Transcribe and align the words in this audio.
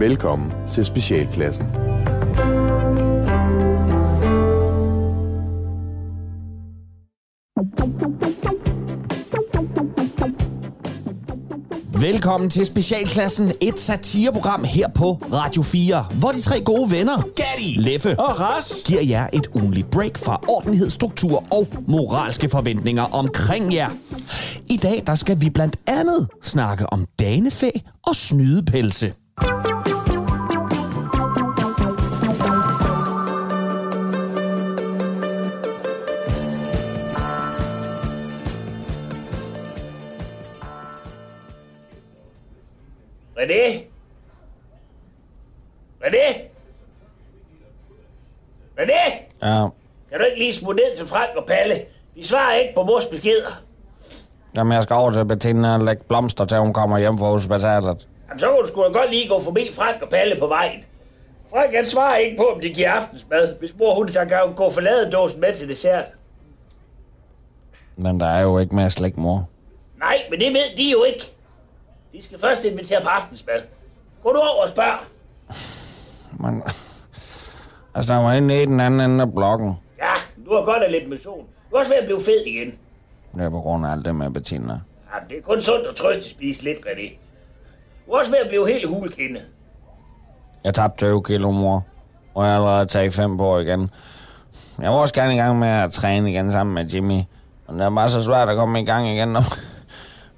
Velkommen 0.00 0.52
til 0.68 0.84
Specialklassen. 0.84 1.66
Velkommen 12.00 12.50
til 12.50 12.66
Specialklassen, 12.66 13.52
et 13.60 13.78
satireprogram 13.78 14.64
her 14.64 14.88
på 14.88 15.12
Radio 15.32 15.62
4, 15.62 16.06
hvor 16.20 16.32
de 16.32 16.40
tre 16.40 16.60
gode 16.60 16.90
venner, 16.90 17.22
Gatti, 17.36 17.74
Leffe 17.76 18.20
Og 18.20 18.40
Ras. 18.40 18.72
giver 18.86 19.02
jer 19.02 19.26
et 19.32 19.46
ugenligt 19.54 19.90
break 19.90 20.18
fra 20.18 20.40
ordentlighed, 20.48 20.90
struktur 20.90 21.44
og 21.50 21.68
moralske 21.88 22.48
forventninger 22.48 23.02
omkring 23.02 23.74
jer. 23.74 23.90
I 24.66 24.76
dag 24.76 25.02
der 25.06 25.14
skal 25.14 25.40
vi 25.40 25.50
blandt 25.50 25.76
andet 25.86 26.28
snakke 26.42 26.86
om 26.86 27.06
danefæ 27.18 27.70
og 28.06 28.16
snydepelse. 28.16 29.14
Ja, 49.42 49.66
Kan 50.10 50.18
du 50.18 50.24
ikke 50.24 50.38
lige 50.38 50.52
smutte 50.54 50.82
ned 50.82 50.96
til 50.96 51.06
Frank 51.06 51.30
og 51.36 51.44
Palle? 51.46 51.80
De 52.16 52.26
svarer 52.26 52.54
ikke 52.54 52.74
på 52.74 52.82
vores 52.82 53.06
beskeder. 53.06 53.62
jamen 54.56 54.72
jeg 54.72 54.82
skal 54.82 54.94
over 54.96 55.10
til 55.10 55.24
Bettina 55.24 55.74
og 55.74 55.80
lægge 55.84 56.04
blomster 56.08 56.44
til, 56.44 56.58
hun 56.58 56.72
kommer 56.72 56.98
hjem 56.98 57.18
fra 57.18 57.26
hospitalet. 57.26 58.06
Jamen, 58.28 58.40
så 58.40 58.46
kunne 58.48 58.62
du 58.62 58.68
sgu 58.68 58.82
da 58.82 58.88
godt 58.88 59.10
lige 59.10 59.28
gå 59.28 59.40
forbi 59.40 59.70
Frank 59.72 60.02
og 60.02 60.08
Palle 60.08 60.36
på 60.40 60.46
vejen. 60.46 60.84
Frank 61.50 61.74
han 61.74 61.86
svarer 61.86 62.16
ikke 62.16 62.36
på, 62.36 62.42
om 62.54 62.60
de 62.60 62.68
giver 62.68 62.90
aftensmad, 62.92 63.54
hvis 63.58 63.74
mor 63.78 63.94
hun 63.94 64.08
tager 64.08 64.26
gang 64.26 64.56
gå 64.56 64.70
forladedåsen 64.70 65.40
med 65.40 65.54
til 65.54 65.68
dessert. 65.68 66.04
Men 67.96 68.20
der 68.20 68.26
er 68.26 68.40
jo 68.42 68.58
ikke 68.58 68.74
mere 68.74 68.90
slik, 68.90 69.16
mor. 69.16 69.48
Nej, 69.98 70.16
men 70.30 70.40
det 70.40 70.48
ved 70.52 70.76
de 70.76 70.90
jo 70.90 71.04
ikke. 71.04 71.32
De 72.12 72.22
skal 72.22 72.40
først 72.40 72.64
invitere 72.64 73.00
på 73.02 73.08
aftensmad. 73.08 73.60
Gå 74.22 74.32
du 74.32 74.38
over 74.38 74.62
og 74.62 74.68
spørg. 74.68 74.98
Men, 76.32 76.62
altså, 77.98 78.12
der 78.12 78.18
var 78.18 78.32
inde 78.32 78.62
i 78.62 78.66
den 78.66 78.80
anden 78.80 79.00
ende 79.00 79.22
af 79.22 79.32
blokken. 79.34 79.74
Ja, 79.98 80.44
du 80.46 80.54
har 80.54 80.64
godt 80.64 80.82
af 80.82 80.92
lidt 80.92 81.08
motion. 81.08 81.46
Du 81.70 81.76
er 81.76 81.80
også 81.80 81.90
ved 81.92 81.98
at 81.98 82.04
blive 82.04 82.20
fed 82.20 82.44
igen. 82.46 82.72
Det 83.34 83.44
er 83.44 83.50
på 83.50 83.60
grund 83.60 83.86
af 83.86 83.92
alt 83.92 84.04
det 84.04 84.14
med 84.14 84.30
Bettina. 84.30 84.80
Jamen, 85.14 85.28
det 85.28 85.38
er 85.38 85.42
kun 85.42 85.60
sundt 85.60 85.86
at 85.86 85.96
trøste 85.96 86.30
spise 86.30 86.64
lidt, 86.64 86.78
René. 86.78 87.12
Du 88.06 88.12
er 88.12 88.18
også 88.18 88.30
ved 88.30 88.38
at 88.38 88.48
blive 88.48 88.68
helt 88.68 88.88
hulkindet. 88.88 89.42
Jeg 90.64 90.74
tabte 90.74 91.06
20 91.06 91.22
kilo, 91.22 91.50
mor. 91.50 91.84
Og 92.34 92.44
jeg 92.44 92.52
har 92.52 92.58
allerede 92.58 92.86
taget 92.86 93.14
5 93.14 93.38
på 93.38 93.58
igen. 93.58 93.90
Jeg 94.82 94.90
var 94.90 94.96
også 94.96 95.14
gerne 95.14 95.34
i 95.34 95.38
gang 95.38 95.58
med 95.58 95.68
at 95.68 95.92
træne 95.92 96.30
igen 96.30 96.52
sammen 96.52 96.74
med 96.74 96.84
Jimmy. 96.84 97.20
Men 97.68 97.78
det 97.78 97.84
er 97.84 97.90
bare 97.90 98.08
så 98.08 98.22
svært 98.22 98.48
at 98.48 98.56
komme 98.56 98.80
i 98.80 98.84
gang 98.84 99.08
igen, 99.08 99.28
når, 99.28 99.42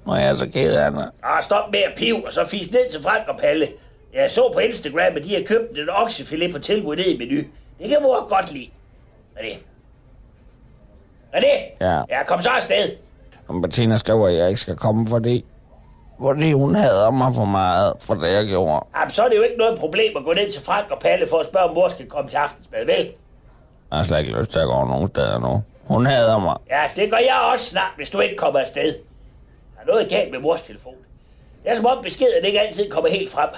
når 0.05 0.15
jeg 0.15 0.29
er 0.29 0.35
så 0.35 0.47
ked 0.53 0.75
af 0.75 0.91
det. 0.91 1.09
Ah, 1.23 1.43
stop 1.43 1.71
med 1.71 1.79
at 1.79 1.93
pive, 1.97 2.27
og 2.27 2.33
så 2.33 2.45
fis 2.47 2.71
ned 2.71 2.91
til 2.91 3.03
Frank 3.03 3.27
og 3.27 3.39
Palle. 3.39 3.67
Jeg 4.13 4.31
så 4.31 4.51
på 4.53 4.59
Instagram, 4.59 5.15
at 5.15 5.23
de 5.23 5.35
har 5.35 5.43
købt 5.45 5.79
en 5.79 5.89
oksefilet 5.89 6.53
på 6.53 6.59
tilbud 6.59 6.95
ned 6.95 7.05
i 7.05 7.17
menu. 7.17 7.41
Det 7.79 7.89
kan 7.89 7.97
mor 8.01 8.27
godt 8.29 8.51
lide. 8.53 8.69
René. 9.37 9.57
René? 11.35 11.77
Ja. 11.81 12.01
Ja, 12.09 12.23
kom 12.23 12.41
så 12.41 12.49
afsted. 12.49 12.91
Og 13.47 13.61
Bettina 13.61 13.95
skriver, 13.95 14.27
at 14.27 14.35
jeg 14.35 14.47
ikke 14.47 14.61
skal 14.61 14.75
komme, 14.75 15.07
fordi... 15.07 15.45
Fordi 16.21 16.51
hun 16.51 16.75
hader 16.75 17.11
mig 17.11 17.35
for 17.35 17.45
meget, 17.45 17.93
for 17.99 18.13
det 18.13 18.33
jeg 18.33 18.45
gjorde. 18.45 18.85
Jamen, 18.95 19.11
så 19.11 19.23
er 19.23 19.29
det 19.29 19.37
jo 19.37 19.41
ikke 19.41 19.57
noget 19.57 19.79
problem 19.79 20.17
at 20.17 20.23
gå 20.23 20.33
ned 20.33 20.51
til 20.51 20.61
Frank 20.63 20.91
og 20.91 20.99
Palle 20.99 21.27
for 21.27 21.37
at 21.39 21.45
spørge, 21.45 21.65
om 21.69 21.75
mor 21.75 21.89
skal 21.89 22.05
komme 22.05 22.29
til 22.29 22.37
aftensmad, 22.37 22.85
vel? 22.85 23.11
Jeg 23.89 23.97
har 23.97 24.03
slet 24.03 24.19
ikke 24.19 24.39
lyst 24.39 24.51
til 24.51 24.59
at 24.59 24.65
gå 24.65 24.85
nogen 24.85 25.07
steder 25.07 25.39
nu. 25.39 25.63
Hun 25.87 26.05
hader 26.05 26.39
mig. 26.39 26.57
Ja, 26.69 26.81
det 26.95 27.11
gør 27.11 27.17
jeg 27.17 27.49
også 27.53 27.65
snart, 27.65 27.91
hvis 27.97 28.09
du 28.09 28.19
ikke 28.19 28.35
kommer 28.35 28.59
afsted. 28.59 28.93
Der 29.75 29.81
er 29.81 29.85
noget 29.85 30.09
galt 30.09 30.31
med 30.31 30.39
mors 30.39 30.63
telefon. 30.63 30.95
Det 31.63 31.71
er 31.71 31.75
som 31.75 31.85
om 31.85 32.03
beskeden 32.03 32.45
ikke 32.45 32.61
altid 32.61 32.89
kommer 32.89 33.09
helt 33.09 33.31
frem. 33.31 33.49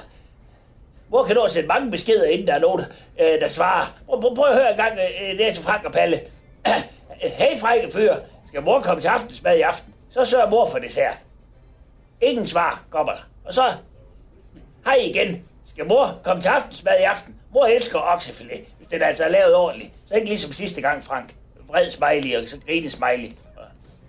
Mor 1.14 1.26
kan 1.26 1.36
nå 1.36 1.42
at 1.42 1.52
sende 1.52 1.68
mange 1.68 1.92
beskeder, 1.92 2.26
inden 2.26 2.48
der 2.48 2.54
er 2.54 2.60
nogen, 2.60 2.82
øh, 3.20 3.40
der 3.42 3.48
svarer. 3.48 3.86
Prøv, 4.06 4.22
prøv, 4.22 4.36
prøv 4.36 4.46
at 4.46 4.56
høre 4.56 4.72
en 4.72 4.78
gang, 4.78 4.94
øh, 4.94 5.38
det 5.38 5.48
er 5.48 5.54
til 5.54 5.64
Frank 5.64 5.86
og 5.86 5.92
Palle. 5.92 6.20
hey, 7.40 7.58
frække 7.58 7.92
fyr, 7.94 8.16
skal 8.48 8.62
mor 8.62 8.82
komme 8.82 9.02
til 9.02 9.08
aftensmad 9.08 9.58
i 9.58 9.62
aften? 9.62 9.94
Så 10.10 10.26
sørger 10.26 10.50
mor 10.50 10.70
for 10.70 10.78
dessert. 10.78 11.18
Ingen 12.22 12.48
svar 12.48 12.84
kommer 12.90 13.12
der. 13.14 13.22
Og 13.46 13.54
så, 13.54 13.64
hej 14.86 14.96
igen. 14.96 15.44
Skal 15.70 15.86
mor 15.86 16.20
komme 16.24 16.42
til 16.42 16.50
aftensmad 16.50 17.00
i 17.00 17.04
aften? 17.04 17.36
Mor 17.54 17.66
elsker 17.66 18.00
oksefilet, 18.00 18.66
hvis 18.78 18.88
den 18.88 19.02
altså 19.02 19.24
er 19.24 19.30
lavet 19.30 19.56
ordentligt. 19.56 19.92
Så 20.06 20.16
ikke 20.16 20.28
ligesom 20.28 20.54
sidste 20.54 20.82
gang, 20.82 21.04
Frank. 21.04 21.36
Vred 21.68 21.90
smiley 21.90 22.42
og 22.42 22.50
så 22.50 22.58
grine 22.68 22.90
smiley. 22.90 23.32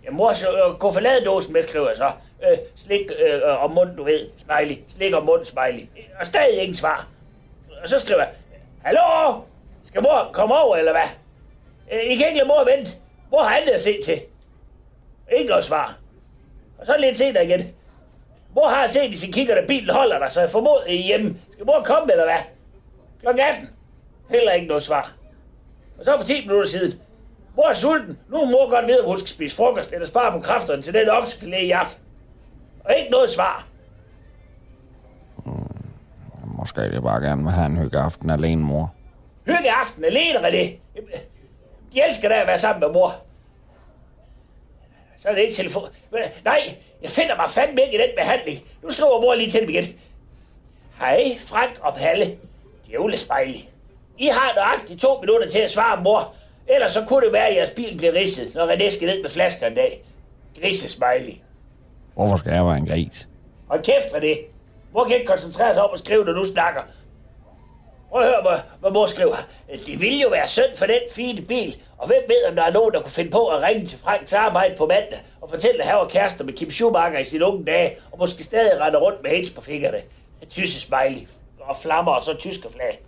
Ja, 0.05 0.11
mor, 0.11 0.33
så 0.33 0.47
øh, 0.49 0.79
gå 0.79 0.93
for 0.93 1.01
dåsen 1.25 1.53
med, 1.53 1.63
skriver 1.63 1.89
jeg 1.89 1.97
så. 1.97 2.11
Øh, 2.43 2.59
slik 2.77 3.11
øh, 3.27 3.35
øh 3.35 3.65
om 3.65 3.71
munden, 3.71 3.97
du 3.97 4.05
ved, 4.05 4.29
smiley. 4.39 4.83
Slik 4.97 5.15
om 5.15 5.25
munden, 5.25 5.47
smiley. 5.47 5.87
Og 6.21 6.27
stadig 6.27 6.59
ingen 6.59 6.75
svar. 6.75 7.07
Og 7.83 7.89
så 7.89 7.99
skriver 7.99 8.21
jeg, 8.21 8.33
Hallo? 8.83 9.41
Skal 9.85 10.03
mor 10.03 10.31
komme 10.33 10.55
over, 10.55 10.77
eller 10.77 10.93
hvad? 10.93 11.09
Øh, 11.93 12.13
I 12.13 12.17
kan 12.17 12.27
ikke 12.27 12.39
lade 12.39 12.49
mor 12.49 12.65
vente. 12.65 12.91
Mor 13.31 13.43
har 13.43 13.57
andet 13.57 13.73
at 13.73 13.83
se 13.83 14.01
til. 14.05 14.21
Ikke 15.37 15.49
noget 15.49 15.65
svar. 15.65 15.97
Og 16.79 16.87
så 16.87 16.97
lidt 16.99 17.17
senere 17.17 17.45
igen. 17.45 17.75
Mor 18.55 18.69
har 18.69 18.87
set 18.87 19.11
i 19.11 19.17
sin 19.17 19.33
kigger, 19.33 19.55
at 19.55 19.67
bilen 19.67 19.91
holder 19.91 20.19
dig, 20.19 20.33
så 20.33 20.41
jeg 20.41 20.51
formoder, 20.51 20.87
I 20.87 20.99
øh, 20.99 21.05
hjemme. 21.05 21.37
Skal 21.53 21.67
mor 21.67 21.83
komme, 21.85 22.13
eller 22.13 22.25
hvad? 22.25 22.39
Klokken 23.21 23.45
18. 23.45 23.69
Heller 24.31 24.53
ikke 24.53 24.67
noget 24.67 24.83
svar. 24.83 25.13
Og 25.99 26.05
så 26.05 26.17
for 26.17 26.25
10 26.25 26.41
minutter 26.47 26.69
siden. 26.69 27.01
Mor 27.57 27.69
er 27.69 27.75
sulten. 27.75 28.19
Nu 28.29 28.39
må 28.39 28.45
mor 28.45 28.71
godt 28.71 28.87
vide, 28.87 29.01
om 29.01 29.07
hun 29.07 29.19
skal 29.19 29.29
spise 29.29 29.57
frokost, 29.57 29.93
eller 29.93 30.07
spare 30.07 30.33
på 30.33 30.41
kræfterne 30.41 30.83
til 30.83 30.95
den 30.95 31.09
oksefilet 31.09 31.59
i 31.59 31.71
aften. 31.71 32.03
Og 32.85 32.97
ikke 32.99 33.11
noget 33.11 33.31
svar. 33.31 33.67
Måske 36.59 36.81
det 36.81 37.03
bare 37.03 37.21
gerne 37.21 37.43
vil 37.43 37.53
have 37.53 37.67
en 37.67 37.79
hyggeaften 37.79 38.31
alene, 38.31 38.63
mor. 38.63 38.95
Hygge 39.47 39.73
aften 39.73 40.05
alene, 40.05 40.39
René. 40.39 40.79
De 41.93 42.03
elsker 42.09 42.29
da 42.29 42.35
at 42.35 42.47
være 42.47 42.59
sammen 42.59 42.81
med 42.81 42.89
mor. 42.89 43.15
Så 45.19 45.29
er 45.29 45.35
det 45.35 45.43
ikke 45.43 45.55
telefon. 45.55 45.89
Nej, 46.45 46.77
jeg 47.03 47.11
finder 47.11 47.37
mig 47.37 47.51
fandme 47.51 47.83
ikke 47.83 47.95
i 47.95 48.01
den 48.01 48.11
behandling. 48.17 48.61
Nu 48.83 48.91
skriver 48.91 49.21
mor 49.21 49.35
lige 49.35 49.51
til 49.51 49.61
dem 49.61 49.69
igen. 49.69 49.85
Hej, 50.99 51.39
Frank 51.41 51.79
og 51.81 51.95
Palle. 51.95 52.39
Djævlespejlig. 52.87 53.71
I 54.19 54.27
har 54.27 54.53
nøjagtigt 54.55 55.01
to 55.01 55.21
minutter 55.21 55.49
til 55.49 55.59
at 55.59 55.71
svare 55.71 56.03
mor. 56.03 56.35
Ellers 56.69 56.93
så 56.93 57.05
kunne 57.09 57.25
det 57.25 57.33
være, 57.33 57.49
at 57.49 57.57
jeres 57.57 57.71
bil 57.71 57.97
bliver 57.97 58.13
ridset, 58.13 58.55
når 58.55 58.67
René 58.67 58.91
skal 58.91 59.09
ned 59.09 59.23
med 59.23 59.31
flasker 59.31 59.67
en 59.67 59.75
dag. 59.75 60.05
Grisesmiley. 60.61 61.35
Hvorfor 62.15 62.37
skal 62.37 62.53
jeg 62.53 62.67
være 62.67 62.77
en 62.77 62.87
gris? 62.87 63.29
Hold 63.69 63.83
kæft, 63.83 64.15
René. 64.15 64.39
Mor 64.93 65.05
kan 65.05 65.17
ikke 65.17 65.27
koncentrere 65.27 65.75
sig 65.75 65.83
om 65.83 65.91
at 65.95 66.01
skrive, 66.01 66.25
når 66.25 66.33
du 66.33 66.45
snakker. 66.45 66.83
Prøv 68.11 68.23
at 68.23 68.29
høre, 68.29 68.43
hvad, 68.43 68.59
hvad 68.81 68.91
mor 68.91 69.07
skriver. 69.07 69.37
Det 69.87 70.01
ville 70.01 70.19
jo 70.19 70.29
være 70.29 70.49
synd 70.49 70.77
for 70.77 70.87
den 70.87 71.01
fine 71.13 71.43
bil. 71.43 71.77
Og 71.99 72.07
hvem 72.07 72.23
ved, 72.29 72.45
om 72.49 72.57
der 72.57 72.63
er 72.63 72.73
nogen, 72.73 72.95
der 72.95 73.01
kunne 73.01 73.11
finde 73.11 73.31
på 73.31 73.49
at 73.49 73.63
ringe 73.63 73.87
til 73.87 73.99
Franks 73.99 74.33
arbejde 74.33 74.77
på 74.77 74.87
mandag 74.87 75.21
og 75.41 75.51
fortælle, 75.51 75.83
at 75.83 75.89
han 75.89 75.97
var 75.97 76.09
kærester 76.09 76.45
med 76.45 76.53
Kim 76.53 76.71
Schumacher 76.71 77.19
i 77.19 77.25
sine 77.25 77.45
unge 77.45 77.65
dage, 77.65 77.97
og 78.13 78.19
måske 78.19 78.45
stadig 78.45 78.81
rende 78.81 78.99
rundt 78.99 79.23
med 79.23 79.31
hens 79.31 79.51
på 79.51 79.61
fingrene. 79.61 80.03
Tysse 80.51 80.81
smiley 80.81 81.29
og 81.61 81.77
flammer 81.77 82.13
og 82.13 82.23
så 82.23 82.35
tysker 82.35 82.71
flag. 82.71 83.03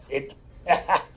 Sind. 0.00 0.24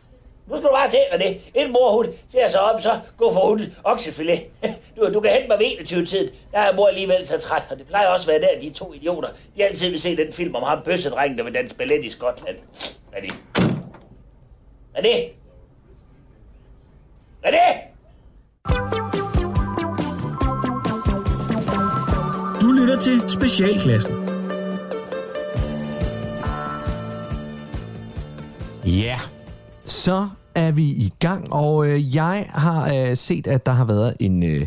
nu 0.47 0.55
skal 0.55 0.69
du 0.69 0.73
bare 0.73 0.89
se, 0.89 0.97
René. 0.97 1.27
Inden 1.53 1.73
mor 1.73 1.91
hun 1.91 2.05
ser 2.29 2.47
sig 2.47 2.61
om, 2.61 2.81
så 2.81 2.99
gå 3.17 3.33
for 3.33 3.47
hun 3.49 3.61
oksefilet. 3.83 4.39
Du, 4.95 5.13
du 5.13 5.19
kan 5.19 5.31
hente 5.31 5.47
mig 5.47 5.59
ved 5.59 5.65
21-tiden. 5.65 6.29
Der 6.51 6.59
er 6.59 6.75
mor 6.75 6.87
alligevel 6.87 7.27
så 7.27 7.37
træt, 7.39 7.63
og 7.69 7.77
det 7.77 7.87
plejer 7.87 8.07
også 8.07 8.31
at 8.31 8.41
være 8.41 8.51
der, 8.51 8.59
de 8.61 8.69
to 8.69 8.93
idioter. 8.93 9.29
De 9.55 9.63
altid 9.63 9.89
vil 9.89 10.01
se 10.01 10.17
den 10.17 10.33
film 10.33 10.55
om 10.55 10.63
ham 10.63 10.81
bøssedrengen, 10.85 11.37
der 11.37 11.43
vil 11.43 11.53
danse 11.53 11.75
ballet 11.75 12.05
i 12.05 12.09
Skotland. 12.09 12.55
René. 13.15 13.33
René. 14.97 15.29
René! 17.45 17.95
Du 22.61 22.71
lytter 22.71 22.99
til 22.99 23.29
Specialklassen. 23.29 24.29
Ja, 28.85 29.19
så 29.95 30.29
er 30.55 30.71
vi 30.71 30.83
i 30.83 31.13
gang, 31.19 31.53
og 31.53 31.87
øh, 31.87 32.15
jeg 32.15 32.45
har 32.49 32.93
øh, 32.93 33.17
set, 33.17 33.47
at 33.47 33.65
der 33.65 33.71
har 33.71 33.85
været 33.85 34.13
en, 34.19 34.43
øh, 34.43 34.65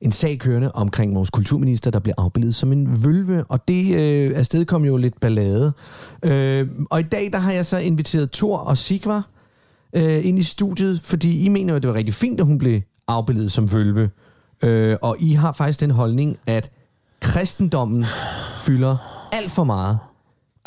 en 0.00 0.12
sag 0.12 0.38
kørende 0.38 0.72
omkring 0.72 1.14
vores 1.14 1.30
kulturminister, 1.30 1.90
der 1.90 1.98
blev 1.98 2.14
afbildet 2.18 2.54
som 2.54 2.72
en 2.72 3.04
vølve, 3.04 3.44
og 3.44 3.68
det 3.68 3.94
øh, 3.94 4.38
afsted 4.38 4.64
kom 4.64 4.84
jo 4.84 4.96
lidt 4.96 5.20
ballade. 5.20 5.72
Øh, 6.22 6.68
og 6.90 7.00
i 7.00 7.02
dag, 7.02 7.32
der 7.32 7.38
har 7.38 7.52
jeg 7.52 7.66
så 7.66 7.76
inviteret 7.76 8.30
Tor 8.30 8.58
og 8.58 8.78
Sigvar 8.78 9.28
øh, 9.92 10.26
ind 10.26 10.38
i 10.38 10.42
studiet, 10.42 11.00
fordi 11.00 11.44
I 11.44 11.48
mener 11.48 11.72
jo, 11.72 11.76
at 11.76 11.82
det 11.82 11.88
var 11.88 11.94
rigtig 11.94 12.14
fint, 12.14 12.40
at 12.40 12.46
hun 12.46 12.58
blev 12.58 12.80
afbildet 13.08 13.52
som 13.52 13.72
vølve. 13.72 14.10
Øh, 14.62 14.96
og 15.02 15.16
I 15.20 15.32
har 15.32 15.52
faktisk 15.52 15.80
den 15.80 15.90
holdning, 15.90 16.38
at 16.46 16.70
kristendommen 17.20 18.04
fylder 18.56 18.96
alt 19.32 19.50
for 19.50 19.64
meget 19.64 19.98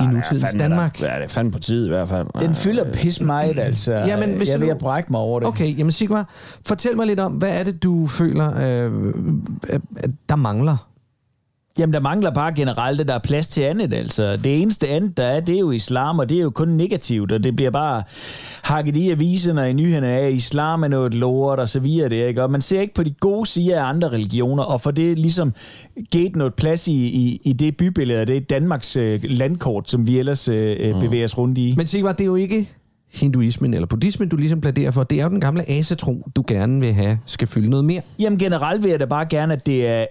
i 0.02 0.06
nutidens 0.06 0.54
Danmark. 0.60 1.02
Ja, 1.02 1.16
det 1.16 1.24
er 1.24 1.28
fandme 1.28 1.52
på 1.52 1.60
tid 1.60 1.86
i 1.86 1.90
hvert 1.90 2.10
fald. 2.10 2.28
Den 2.40 2.56
fylder 2.56 2.92
pis 2.94 3.22
meget, 3.22 3.60
altså. 3.60 3.96
Jamen, 3.96 4.38
hvis 4.38 4.50
jeg 4.50 4.62
er 4.62 4.74
du 4.74 4.80
brække 4.80 5.12
mig 5.12 5.22
over 5.22 5.40
det. 5.40 5.48
Okay, 5.48 5.78
jamen 5.78 5.92
Sigmar, 5.92 6.30
fortæl 6.66 6.96
mig 6.96 7.08
lidt 7.08 7.20
om, 7.20 7.32
hvad 7.32 7.60
er 7.60 7.64
det, 7.64 7.84
du 7.84 8.08
føler, 8.08 8.54
øh, 8.58 9.14
at 9.98 10.12
der 10.30 10.36
mangler? 10.36 10.88
Jamen, 11.80 11.94
der 11.94 12.00
mangler 12.00 12.32
bare 12.32 12.54
generelt, 12.54 13.02
at 13.02 13.08
der 13.08 13.14
er 13.14 13.20
plads 13.20 13.48
til 13.48 13.62
andet, 13.62 13.94
altså. 13.94 14.38
Det 14.38 14.62
eneste 14.62 14.88
andet, 14.88 15.18
der 15.18 15.24
er, 15.24 15.40
det 15.40 15.56
er 15.56 15.60
jo 15.60 15.72
islam, 15.72 16.20
og 16.20 16.30
det 16.30 16.38
er 16.38 16.42
jo 16.42 16.50
kun 16.50 16.68
negativt, 16.68 17.32
og 17.32 17.44
det 17.44 17.56
bliver 17.56 17.72
bare 17.72 18.04
hakket 18.64 18.98
i 18.98 19.10
aviserne 19.10 19.62
og 19.62 19.70
i 19.70 19.74
nyhederne 19.74 20.08
af, 20.08 20.28
at 20.28 20.34
islam 20.34 20.84
er 20.84 20.88
noget 20.88 21.14
lort, 21.14 21.60
og 21.60 21.70
så 21.70 21.80
videre 21.80 22.10
det, 22.10 22.28
ikke? 22.28 22.44
Og 22.44 22.52
man 22.52 22.62
ser 22.62 22.82
ikke 22.82 22.94
på 22.94 23.04
de 23.04 23.12
gode 23.12 23.46
sider 23.46 23.84
af 23.84 23.90
andre 23.90 24.10
religioner, 24.10 24.64
og 24.64 24.82
for 24.82 24.92
det 24.92 25.20
ligesom 25.20 25.54
givet 26.12 26.36
noget 26.36 26.54
plads 26.54 26.88
i, 26.88 26.94
i, 26.94 27.42
i 27.44 27.54
det 27.54 27.78
bybillede, 27.78 28.22
og 28.22 28.28
det 28.28 28.38
er 28.38 28.42
Danmarks 28.42 28.96
øh, 28.96 29.20
landkort, 29.24 29.92
som 29.92 30.08
vi 30.08 30.20
ellers 30.20 30.50
øh, 30.50 30.94
mm. 30.94 31.00
bevæger 31.00 31.26
os 31.26 31.38
rundt 31.38 31.58
i. 31.58 31.74
Men 31.78 31.88
Sigmar, 31.88 32.12
det 32.12 32.22
er 32.22 32.26
jo 32.26 32.36
ikke 32.36 32.70
hinduismen 33.14 33.74
eller 33.74 33.88
buddhismen, 33.88 34.30
du 34.30 34.36
ligesom 34.36 34.62
plæderer 34.62 34.92
for. 34.92 35.04
Det 35.04 35.20
er 35.20 35.24
jo 35.24 35.30
den 35.30 35.40
gamle 35.40 35.70
asetro, 35.70 36.28
du 36.36 36.44
gerne 36.48 36.80
vil 36.80 36.94
have, 36.94 37.20
skal 37.26 37.48
fylde 37.48 37.70
noget 37.70 37.86
mere. 37.86 38.02
Jamen 38.20 38.40
generelt 38.40 38.84
vil 38.84 38.90
jeg 38.90 39.00
da 39.00 39.06
bare 39.06 39.26
gerne, 39.26 39.54
at 39.54 39.66
det 39.66 39.88
er 39.88 40.06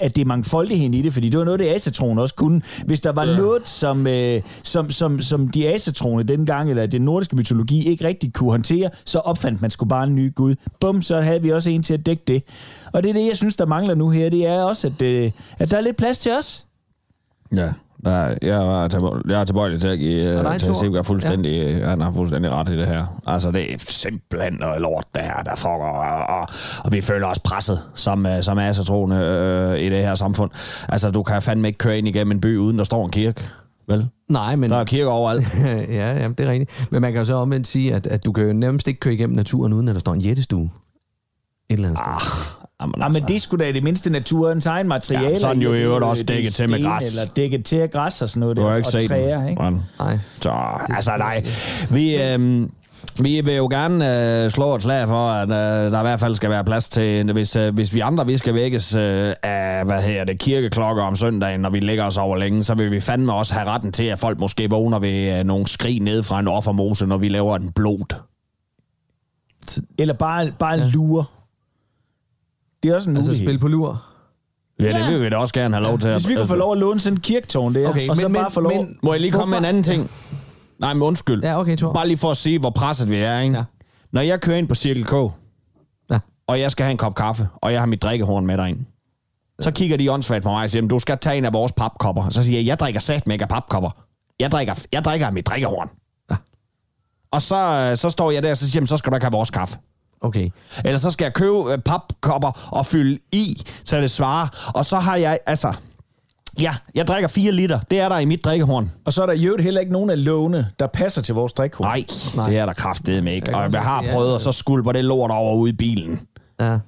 at 0.00 0.16
det 0.16 0.22
er 0.22 0.26
mangfoldigheden 0.26 0.94
i 0.94 1.02
det, 1.02 1.12
fordi 1.12 1.28
det 1.28 1.38
var 1.38 1.44
noget, 1.44 1.60
det 1.60 1.66
asatroen 1.66 2.18
også 2.18 2.34
kunne. 2.34 2.62
Hvis 2.86 3.00
der 3.00 3.12
var 3.12 3.24
ja. 3.24 3.36
noget, 3.36 3.68
som, 3.68 4.06
øh, 4.06 4.42
som, 4.62 4.90
som, 4.90 5.20
som 5.20 5.48
de 5.48 5.68
asatroene 5.68 6.22
dengang, 6.22 6.70
eller 6.70 6.86
den 6.86 7.02
nordiske 7.02 7.36
mytologi, 7.36 7.88
ikke 7.88 8.04
rigtig 8.04 8.32
kunne 8.32 8.50
håndtere, 8.50 8.90
så 9.04 9.18
opfandt 9.18 9.62
man 9.62 9.70
sgu 9.70 9.84
bare 9.84 10.04
en 10.04 10.14
ny 10.14 10.34
gud. 10.34 10.54
Bum, 10.80 11.02
så 11.02 11.20
havde 11.20 11.42
vi 11.42 11.52
også 11.52 11.70
en 11.70 11.82
til 11.82 11.94
at 11.94 12.06
dække 12.06 12.22
det. 12.26 12.42
Og 12.92 13.02
det 13.02 13.08
er 13.08 13.12
det, 13.12 13.26
jeg 13.26 13.36
synes, 13.36 13.56
der 13.56 13.66
mangler 13.66 13.94
nu 13.94 14.10
her, 14.10 14.30
det 14.30 14.46
er 14.46 14.62
også, 14.62 14.86
at, 14.86 15.02
øh, 15.02 15.30
at 15.58 15.70
der 15.70 15.76
er 15.76 15.80
lidt 15.80 15.96
plads 15.96 16.18
til 16.18 16.32
os. 16.32 16.66
Ja, 17.56 17.72
der, 18.04 18.34
jeg, 18.42 18.84
er 18.84 18.88
tilbøjelig, 18.88 19.30
jeg 19.30 19.40
er 19.40 19.44
tilbøjelig 19.44 19.80
til 19.80 19.88
at 19.88 19.98
give 19.98 20.46
uh, 20.46 20.56
til? 20.56 20.74
Sigurd 20.74 21.04
fuldstændig, 21.04 21.78
ja. 21.78 21.88
han 21.88 22.00
har 22.00 22.12
fuldstændig 22.12 22.50
ret 22.50 22.68
i 22.68 22.78
det 22.78 22.86
her. 22.86 23.20
Altså, 23.26 23.50
det 23.50 23.72
er 23.74 23.78
simpelthen 23.78 24.52
noget 24.52 24.80
lort, 24.80 25.04
det 25.14 25.22
her, 25.22 25.42
der 25.42 25.56
foregår, 25.56 25.86
og, 25.86 26.40
og, 26.40 26.48
og 26.84 26.92
vi 26.92 27.00
føler 27.00 27.26
os 27.26 27.38
presset 27.38 27.82
som, 27.94 28.26
uh, 28.26 28.40
som 28.40 28.58
asatroende 28.58 29.16
uh, 29.16 29.78
i 29.78 29.88
det 29.88 29.98
her 29.98 30.14
samfund. 30.14 30.50
Altså, 30.88 31.10
du 31.10 31.22
kan 31.22 31.42
fandme 31.42 31.68
ikke 31.68 31.78
køre 31.78 31.98
ind 31.98 32.08
igennem 32.08 32.32
en 32.32 32.40
by, 32.40 32.56
uden 32.56 32.78
der 32.78 32.84
står 32.84 33.04
en 33.04 33.10
kirke, 33.10 33.48
vel? 33.88 34.08
Nej, 34.28 34.56
men... 34.56 34.70
Der 34.70 34.76
er 34.76 34.84
kirker 34.84 35.10
overalt. 35.10 35.54
ja, 35.98 36.22
ja, 36.22 36.28
det 36.28 36.40
er 36.40 36.50
rigtigt. 36.50 36.88
Men 36.92 37.02
man 37.02 37.12
kan 37.12 37.18
jo 37.18 37.24
så 37.24 37.34
omvendt 37.34 37.66
sige, 37.66 37.94
at, 37.94 38.06
at 38.06 38.24
du 38.24 38.32
kan 38.32 38.46
jo 38.46 38.52
nærmest 38.52 38.88
ikke 38.88 39.00
køre 39.00 39.14
igennem 39.14 39.36
naturen, 39.36 39.72
uden 39.72 39.88
at 39.88 39.94
der 39.94 40.00
står 40.00 40.12
en 40.12 40.20
jættestue. 40.20 40.70
Et 41.68 41.74
eller 41.74 41.88
andet 41.88 41.98
sted. 41.98 42.59
Jamen, 42.80 42.94
Ja, 42.98 43.08
men 43.08 43.22
det 43.28 43.36
er 43.36 43.40
sgu 43.40 43.56
da 43.56 43.68
i 43.68 43.72
det 43.72 43.82
mindste 43.82 44.10
naturens 44.10 44.66
egen 44.66 44.88
materiale. 44.88 45.28
Ja, 45.28 45.34
så 45.34 45.46
er 45.46 45.52
den 45.52 45.62
jo 45.62 45.74
i 45.74 45.82
øvrigt 45.82 46.04
også 46.04 46.22
Det 46.22 46.28
dækket 46.28 46.54
til 46.54 46.70
med 46.70 46.84
græs. 46.84 47.18
Eller 47.18 47.32
dækket 47.32 47.64
til 47.64 47.76
af 47.76 47.90
græs 47.90 48.22
og 48.22 48.28
sådan 48.28 48.40
noget. 48.40 48.56
Du 48.56 48.62
har 48.62 48.76
ikke 48.76 48.88
og 48.88 48.92
set 48.92 49.08
træer, 49.08 49.38
den. 49.38 49.48
ikke? 49.48 49.62
Hvordan? 49.62 49.80
Nej. 49.98 50.18
Så, 50.40 50.52
altså 50.88 51.16
nej. 51.18 51.44
Vi, 51.90 52.22
øhm, 52.22 52.70
vi 53.22 53.40
vil 53.40 53.54
jo 53.54 53.68
gerne 53.70 54.44
øh, 54.44 54.50
slå 54.50 54.74
et 54.74 54.82
slag 54.82 55.08
for, 55.08 55.30
at 55.30 55.48
øh, 55.48 55.92
der 55.92 55.98
i 55.98 56.02
hvert 56.02 56.20
fald 56.20 56.34
skal 56.34 56.50
være 56.50 56.64
plads 56.64 56.88
til, 56.88 57.32
hvis, 57.32 57.56
øh, 57.56 57.74
hvis 57.74 57.94
vi 57.94 58.00
andre 58.00 58.26
vi 58.26 58.36
skal 58.36 58.54
vækkes 58.54 58.96
øh, 58.96 59.34
af, 59.42 59.84
hvad 59.84 60.02
her 60.02 60.24
det, 60.24 60.38
kirkeklokker 60.38 61.02
om 61.02 61.16
søndagen, 61.16 61.60
når 61.60 61.70
vi 61.70 61.80
ligger 61.80 62.04
os 62.04 62.16
over 62.16 62.36
længe, 62.36 62.62
så 62.62 62.74
vil 62.74 62.90
vi 62.90 63.00
fandme 63.00 63.32
også 63.32 63.54
have 63.54 63.66
retten 63.66 63.92
til, 63.92 64.04
at 64.04 64.18
folk 64.18 64.38
måske 64.38 64.70
vågner 64.70 64.98
ved 64.98 65.38
øh, 65.38 65.44
nogle 65.44 65.66
skrig 65.66 66.00
ned 66.00 66.22
fra 66.22 66.40
en 66.40 66.48
offermose, 66.48 67.06
når 67.06 67.16
vi 67.16 67.28
laver 67.28 67.56
en 67.56 67.72
blod. 67.72 68.14
Eller 69.98 70.14
bare, 70.14 70.52
bare 70.58 70.78
ja. 70.78 70.90
lure. 70.94 71.24
Det 72.82 72.90
er 72.90 72.94
også 72.94 73.10
en 73.10 73.16
Altså 73.16 73.30
mulighed. 73.30 73.46
spil 73.48 73.58
på 73.58 73.68
lur. 73.68 74.02
Ja, 74.80 74.98
det 74.98 75.12
vil 75.14 75.22
vi 75.22 75.28
da 75.28 75.36
også 75.36 75.54
gerne 75.54 75.76
have 75.76 75.86
lov 75.86 75.98
til. 75.98 76.12
Hvis 76.12 76.28
vi 76.28 76.34
kunne 76.34 76.46
få 76.48 76.54
lov 76.54 76.72
at 76.72 76.78
låne 76.78 77.00
sådan 77.00 77.16
en 77.16 77.20
kirketårn 77.20 77.74
der, 77.74 77.88
Okay, 77.88 78.08
og 78.08 78.16
så 78.16 78.22
men- 78.28 78.32
bare 78.34 78.42
men- 78.42 78.50
få 78.52 78.60
lov... 78.60 78.72
men- 78.76 78.98
Må 79.02 79.12
jeg 79.12 79.20
lige 79.20 79.32
komme 79.32 79.50
med 79.50 79.58
en 79.58 79.64
anden 79.64 79.82
ting? 79.82 80.10
Nej, 80.78 80.94
men 80.94 81.02
undskyld. 81.02 81.42
Ja, 81.44 81.60
okay, 81.60 81.76
Thor. 81.76 81.92
Bare 81.92 82.06
lige 82.08 82.16
for 82.18 82.30
at 82.30 82.36
sige, 82.36 82.58
hvor 82.58 82.70
presset 82.70 83.10
vi 83.10 83.16
er, 83.16 83.38
ikke? 83.40 83.56
Ja. 83.56 83.64
Når 84.12 84.20
jeg 84.20 84.40
kører 84.40 84.56
ind 84.56 84.68
på 84.68 84.74
Cirkel 84.74 85.04
K, 85.06 85.12
Ja. 86.10 86.18
og 86.46 86.60
jeg 86.60 86.70
skal 86.70 86.84
have 86.84 86.90
en 86.90 86.96
kop 86.96 87.14
kaffe, 87.14 87.48
og 87.56 87.72
jeg 87.72 87.80
har 87.80 87.86
mit 87.86 88.02
drikkehorn 88.02 88.46
med 88.46 88.58
derind, 88.58 88.78
så 89.60 89.70
kigger 89.70 89.96
de 89.96 90.12
åndssvagt 90.12 90.42
på 90.44 90.50
mig 90.50 90.62
og 90.62 90.70
siger, 90.70 90.82
"Men 90.82 90.88
du 90.88 90.98
skal 90.98 91.18
tage 91.18 91.38
en 91.38 91.44
af 91.44 91.52
vores 91.52 91.72
papkopper. 91.72 92.28
Så 92.28 92.42
siger 92.44 92.58
jeg, 92.58 92.66
jeg 92.66 92.78
drikker 92.78 93.00
sat 93.00 93.26
med 93.26 93.34
ikke 93.34 93.42
af 93.42 93.48
papkopper. 93.48 93.90
Jeg 94.40 94.50
drikker, 94.50 94.74
jeg 94.92 95.04
drikker 95.04 95.26
af 95.26 95.32
mit 95.32 95.46
drikkehorn. 95.46 95.88
Ja. 96.30 96.36
Og 97.30 97.42
så, 97.42 97.56
øh, 97.90 97.96
så 97.96 98.10
står 98.10 98.30
jeg 98.30 98.42
der 98.42 98.50
og 98.50 98.56
så 98.56 98.70
siger, 98.70 98.78
"Jamen, 98.78 98.86
så 98.86 98.96
skal 98.96 99.10
du 99.12 99.16
ikke 99.16 99.24
have 99.24 99.32
vores 99.32 99.50
kaffe. 99.50 99.78
Okay. 100.20 100.50
Eller 100.84 100.98
så 100.98 101.10
skal 101.10 101.24
jeg 101.24 101.34
købe 101.34 101.72
øh, 101.72 101.78
papkopper 101.78 102.68
og 102.72 102.86
fylde 102.86 103.18
i, 103.32 103.62
så 103.84 104.00
det 104.00 104.10
svarer. 104.10 104.70
Og 104.74 104.86
så 104.86 104.96
har 104.96 105.16
jeg, 105.16 105.38
altså... 105.46 105.72
Ja, 106.60 106.74
jeg 106.94 107.06
drikker 107.06 107.28
4 107.28 107.52
liter. 107.52 107.80
Det 107.90 108.00
er 108.00 108.08
der 108.08 108.18
i 108.18 108.24
mit 108.24 108.44
drikkehorn. 108.44 108.90
Og 109.04 109.12
så 109.12 109.22
er 109.22 109.26
der 109.26 109.32
i 109.32 109.44
øvrigt 109.44 109.62
heller 109.64 109.80
ikke 109.80 109.92
nogen 109.92 110.10
af 110.10 110.24
låne, 110.24 110.68
der 110.78 110.86
passer 110.86 111.22
til 111.22 111.34
vores 111.34 111.52
drikkehorn. 111.52 111.86
Nej, 111.88 112.04
Nej. 112.36 112.48
det 112.50 112.58
er 112.58 112.66
der 112.66 112.72
kraftedeme 112.72 113.34
ikke. 113.34 113.56
Og 113.56 113.72
jeg 113.72 113.82
har 113.82 114.04
prøvet, 114.12 114.34
og 114.34 114.40
så 114.40 114.52
skulper 114.52 114.92
det 114.92 115.04
lort 115.04 115.30
over 115.30 115.54
ude 115.56 115.70
i 115.70 115.76
bilen. 115.76 116.20
Ja. 116.60 116.78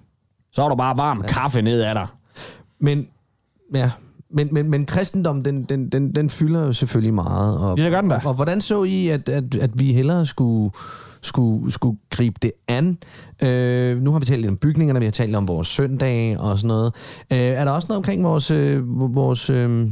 Så 0.53 0.63
er 0.63 0.69
der 0.69 0.77
bare 0.77 0.97
varm 0.99 1.23
kaffe 1.23 1.63
ned 1.63 1.81
af 1.81 1.95
dig. 1.95 2.07
Men, 2.81 3.07
ja. 3.75 3.91
Men, 4.31 4.49
men, 4.53 4.71
men 4.71 4.87
kristendom, 4.87 5.43
den, 5.43 5.65
den, 5.65 5.89
den, 5.89 6.15
den 6.15 6.31
fylder 6.31 6.61
jo 6.67 6.73
selvfølgelig 6.73 7.15
meget. 7.15 7.59
Og, 7.59 7.79
Ja, 7.79 7.85
det 7.85 7.93
gør 7.93 8.01
den 8.01 8.11
da. 8.11 8.17
Og, 8.17 8.23
og 8.25 8.35
hvordan 8.35 8.61
så 8.61 8.85
I, 8.85 9.09
at, 9.09 9.29
at, 9.29 9.55
at 9.55 9.71
vi 9.75 9.93
hellere 9.93 10.27
skulle, 10.27 10.71
skulle, 11.23 11.73
skulle 11.73 11.99
gribe 12.11 12.37
det 12.43 12.53
an? 12.69 12.99
Øh, 13.43 14.03
nu 14.03 14.13
har 14.13 14.19
vi 14.19 14.27
talt 14.27 14.41
lidt 14.41 14.51
om 14.51 14.57
bygningerne, 14.57 14.99
vi 15.01 15.07
har 15.07 15.13
talt 15.13 15.37
om 15.37 15.49
vores 15.49 15.69
søndage 15.69 16.41
og 16.41 16.59
sådan 16.59 16.69
noget. 16.69 16.95
Øh, 17.31 17.39
er 17.39 17.65
der 17.65 17.73
også 17.73 17.87
noget 17.89 17.97
omkring 17.99 18.25
vores... 18.25 18.51
Øh, 18.51 18.83
vores 19.15 19.51
øh, 19.51 19.89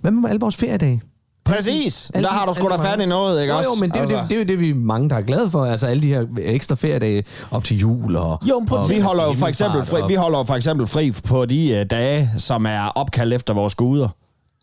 hvad 0.00 0.10
med 0.10 0.28
alle 0.30 0.40
vores 0.40 0.56
feriedage? 0.56 1.02
Præcis. 1.44 2.10
Alle 2.14 2.24
Der 2.24 2.30
de- 2.32 2.38
har 2.38 2.46
du 2.46 2.52
sgu 2.54 2.68
da 2.68 2.76
fat 2.76 3.00
i 3.00 3.06
noget, 3.06 3.40
ikke 3.40 3.52
jo, 3.52 3.58
også? 3.58 3.70
Jo, 3.70 3.80
men 3.80 3.90
det 3.90 3.96
er, 3.96 4.00
altså. 4.00 4.16
Det, 4.16 4.28
det, 4.30 4.34
er 4.34 4.38
jo 4.38 4.44
det, 4.44 4.60
vi 4.60 4.72
mange, 4.72 5.10
der 5.10 5.16
er 5.16 5.20
glade 5.22 5.50
for. 5.50 5.64
Altså 5.64 5.86
alle 5.86 6.02
de 6.02 6.06
her 6.06 6.26
ekstra 6.38 6.74
feriedage 6.74 7.24
op 7.50 7.64
til 7.64 7.78
jul 7.78 8.16
og... 8.16 8.38
Jo, 8.48 8.58
men 8.58 8.68
prøv 8.68 8.78
og 8.78 8.88
Vi 8.90 8.98
holder 8.98 9.24
jo 9.24 9.32
for 9.34 9.46
eksempel 9.46 9.84
fri, 9.84 10.00
vi 10.08 10.14
holder 10.14 10.38
jo 10.38 10.44
for 10.44 10.54
eksempel 10.54 10.86
fri 10.86 11.10
på 11.28 11.44
de 11.46 11.80
uh, 11.80 11.86
dage, 11.90 12.30
som 12.36 12.66
er 12.66 12.80
opkaldt 12.80 13.34
efter 13.34 13.54
vores 13.54 13.74
guder. 13.74 14.08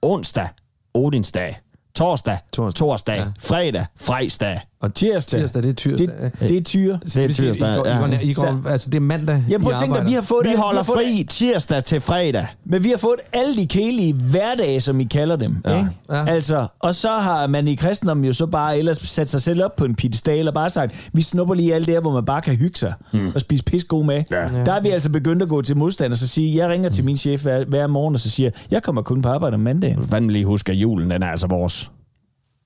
Onsdag, 0.02 0.48
Odinsdag. 0.94 1.60
Torsdag, 1.96 2.38
Torsdag. 2.54 2.80
torsdag. 2.88 3.18
Ja. 3.18 3.26
Fredag, 3.40 3.86
fredag. 4.02 4.60
Og 4.82 4.94
Tirsdag. 4.94 5.40
Tirsdag, 5.40 5.64
det 5.64 5.70
er 5.70 5.74
tirsdag. 5.74 6.08
Det, 6.08 6.32
det 6.40 6.58
er 6.58 6.62
tyre. 6.62 7.00
Det 7.04 7.18
er 7.18 7.28
tirsdag, 7.34 7.74
I 7.74 7.76
går, 7.78 7.86
I 7.86 7.98
går, 7.98 8.08
ja. 8.08 8.20
I 8.20 8.34
går, 8.34 8.70
altså, 8.70 8.90
det 8.90 8.96
er 8.96 9.00
mandag, 9.02 9.44
Jamen 9.50 9.64
prøv 9.64 9.74
at 9.74 9.80
tænke 9.80 9.96
dig, 9.98 10.06
vi 10.06 10.12
har 10.14 10.22
fået 10.22 10.46
Vi 10.46 10.50
det- 10.52 10.60
holder 10.60 10.84
fået 10.84 10.98
fri 10.98 11.26
tirsdag 11.30 11.84
til 11.84 12.02
fredag. 12.02 12.46
Men 12.66 12.84
vi 12.84 12.90
har 12.90 12.98
fået 12.98 13.20
alle 13.34 13.56
de 13.56 13.68
kedelige 13.68 14.14
hverdage, 14.14 14.80
som 14.82 15.00
I 15.00 15.04
kalder 15.04 15.36
dem. 15.36 15.58
Ja. 15.66 15.78
Ikke? 15.78 15.90
Ja. 16.10 16.26
Altså, 16.28 16.68
og 16.80 16.96
så 16.96 17.10
har 17.10 17.48
man 17.48 17.68
i 17.68 17.76
kristendommen 17.76 18.26
jo 18.26 18.34
så 18.34 18.46
bare 18.46 18.78
ellers 18.78 18.98
sat 18.98 19.30
sig 19.30 19.42
selv 19.42 19.64
op 19.64 19.76
på 19.76 19.86
en 19.86 19.96
piedestal 19.96 20.48
og 20.48 20.54
bare 20.54 20.70
sagt, 20.70 21.10
vi 21.14 21.22
snupper 21.22 21.54
lige 21.56 21.76
alt 21.76 21.86
det 21.86 21.94
her, 21.94 22.02
hvor 22.02 22.12
man 22.14 22.26
bare 22.26 22.42
kan 22.42 22.56
hygge 22.56 22.76
sig 22.80 22.94
mm. 23.14 23.32
og 23.36 23.42
spise 23.42 23.64
pis 23.64 23.84
god 23.84 24.06
med. 24.06 24.24
Ja. 24.32 24.48
Der 24.66 24.74
er 24.74 24.82
vi 24.82 24.90
altså 24.90 25.10
begyndt 25.10 25.42
at 25.44 25.50
gå 25.50 25.62
til 25.62 25.78
modstand 25.78 26.12
og 26.12 26.18
så 26.18 26.28
sige, 26.28 26.56
jeg 26.56 26.70
ringer 26.70 26.90
til 26.90 27.04
min 27.06 27.18
chef 27.18 27.42
hver, 27.44 27.66
hver 27.66 27.88
morgen 27.88 28.14
og 28.14 28.20
så 28.20 28.30
siger, 28.30 28.50
jeg 28.72 28.84
kommer 28.84 29.02
kun 29.02 29.22
på 29.22 29.30
arbejde 29.30 29.54
om 29.54 29.60
mandagen. 29.60 30.04
Fandme 30.04 30.32
lige 30.32 30.46
huske, 30.46 30.72
at 30.72 30.78
julen 30.78 31.12
den 31.12 31.24
er 31.24 31.28
altså 31.28 31.48
vores. 31.48 31.92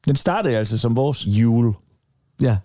Den 0.08 0.16
startede 0.16 0.58
altså 0.58 0.78
som 0.78 0.96
vores. 0.96 1.26
Jul. 1.28 1.74
Ja. 2.42 2.58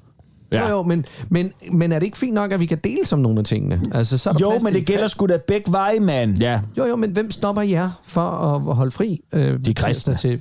Ja. 0.52 0.68
Jo, 0.68 0.76
jo, 0.76 0.82
men, 0.82 1.04
men, 1.28 1.52
men 1.72 1.92
er 1.92 1.98
det 1.98 2.06
ikke 2.06 2.18
fint 2.18 2.34
nok, 2.34 2.52
at 2.52 2.60
vi 2.60 2.66
kan 2.66 2.78
dele 2.84 3.04
som 3.04 3.18
nogle 3.18 3.38
af 3.38 3.44
tingene? 3.44 3.82
Altså, 3.92 4.18
så 4.18 4.30
er 4.30 4.34
der 4.34 4.40
Jo, 4.40 4.48
plads 4.50 4.62
men 4.62 4.72
til- 4.72 4.80
det 4.80 4.86
gælder 4.86 5.06
sgu 5.06 5.26
da 5.26 5.36
begge 5.46 5.72
veje, 5.72 6.00
mand. 6.00 6.38
Ja, 6.38 6.60
Jo, 6.78 6.84
jo, 6.84 6.96
men 6.96 7.10
hvem 7.10 7.30
stopper 7.30 7.62
jer 7.62 7.90
for 8.04 8.20
at, 8.20 8.68
at 8.70 8.76
holde 8.76 8.90
fri? 8.90 9.20
Øh, 9.32 9.58
De 9.66 9.74
kristne. 9.74 10.14
Til... 10.14 10.40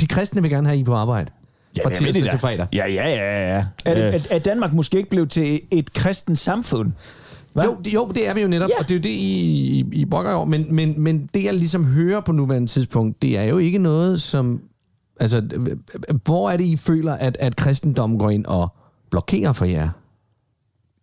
De 0.00 0.06
kristne 0.06 0.42
vil 0.42 0.50
gerne 0.50 0.68
have 0.68 0.78
I 0.78 0.84
på 0.84 0.94
arbejde. 0.94 1.30
fra 1.82 1.88
det 1.88 1.94
er 1.96 1.98
tirsdag 1.98 2.14
det 2.14 2.22
til 2.30 2.32
da. 2.40 2.46
fredag. 2.46 2.66
Ja, 2.72 2.86
ja, 2.86 3.08
ja, 3.08 3.54
ja. 3.56 3.64
Er, 3.84 4.06
Øh, 4.06 4.12
det, 4.12 4.26
er, 4.30 4.34
er 4.34 4.38
Danmark 4.38 4.72
måske 4.72 4.96
ikke 4.98 5.10
blevet 5.10 5.30
til 5.30 5.60
et 5.70 5.92
kristent 5.92 6.38
samfund? 6.38 6.92
Hva? 7.52 7.64
Jo, 7.64 7.76
det, 7.84 7.94
jo, 7.94 8.08
det 8.14 8.28
er 8.28 8.34
vi 8.34 8.40
jo 8.40 8.48
netop, 8.48 8.68
Ja. 8.68 8.74
ja. 8.74 8.82
og 8.82 8.88
det 8.88 8.94
er 8.94 8.98
jo 8.98 9.02
det, 9.02 9.08
I, 9.08 9.80
I, 9.80 9.84
I 9.92 10.04
brokker 10.04 10.32
over. 10.32 10.44
Men, 10.46 10.66
men, 10.74 10.94
men 11.00 11.30
det, 11.34 11.44
jeg 11.44 11.54
ligesom 11.54 11.84
hører 11.84 12.20
på 12.20 12.32
nuværende 12.32 12.68
tidspunkt, 12.68 13.22
det 13.22 13.38
er 13.38 13.42
jo 13.44 13.58
ikke 13.58 13.78
noget, 13.78 14.20
som... 14.22 14.60
Altså, 15.20 15.40
hvor 16.24 16.50
er 16.50 16.56
det, 16.56 16.64
I 16.64 16.76
føler, 16.76 17.12
at, 17.14 17.36
at 17.40 17.56
kristendommen 17.56 18.18
går 18.18 18.30
ind 18.30 18.46
og 18.46 18.68
blokerer 19.10 19.52
for 19.52 19.64
jer? 19.64 19.88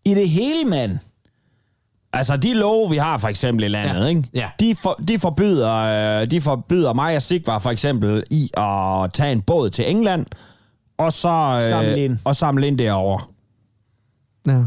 I 0.06 0.13
det 0.13 0.30
hele, 0.30 0.70
mand. 0.70 0.98
Altså, 2.13 2.38
de 2.38 2.53
love, 2.53 2.89
vi 2.89 2.98
har 2.98 3.18
for 3.18 3.27
eksempel 3.27 3.63
i 3.65 3.68
landet, 3.68 4.01
Ja. 4.01 4.08
ikke? 4.08 4.24
Ja. 4.34 4.50
De, 4.60 4.75
for, 4.75 4.94
de, 5.08 5.20
forbyder, 5.20 5.74
øh, 6.22 6.32
de 6.32 6.41
forbyder 6.41 6.94
mig 6.94 7.15
og 7.15 7.22
Sigvar 7.22 7.60
for 7.60 7.70
eksempel 7.70 8.24
i 8.32 8.50
at 8.58 9.13
tage 9.13 9.32
en 9.32 9.41
båd 9.41 9.70
til 9.70 9.89
England, 9.91 10.25
og 10.98 11.13
så, 11.13 11.30
øh, 11.63 11.70
Samle 11.70 12.03
ind. 12.06 12.18
og 12.24 12.36
samle 12.36 12.68
ind 12.68 12.77
derovre. 12.77 13.24
Ja. 14.48 14.63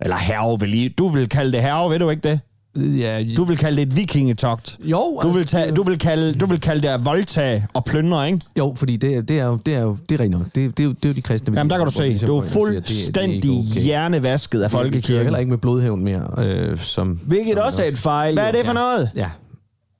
Eller 0.00 0.16
herve, 0.16 0.60
vil 0.60 0.74
I. 0.74 0.88
Du 0.88 1.08
vil 1.08 1.28
kalde 1.28 1.52
det 1.52 1.62
herve, 1.62 1.90
ved 1.90 1.98
du 1.98 2.10
ikke 2.10 2.28
det? 2.28 2.40
Ja, 2.76 3.24
Du 3.36 3.44
vil 3.44 3.56
kalde 3.56 3.76
det 3.76 3.82
et 3.82 3.96
vikingetogt. 3.96 4.76
jo, 4.80 5.20
Du 5.22 5.28
vil, 5.28 5.38
altså, 5.40 5.56
tage, 5.56 5.66
det- 5.68 5.76
du 5.76 5.82
vil, 5.82 5.98
kalde, 5.98 6.34
du 6.34 6.46
vil 6.46 6.60
kalde 6.60 6.82
det 6.82 6.88
at 6.88 7.04
voldtage 7.04 7.66
og 7.74 7.84
plyndre, 7.84 8.26
ikke? 8.26 8.40
Jo, 8.58 8.74
fordi 8.76 8.96
det, 8.96 9.14
er- 9.16 9.22
det 9.22 9.40
er 9.40 9.44
jo 9.46 9.58
det 9.66 9.74
er 9.74 9.80
jo 9.80 9.96
det 10.08 10.14
er 10.20 10.24
rent 10.24 10.30
nok. 10.32 10.44
Det, 10.54 10.54
det, 10.54 10.80
er 10.80 10.84
jo, 10.84 10.90
det 10.92 11.04
er 11.04 11.08
jo 11.08 11.14
de 11.14 11.22
kristne. 11.22 11.54
Jamen, 11.58 11.70
der 11.70 11.76
kan 11.76 11.86
du 11.86 11.92
se. 11.92 12.02
ligesom 12.08 12.26
Du 12.26 12.32
går 12.32 12.40
er 12.40 12.42
ind 12.42 12.46
og 12.46 12.52
siger, 12.52 12.80
det- 12.80 12.88
det 12.88 12.92
er 12.92 13.02
fuldstændig 13.04 13.50
okay. 13.72 13.82
hjernevasket 13.82 14.62
af 14.62 14.70
Vi 14.70 14.72
kører 14.72 14.82
folkekirken. 14.82 15.22
heller 15.24 15.38
ikke 15.38 15.50
med 15.50 15.58
blodhævn 15.58 16.04
mere. 16.04 16.22
Øh, 16.38 16.78
som, 16.78 17.20
Hvilket 17.26 17.52
som 17.54 17.62
også 17.64 17.82
er 17.84 17.88
et 17.88 17.98
fejl. 17.98 18.34
Hvad 18.34 18.44
er 18.44 18.48
jo. 18.48 18.58
det 18.58 18.66
for 18.66 18.72
noget? 18.72 19.10
Ja. 19.16 19.26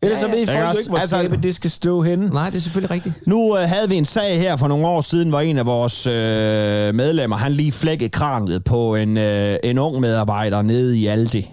Ellers 0.03 0.19
så 0.19 0.27
ved 0.29 0.35
Ikke 0.39 0.53
folk 0.53 0.61
jo 0.63 0.69
også? 0.69 0.81
ikke, 0.81 0.91
hvor 0.91 0.99
Altså- 0.99 1.19
skabet 1.19 1.43
det 1.43 1.55
skal 1.55 1.71
stå 1.71 2.03
henne. 2.03 2.27
Nej, 2.29 2.51
det 2.51 2.57
er 2.57 2.61
selvfølgelig 2.61 2.91
rigtigt. 2.91 3.27
Nu 3.27 3.57
øh, 3.59 3.63
havde 3.69 3.89
vi 3.89 3.95
en 3.95 4.05
sag 4.05 4.39
her 4.39 4.57
for 4.57 4.69
nogle 4.69 4.87
år 4.87 5.01
siden, 5.01 5.29
hvor 5.29 5.41
en 5.41 5.59
af 5.59 5.67
vores 5.67 6.07
øh, 6.07 6.15
medlemmer, 6.95 7.37
han 7.37 7.53
lige 7.53 7.73
flækkede 7.73 8.09
kraniet 8.11 8.65
på 8.65 8.95
en, 8.95 9.17
øh, 9.17 9.57
en 9.65 9.79
ung 9.79 10.01
medarbejder 10.01 10.63
nede 10.63 10.99
i 10.99 11.07
Aldi. 11.07 11.51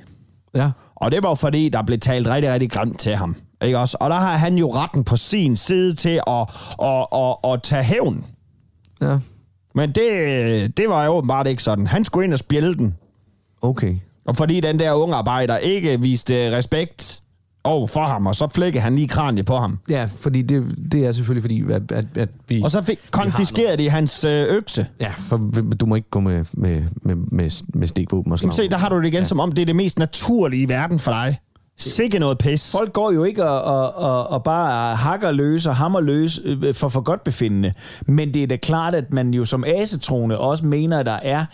Ja. 0.56 0.70
Og 1.04 1.12
det 1.12 1.24
var 1.24 1.36
fordi, 1.36 1.70
der 1.70 1.82
blev 1.82 2.00
talt 2.00 2.28
rigtig, 2.28 2.54
rigtig 2.54 2.72
grimt 2.72 3.00
til 3.00 3.16
ham. 3.16 3.36
Ikke 3.62 3.80
også? 3.80 3.98
Og 4.00 4.10
der 4.10 4.16
har 4.16 4.38
han 4.38 4.58
jo 4.58 4.74
retten 4.76 5.04
på 5.04 5.18
sin 5.18 5.58
side 5.58 5.96
til 5.96 6.22
at, 6.28 6.50
at, 6.82 7.08
at, 7.14 7.54
at 7.54 7.64
tage 7.64 7.84
hævn. 7.84 8.26
Ja. 9.02 9.20
Men 9.76 9.92
det, 9.92 10.78
det 10.78 10.90
var 10.90 11.06
jo 11.06 11.12
åbenbart 11.12 11.48
ikke 11.48 11.64
sådan. 11.64 11.88
Han 11.88 12.06
skulle 12.06 12.26
ind 12.26 12.34
og 12.34 12.40
spjælde 12.40 12.78
den. 12.78 12.96
Okay. 13.62 13.96
Og 14.26 14.36
fordi 14.36 14.60
den 14.60 14.80
der 14.80 14.94
unge 14.94 15.16
arbejder 15.16 15.58
ikke 15.58 16.02
viste 16.02 16.58
respekt 16.58 17.23
over 17.64 17.88
for 17.88 18.06
ham, 18.06 18.28
og 18.28 18.36
så 18.36 18.48
flækkede 18.48 18.82
han 18.82 18.96
lige 18.96 19.08
kraniet 19.08 19.46
på 19.46 19.58
ham. 19.58 19.80
Ja, 19.90 20.10
fordi 20.20 20.42
det, 20.42 20.76
det 20.92 21.06
er 21.06 21.12
selvfølgelig 21.12 21.44
fordi, 21.44 21.74
at, 21.74 21.92
at, 21.92 22.06
at 22.18 22.30
vi... 22.48 22.62
Og 22.64 22.72
så 22.72 22.82
fik 22.82 23.00
konfiskeret 23.12 23.80
de 23.80 23.90
hans 23.90 24.24
øh, 24.24 24.48
økse. 24.48 24.88
Ja, 25.02 25.12
for 25.18 25.38
du 25.80 25.86
må 25.86 25.96
ikke 25.96 26.10
gå 26.10 26.20
med, 26.20 26.46
med, 26.54 26.84
med, 27.02 27.16
med, 27.16 27.64
med 27.74 27.88
stikvåben 27.88 28.32
og 28.32 28.40
slag. 28.40 28.48
Jamen 28.48 28.56
se, 28.56 28.70
der 28.70 28.78
har 28.78 28.90
du 28.90 28.98
det 28.98 29.06
igen, 29.06 29.18
ja. 29.18 29.24
som 29.24 29.40
om 29.40 29.52
det 29.52 29.62
er 29.62 29.66
det 29.66 29.76
mest 29.76 30.00
naturlige 30.00 30.64
i 30.64 30.70
verden 30.70 31.00
for 31.00 31.12
dig. 31.12 31.40
Sikke 31.78 32.20
noget 32.20 32.38
pis. 32.38 32.72
Folk 32.78 32.94
går 32.94 33.12
jo 33.12 33.24
ikke 33.24 33.50
og, 33.50 33.62
og, 33.62 33.96
og, 33.96 34.28
og 34.28 34.44
bare 34.44 34.96
hakker 34.96 35.32
løs 35.32 35.66
og 35.66 35.76
hammer 35.76 36.02
løs 36.02 36.40
øh, 36.46 36.74
for 36.74 36.90
for 36.90 37.02
godt 37.02 37.24
befindende. 37.24 37.74
Men 38.08 38.34
det 38.34 38.44
er 38.44 38.48
da 38.48 38.56
klart, 38.56 38.96
at 38.96 39.14
man 39.14 39.34
jo 39.34 39.46
som 39.46 39.64
asetrone 39.68 40.38
også 40.38 40.66
mener, 40.66 41.00
at 41.00 41.06
der 41.06 41.20
er 41.22 41.46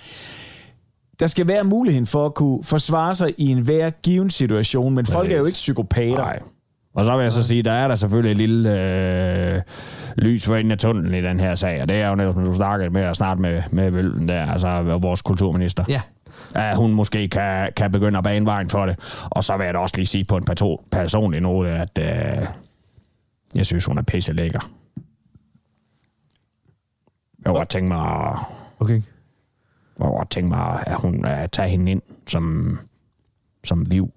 der 1.20 1.28
skal 1.28 1.48
være 1.48 1.64
muligheden 1.64 2.06
for 2.08 2.26
at 2.26 2.34
kunne 2.34 2.64
forsvare 2.64 3.16
sig 3.16 3.34
i 3.38 3.48
en 3.48 3.60
hver 3.60 3.90
given 3.90 4.30
situation, 4.30 4.96
men 4.96 5.06
folk 5.06 5.32
er 5.32 5.38
jo 5.38 5.46
ikke 5.46 5.54
psykopater. 5.56 6.16
Nej. 6.16 6.40
Og 6.94 7.06
så 7.06 7.16
vil 7.16 7.24
jeg 7.24 7.32
så 7.32 7.44
sige, 7.44 7.64
der 7.64 7.72
er 7.72 7.88
der 7.88 7.96
selvfølgelig 7.96 8.32
et 8.32 8.38
lille 8.38 8.82
øh, 9.56 9.62
lys 10.18 10.46
for 10.46 10.56
enden 10.56 10.72
af 10.72 10.78
tunnelen 10.78 11.14
i 11.14 11.22
den 11.28 11.40
her 11.40 11.56
sag, 11.56 11.82
og 11.82 11.90
det 11.90 11.98
er 12.02 12.08
jo 12.10 12.16
netop, 12.16 12.34
som 12.34 12.44
du 12.44 12.54
snakkede 12.54 12.90
med 12.90 13.02
at 13.02 13.16
snart 13.16 13.40
med, 13.40 13.62
med 13.72 13.92
Vølven 13.92 14.28
der, 14.28 14.46
altså 14.52 14.82
vores 15.02 15.22
kulturminister. 15.22 15.84
Ja. 15.88 16.02
At 16.56 16.78
hun 16.78 16.94
måske 16.94 17.28
kan, 17.28 17.72
kan 17.76 17.92
begynde 17.92 18.18
at 18.18 18.24
bane 18.24 18.46
vejen 18.46 18.70
for 18.70 18.86
det. 18.86 18.96
Og 19.30 19.44
så 19.44 19.58
vil 19.58 19.66
jeg 19.66 19.74
da 19.74 19.80
også 19.80 19.96
lige 19.98 20.06
sige 20.06 20.26
på 20.26 20.38
en 20.38 20.44
pato, 20.44 20.84
personlig 20.92 21.42
note, 21.42 21.70
at 21.70 21.98
øh, 22.00 22.48
jeg 23.56 23.66
synes, 23.66 23.86
hun 23.86 23.98
er 23.98 24.02
pisse 24.02 24.34
lækker. 24.34 24.70
Jeg 27.46 27.54
godt 27.54 27.70
tænke 27.70 27.88
mig, 27.88 28.00
at- 28.30 28.38
Okay. 28.80 29.02
Jeg 30.00 30.06
kunne 30.06 30.18
godt 30.18 30.30
tænke 30.30 30.50
mig, 30.50 30.84
at 30.88 30.96
hun 30.96 31.26
at 31.26 31.52
tage 31.52 31.70
hende 31.70 31.92
ind 31.92 32.02
som, 32.28 32.78
som 33.64 33.86
liv. 33.90 34.12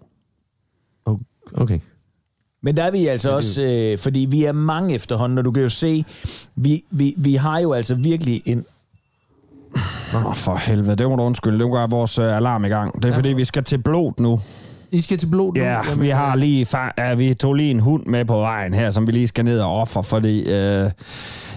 Okay. 1.54 1.80
Men 2.62 2.76
der 2.76 2.84
er 2.84 2.90
vi 2.90 3.06
altså 3.06 3.30
også, 3.30 3.62
øh, 3.62 3.98
fordi 3.98 4.26
vi 4.30 4.44
er 4.44 4.52
mange 4.52 4.94
efterhånden, 4.94 5.38
og 5.38 5.44
du 5.44 5.52
kan 5.52 5.62
jo 5.62 5.68
se, 5.68 6.04
vi, 6.54 6.84
vi, 6.90 7.14
vi 7.16 7.34
har 7.34 7.58
jo 7.58 7.72
altså 7.72 7.94
virkelig 7.94 8.42
en... 8.44 8.64
Åh, 10.14 10.26
oh, 10.26 10.34
for 10.34 10.56
helvede, 10.56 10.96
det 10.96 11.08
må 11.08 11.16
du 11.16 11.22
undskylde. 11.22 11.58
Det 11.58 11.70
går 11.70 11.86
vores 11.86 12.18
uh, 12.18 12.36
alarm 12.36 12.64
i 12.64 12.68
gang. 12.68 13.02
Det 13.02 13.10
er 13.10 13.14
fordi, 13.14 13.28
vi 13.28 13.44
skal 13.44 13.64
til 13.64 13.78
blod 13.78 14.12
nu. 14.18 14.40
I 14.92 15.00
skal 15.00 15.18
til 15.18 15.26
blod 15.26 15.54
nu? 15.54 15.60
Ja, 15.62 15.80
Jamen, 15.90 16.02
vi 16.02 16.08
har 16.08 16.36
lige 16.36 16.66
fa- 16.74 16.92
ja, 16.98 17.14
vi 17.14 17.34
tog 17.34 17.54
lige 17.54 17.70
en 17.70 17.80
hund 17.80 18.06
med 18.06 18.24
på 18.24 18.36
vejen 18.38 18.74
her, 18.74 18.90
som 18.90 19.06
vi 19.06 19.12
lige 19.12 19.26
skal 19.28 19.44
ned 19.44 19.60
og 19.60 19.76
ofre, 19.80 20.02
fordi, 20.02 20.52
øh, 20.52 20.90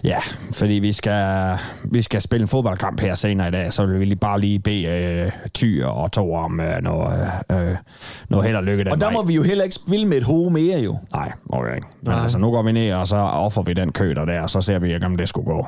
ja, 0.04 0.18
fordi 0.54 0.74
vi 0.74 0.92
skal, 0.94 1.58
vi 1.84 2.02
skal 2.02 2.22
spille 2.22 2.42
en 2.42 2.48
fodboldkamp 2.48 3.00
her 3.02 3.14
senere 3.14 3.48
i 3.48 3.52
dag, 3.52 3.74
så 3.74 3.86
vil 3.86 4.00
vi 4.00 4.06
lige 4.06 4.16
bare 4.16 4.40
lige 4.42 4.60
bede 4.60 4.86
øh, 4.86 5.32
Tyr 5.54 5.86
og 5.88 6.12
to 6.12 6.34
om 6.34 6.60
øh, 6.60 6.82
noget, 6.82 7.32
øh, 7.52 7.76
noget 8.30 8.46
held 8.46 8.56
og 8.56 8.64
lykke 8.64 8.84
den 8.84 8.92
Og 8.92 9.02
der 9.02 9.06
vej. 9.06 9.14
må 9.14 9.24
vi 9.24 9.34
jo 9.34 9.44
heller 9.44 9.64
ikke 9.64 9.76
spille 9.76 10.06
med 10.08 10.18
et 10.18 10.24
hoved 10.24 10.50
mere 10.52 10.80
jo. 10.80 10.98
Nej, 11.14 11.32
okay. 11.50 11.76
ikke. 11.76 11.88
Men 12.02 12.12
Nej. 12.14 12.22
altså, 12.22 12.38
nu 12.38 12.52
går 12.52 12.62
vi 12.64 12.72
ned, 12.72 12.94
og 12.94 13.08
så 13.08 13.16
offer 13.18 13.62
vi 13.62 13.74
den 13.74 13.92
kø 13.92 14.14
der, 14.14 14.42
og 14.42 14.50
så 14.50 14.62
ser 14.62 14.80
vi 14.80 14.94
ikke, 14.94 15.06
om 15.06 15.16
det 15.16 15.30
skulle 15.30 15.46
gå. 15.46 15.68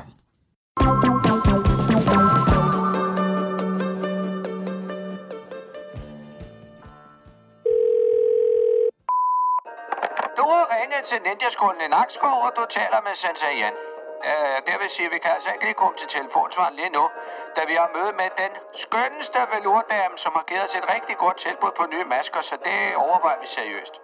Til 11.10 11.22
Ninjaskolen 11.22 11.80
i 11.86 11.88
Nakskov, 11.96 12.36
og 12.46 12.52
du 12.56 12.64
taler 12.78 13.00
med 13.06 13.14
Sensei 13.22 13.54
Jan. 13.62 13.76
Uh, 14.24 14.30
øh, 14.30 14.56
det 14.66 14.74
vil 14.80 14.90
sige, 14.96 15.06
at 15.08 15.12
vi 15.14 15.18
kan 15.24 15.30
altså 15.36 15.50
ikke 15.52 15.64
lige 15.68 15.78
komme 15.82 15.96
til 16.02 16.08
telefonsvaren 16.16 16.74
lige 16.80 16.92
nu, 16.98 17.04
da 17.56 17.60
vi 17.70 17.74
har 17.80 17.88
møde 17.96 18.12
med 18.20 18.30
den 18.42 18.52
skønneste 18.84 19.40
velurdame, 19.52 20.14
som 20.24 20.32
har 20.38 20.44
givet 20.50 20.64
os 20.68 20.74
et 20.80 20.86
rigtig 20.94 21.16
godt 21.24 21.36
tilbud 21.46 21.72
på 21.78 21.84
nye 21.94 22.06
masker, 22.14 22.40
så 22.50 22.54
det 22.68 22.78
overvejer 23.04 23.40
vi 23.44 23.48
seriøst. 23.58 23.94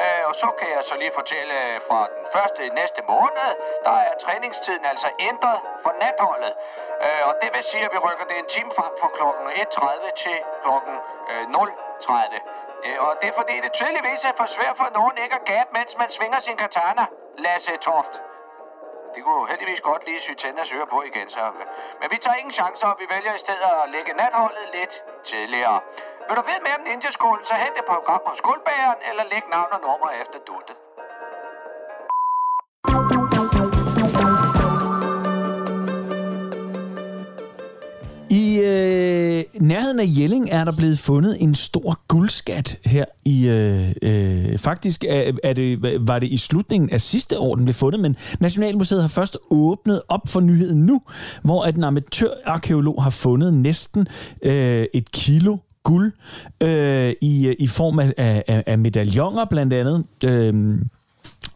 Uh, 0.00 0.22
og 0.28 0.34
så 0.42 0.48
kan 0.58 0.68
jeg 0.76 0.82
så 0.90 0.94
lige 1.02 1.12
fortælle 1.20 1.54
øh, 1.64 1.76
fra 1.88 2.00
den 2.16 2.26
første 2.34 2.60
i 2.68 2.70
næste 2.80 3.00
måned, 3.12 3.48
der 3.86 3.96
er 4.08 4.14
træningstiden 4.24 4.84
altså 4.92 5.08
ændret 5.28 5.58
for 5.84 5.92
natholdet. 6.02 6.54
Uh, 7.04 7.22
og 7.28 7.34
det 7.42 7.48
vil 7.54 7.62
sige, 7.70 7.84
at 7.86 7.92
vi 7.94 7.98
rykker 8.06 8.26
det 8.30 8.36
en 8.38 8.48
time 8.54 8.70
frem 8.78 8.92
fra 9.00 9.08
klokken 9.16 9.46
1.30 9.48 10.10
til 10.22 10.38
klokken 10.64 10.96
0.30. 11.54 12.67
Øh, 12.84 12.96
og 13.06 13.16
det 13.20 13.28
er 13.28 13.36
fordi, 13.40 13.60
det 13.60 13.72
tydeligvis 13.72 14.24
er 14.24 14.32
for 14.36 14.46
svært 14.46 14.76
for 14.76 14.88
nogen 14.94 15.16
ikke 15.24 15.34
at 15.34 15.44
gabe, 15.44 15.68
mens 15.72 15.98
man 15.98 16.10
svinger 16.10 16.38
sin 16.38 16.56
katana, 16.56 17.06
Lasse 17.38 17.76
Toft. 17.76 18.14
Det 19.14 19.24
kunne 19.24 19.48
heldigvis 19.48 19.80
godt 19.80 20.06
lige 20.06 20.20
sy 20.20 20.32
tænders 20.34 20.72
øre 20.72 20.86
på 20.86 21.02
igen, 21.02 21.30
så. 21.30 21.40
Øh, 21.40 21.66
men 22.00 22.10
vi 22.10 22.16
tager 22.16 22.36
ingen 22.36 22.52
chancer, 22.52 22.86
og 22.86 22.96
vi 22.98 23.06
vælger 23.14 23.34
i 23.34 23.38
stedet 23.38 23.64
at 23.82 23.90
lægge 23.90 24.12
natholdet 24.12 24.68
lidt 24.72 25.04
tidligere. 25.24 25.80
Vil 26.28 26.36
du 26.36 26.42
vide 26.42 26.62
mere 26.62 26.76
om 26.78 26.84
Ninjaskolen, 26.88 27.44
så 27.44 27.54
hent 27.54 27.78
et 27.78 27.84
program 27.84 28.20
hos 28.26 28.38
skolebageren, 28.38 28.98
eller 29.08 29.24
læg 29.24 29.44
navn 29.50 29.72
og 29.72 29.80
nummer 29.80 30.10
efter 30.22 30.38
duttet. 30.38 30.76
Nærheden 39.60 40.00
af 40.00 40.04
Jelling 40.18 40.48
er 40.50 40.64
der 40.64 40.72
blevet 40.76 40.98
fundet 40.98 41.36
en 41.40 41.54
stor 41.54 42.00
guldskat 42.08 42.78
her 42.84 43.04
i... 43.24 43.48
Øh, 43.48 43.92
øh, 44.02 44.58
faktisk 44.58 45.04
er, 45.04 45.32
er 45.44 45.52
det, 45.52 45.82
var 46.08 46.18
det 46.18 46.26
i 46.26 46.36
slutningen 46.36 46.90
af 46.90 47.00
sidste 47.00 47.38
år, 47.38 47.54
den 47.54 47.64
blev 47.64 47.74
fundet, 47.74 48.00
men 48.00 48.16
Nationalmuseet 48.40 49.00
har 49.00 49.08
først 49.08 49.38
åbnet 49.50 50.02
op 50.08 50.28
for 50.28 50.40
nyheden 50.40 50.86
nu, 50.86 51.00
hvor 51.42 51.62
at 51.62 51.76
en 51.76 51.84
amatørarkeolog 51.84 53.02
har 53.02 53.10
fundet 53.10 53.54
næsten 53.54 54.06
øh, 54.42 54.86
et 54.94 55.12
kilo 55.12 55.56
guld 55.82 56.12
øh, 56.60 57.12
i, 57.20 57.54
i 57.58 57.66
form 57.66 57.98
af, 57.98 58.14
af, 58.16 58.64
af 58.66 58.78
medaljoner 58.78 59.44
blandt 59.44 59.72
andet. 59.72 60.04
Øh, 60.24 60.78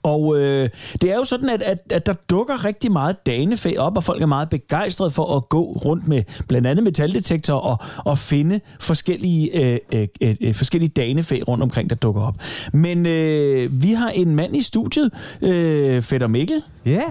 og 0.02 0.38
øh, 0.38 0.68
det 1.00 1.11
er 1.11 1.14
jo 1.14 1.25
sådan, 1.25 1.49
at, 1.49 1.62
at, 1.62 1.78
at 1.90 2.06
der 2.06 2.12
dukker 2.30 2.64
rigtig 2.64 2.92
meget 2.92 3.26
danefæ 3.26 3.76
op, 3.78 3.97
og 3.97 4.04
folk 4.04 4.23
er 4.23 4.26
meget 4.26 4.50
begejstrede 4.50 5.11
for 5.11 5.37
at 5.37 5.49
gå 5.49 5.62
rundt 5.62 6.09
med 6.09 6.23
blandt 6.49 6.66
andet 6.66 6.82
metaldetektorer 6.82 7.61
og, 7.61 7.78
og 8.04 8.18
finde 8.18 8.61
forskellige, 8.80 9.64
øh, 9.64 9.78
øh, 9.92 10.09
øh, 10.21 10.37
øh, 10.40 10.54
forskellige 10.54 10.90
danefæ 10.90 11.40
rundt 11.49 11.62
omkring, 11.62 11.90
der 11.90 11.97
dukker 11.97 12.23
op. 12.23 12.35
Men 12.73 13.06
øh, 13.06 13.82
vi 13.82 13.92
har 13.92 14.09
en 14.09 14.37
mand 14.37 14.56
i 14.56 14.62
studiet, 14.62 15.11
øh, 15.42 16.02
Fætter 16.02 16.26
Mikkel. 16.26 16.62
Ja. 16.87 17.02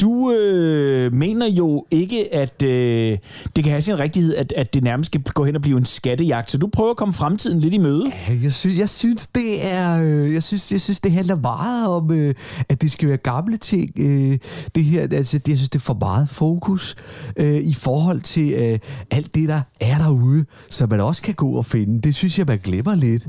Du 0.00 0.32
øh, 0.32 1.14
mener 1.14 1.46
jo 1.46 1.86
ikke, 1.90 2.34
at 2.34 2.62
øh, 2.62 3.18
det 3.56 3.64
kan 3.64 3.70
have 3.70 3.82
sin 3.82 3.98
rigtighed, 3.98 4.34
at, 4.34 4.52
at 4.56 4.74
det 4.74 4.82
nærmest 4.82 5.06
skal 5.06 5.22
gå 5.22 5.44
hen 5.44 5.56
og 5.56 5.62
blive 5.62 5.78
en 5.78 5.84
skattejagt, 5.84 6.50
så 6.50 6.58
du 6.58 6.66
prøver 6.66 6.90
at 6.90 6.96
komme 6.96 7.14
fremtiden 7.14 7.60
lidt 7.60 7.74
i 7.74 7.78
møde. 7.78 8.12
Ja, 8.28 8.38
Jeg 8.42 8.52
synes, 8.52 8.78
jeg 8.78 8.88
synes, 8.88 9.26
det 9.26 9.66
er, 9.66 10.02
øh, 10.02 10.34
jeg 10.34 10.42
synes, 10.42 10.72
jeg 10.72 10.80
synes, 10.80 11.00
det 11.00 11.12
handler 11.12 11.36
meget 11.36 11.88
om, 11.88 12.12
øh, 12.12 12.34
at 12.68 12.82
det 12.82 12.90
skal 12.92 13.08
være 13.08 13.16
gamle 13.16 13.56
ting. 13.56 13.90
Øh, 13.96 14.38
det 14.74 14.84
her, 14.84 15.02
altså, 15.02 15.38
det, 15.38 15.48
jeg 15.48 15.56
synes, 15.58 15.68
det 15.68 15.78
er 15.78 15.82
for 15.84 15.96
meget 16.00 16.28
fokus 16.28 16.96
øh, 17.36 17.56
i 17.56 17.74
forhold 17.74 18.20
til 18.20 18.52
øh, 18.52 18.78
alt 19.10 19.34
det, 19.34 19.48
der 19.48 19.60
er 19.80 19.98
derude, 19.98 20.44
som 20.70 20.88
man 20.90 21.00
også 21.00 21.22
kan 21.22 21.34
gå 21.34 21.50
og 21.50 21.64
finde. 21.66 22.00
Det 22.02 22.14
synes 22.14 22.38
jeg, 22.38 22.46
man 22.46 22.58
glemmer 22.64 22.94
lidt. 22.94 23.26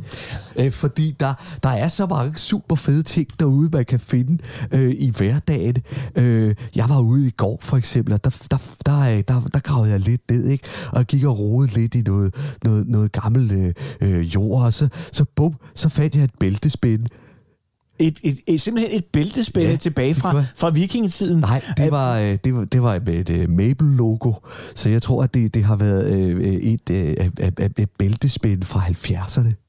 Øh, 0.55 0.71
fordi 0.71 1.15
der, 1.19 1.33
der 1.63 1.69
er 1.69 1.87
så 1.87 2.05
mange 2.05 2.37
super 2.37 2.75
fede 2.75 3.03
ting 3.03 3.27
derude, 3.39 3.69
man 3.73 3.85
kan 3.85 3.99
finde 3.99 4.37
øh, 4.71 4.95
i 4.97 5.11
hverdagen. 5.17 5.75
Øh, 6.15 6.55
jeg 6.75 6.89
var 6.89 6.99
ude 6.99 7.27
i 7.27 7.31
går, 7.31 7.57
for 7.61 7.77
eksempel, 7.77 8.13
og 8.13 8.23
der, 8.23 8.29
der, 8.51 8.57
der, 8.85 9.03
der, 9.03 9.21
der, 9.21 9.41
der 9.53 9.59
gravede 9.59 9.91
jeg 9.91 9.99
lidt 9.99 10.21
ned, 10.31 10.47
ikke? 10.47 10.63
Og 10.91 10.97
jeg 10.97 11.05
gik 11.05 11.23
og 11.23 11.39
rodede 11.39 11.73
lidt 11.73 11.95
i 11.95 12.01
noget, 12.01 12.35
noget, 12.63 12.87
noget 12.87 13.11
gammelt 13.11 13.51
øh, 13.51 13.73
øh, 14.01 14.35
jord, 14.35 14.65
og 14.65 14.73
så, 14.73 14.87
så 15.11 15.25
bum, 15.35 15.55
så 15.75 15.89
fandt 15.89 16.15
jeg 16.15 16.23
et 16.23 16.31
bæltespænde. 16.39 17.07
Et, 17.99 18.19
et, 18.23 18.39
et, 18.47 18.61
simpelthen 18.61 18.97
et 18.97 19.05
bæltespænde 19.05 19.69
ja, 19.69 19.75
tilbage 19.75 20.13
fra, 20.13 20.33
var- 20.33 20.45
fra 20.55 20.69
vikingetiden. 20.69 21.39
Nej, 21.39 21.61
det 21.77 21.91
var, 21.91 22.17
øh, 22.19 22.37
det 22.43 22.55
var, 22.55 22.65
det 22.65 22.83
var 22.83 22.99
med 23.05 23.29
et 23.29 23.49
Mabel-logo, 23.49 24.33
så 24.75 24.89
jeg 24.89 25.01
tror, 25.01 25.23
at 25.23 25.33
det, 25.33 25.53
det 25.53 25.63
har 25.63 25.75
været 25.75 26.11
øh, 26.13 26.43
et, 26.43 26.89
øh, 26.91 26.97
et, 26.97 27.39
et, 27.59 27.79
et 27.79 27.89
bæltespænde 27.97 28.65
fra 28.65 28.79
70'erne. 28.79 29.65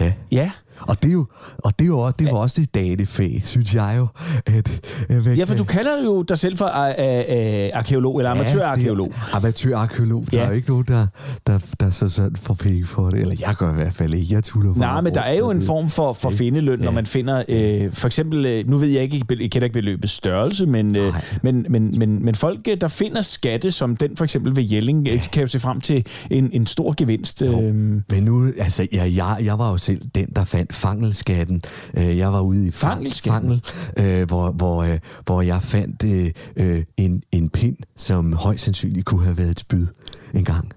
Ja. 0.00 0.12
Ja, 0.32 0.50
Og 0.80 1.02
det, 1.02 1.08
er 1.08 1.12
jo, 1.12 1.26
og 1.58 1.78
det, 1.78 1.84
er 1.84 1.88
jo 1.88 1.98
også, 1.98 2.16
det 2.18 2.26
var 2.32 2.38
også 2.38 2.60
det 2.60 2.74
datefag, 2.74 3.40
synes 3.44 3.74
jeg 3.74 3.94
jo. 3.98 4.06
At, 4.46 4.82
at, 5.08 5.38
Ja, 5.38 5.44
for 5.44 5.54
du 5.54 5.64
kalder 5.64 6.02
jo 6.04 6.22
dig 6.22 6.38
selv 6.38 6.56
for 6.56 6.64
uh, 6.64 6.70
uh, 6.72 7.78
arkeolog, 7.78 8.18
eller 8.18 8.30
amatørarkeolog. 8.30 9.12
Ja, 9.32 9.36
amatørarkeolog. 9.36 10.24
Der 10.30 10.36
Ja. 10.38 10.42
er 10.44 10.48
jo 10.48 10.52
ikke 10.54 10.68
nogen, 10.68 10.84
der, 10.88 11.06
der, 11.46 11.58
der 11.80 11.90
så 11.90 12.08
sådan 12.08 12.36
får 12.36 12.54
penge 12.54 12.86
for 12.86 13.10
det. 13.10 13.20
Eller 13.20 13.34
jeg 13.40 13.54
gør 13.58 13.70
i 13.70 13.74
hvert 13.74 13.92
fald 13.92 14.14
ikke. 14.14 14.34
Jeg 14.34 14.44
tuller 14.44 14.72
for 14.72 14.80
Nej, 14.80 15.00
men 15.00 15.14
der 15.14 15.20
er 15.20 15.38
jo 15.38 15.50
en 15.50 15.62
form 15.62 15.90
for, 15.90 16.12
for 16.12 16.30
findeløn, 16.30 16.78
når 16.78 16.90
man 16.90 17.06
finder, 17.06 17.42
øh, 17.48 17.92
for 17.92 18.06
eksempel, 18.06 18.46
øh, 18.46 18.68
nu 18.68 18.76
ved 18.78 18.88
jeg 18.88 19.02
ikke, 19.02 19.24
jeg 19.30 19.50
kender 19.50 19.64
ikke 19.64 19.72
beløbets 19.72 20.12
størrelse, 20.12 20.66
men, 20.66 20.96
øh, 20.96 21.14
men, 21.42 21.66
men, 21.68 21.98
men, 21.98 22.24
men 22.24 22.34
folk, 22.34 22.58
øh, 22.68 22.76
der 22.80 22.88
finder 22.88 23.22
skatte, 23.22 23.70
som 23.70 23.96
den 23.96 24.16
for 24.16 24.24
eksempel 24.24 24.56
ved 24.56 24.62
Jelling, 24.62 25.06
ja. 25.08 25.20
kan 25.32 25.40
jo 25.40 25.46
se 25.46 25.58
frem 25.58 25.80
til 25.80 26.06
en, 26.30 26.50
en 26.52 26.66
stor 26.66 26.94
gevinst. 26.96 27.42
Øh, 27.42 27.52
Men 27.74 28.02
nu, 28.22 28.46
altså, 28.58 28.86
ja, 28.92 29.10
jeg, 29.16 29.36
jeg 29.44 29.58
var 29.58 29.70
jo 29.70 29.76
selv 29.78 30.00
den, 30.14 30.26
der 30.36 30.44
fandt 30.44 30.63
fangelskatten. 30.70 31.62
Øh, 31.96 32.18
Jeg 32.18 32.32
var 32.32 32.40
ude 32.40 32.66
i 32.66 32.70
fang, 32.70 33.06
fangel, 33.24 33.62
øh, 33.98 34.26
hvor, 34.26 34.50
hvor, 34.50 34.82
øh, 34.82 34.98
hvor 35.24 35.42
jeg 35.42 35.62
fandt 35.62 36.04
øh, 36.04 36.30
øh, 36.56 36.84
en, 36.96 37.22
en 37.32 37.48
pind, 37.48 37.76
som 37.96 38.32
højst 38.32 38.64
sandsynligt 38.64 39.06
kunne 39.06 39.24
have 39.24 39.38
været 39.38 39.50
et 39.50 39.60
spyd 39.60 39.86
engang. 40.34 40.72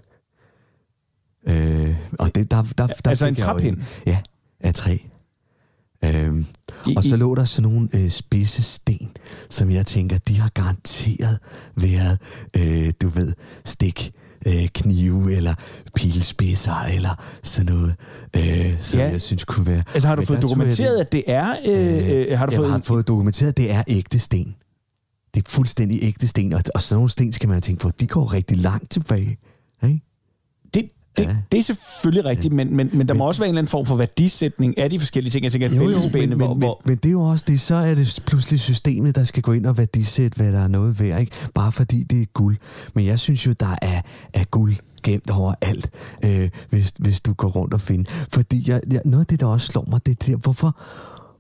Øh, 1.48 1.96
og 2.20 2.36
det, 2.36 2.52
der, 2.52 2.62
der, 2.78 2.88
der 2.88 3.10
Altså 3.10 3.26
en 3.26 3.36
træpind? 3.36 3.78
Ja, 4.06 4.20
af 4.60 4.74
træ. 4.74 4.98
Øhm, 6.04 6.46
I- 6.88 6.94
og 6.98 7.04
så 7.04 7.16
lå 7.18 7.36
der 7.36 7.46
sådan 7.46 7.72
nogle 7.72 7.90
øh, 7.94 8.10
spidse 8.10 8.64
sten, 8.64 9.10
som 9.50 9.72
jeg 9.72 9.86
tænker, 9.86 10.18
de 10.18 10.40
har 10.40 10.50
garanteret 10.50 11.40
været, 11.76 12.20
øh, 12.54 12.94
du 13.02 13.08
ved, 13.08 13.34
stik 13.66 14.12
øh, 14.46 14.68
knive 14.74 15.36
eller 15.36 15.54
pilspidser 15.96 16.82
eller 16.94 17.24
sådan 17.44 17.74
noget, 17.74 17.96
øh, 18.36 18.76
som 18.82 19.00
Ja. 19.00 19.08
jeg 19.10 19.22
synes 19.22 19.44
kunne 19.46 19.68
være. 19.68 19.84
altså 19.94 20.08
har 20.08 20.16
du 20.16 20.20
Men 20.20 20.28
fået 20.28 20.38
jeg 20.38 20.44
dokumenteret, 20.44 21.00
at 21.00 21.12
det 21.12 21.24
er... 21.28 21.56
Øh, 21.66 22.10
øh, 22.32 22.38
har 22.38 22.46
du 22.46 22.52
jeg 22.52 22.58
fået... 22.58 22.72
har 22.72 22.80
fået 22.84 23.08
dokumenteret, 23.08 23.50
at 23.50 23.58
det 23.58 23.72
er 23.72 23.84
ægte 23.88 24.20
sten. 24.20 24.56
Det 25.34 25.46
er 25.46 25.50
fuldstændig 25.50 26.00
ægte 26.04 26.28
sten, 26.28 26.54
og, 26.54 26.62
og 26.76 26.82
sådan 26.82 26.98
nogle 26.98 27.10
sten 27.10 27.34
skal 27.34 27.50
man 27.50 27.62
tænkt 27.62 27.82
på, 27.82 27.92
de 28.00 28.08
går 28.08 28.34
rigtig 28.34 28.58
langt 28.58 28.90
tilbage. 28.92 29.38
Ikke? 29.84 30.02
Det, 31.18 31.26
det, 31.28 31.32
Ja. 31.34 31.36
det 31.52 31.58
er 31.58 31.62
selvfølgelig 31.62 32.26
rigtigt, 32.26 32.54
men, 32.54 32.76
men, 32.76 32.90
men 32.94 33.08
der 33.08 33.14
må 33.14 33.28
også 33.28 33.42
være 33.42 33.48
en 33.50 33.54
eller 33.56 33.60
anden 33.62 33.70
form 33.70 33.86
for 33.86 33.96
værdisætning 33.96 34.78
af 34.78 34.90
de 34.90 35.00
forskellige 35.00 35.32
ting. 35.32 35.44
Jeg 35.44 35.52
tænker, 35.52 35.70
Jo, 35.70 35.90
jo, 35.90 36.00
spændende, 36.10 36.36
men, 36.36 36.38
hvor, 36.46 36.54
men, 36.54 36.58
hvor, 36.58 36.82
men, 36.86 36.92
men 36.92 36.98
det 36.98 37.06
er 37.06 37.12
jo 37.12 37.22
også 37.22 37.46
det, 37.48 37.60
så 37.62 37.76
er 37.76 37.96
det 37.96 38.24
pludselig 38.28 38.60
systemet, 38.60 39.16
der 39.16 39.24
skal 39.24 39.44
gå 39.44 39.52
ind 39.52 39.66
og 39.66 39.78
værdisætte, 39.78 40.36
hvad 40.38 40.52
der 40.52 40.60
er 40.60 40.68
noget 40.68 41.00
værd, 41.00 41.20
ikke? 41.20 41.32
Bare 41.56 41.72
fordi 41.72 42.04
det 42.04 42.22
er 42.22 42.26
guld. 42.34 42.58
Men 42.96 43.06
jeg 43.06 43.20
synes 43.20 43.48
jo, 43.48 43.54
der 43.60 43.76
er, 43.82 44.02
er 44.34 44.44
guld 44.44 44.76
gemt 45.04 45.30
over 45.32 45.54
alt, 45.62 45.90
øh, 46.24 46.50
hvis, 46.70 46.94
hvis 47.00 47.22
du 47.22 47.34
går 47.34 47.48
rundt 47.48 47.74
og 47.74 47.82
finder. 47.82 48.12
Fordi 48.32 48.64
jeg, 48.68 48.82
jeg, 48.92 49.02
noget 49.06 49.24
af 49.24 49.28
det, 49.28 49.40
der 49.40 49.46
også 49.46 49.68
slår 49.68 49.86
mig, 49.90 50.06
det 50.06 50.12
er 50.12 50.26
der, 50.32 50.36
hvorfor, 50.38 50.78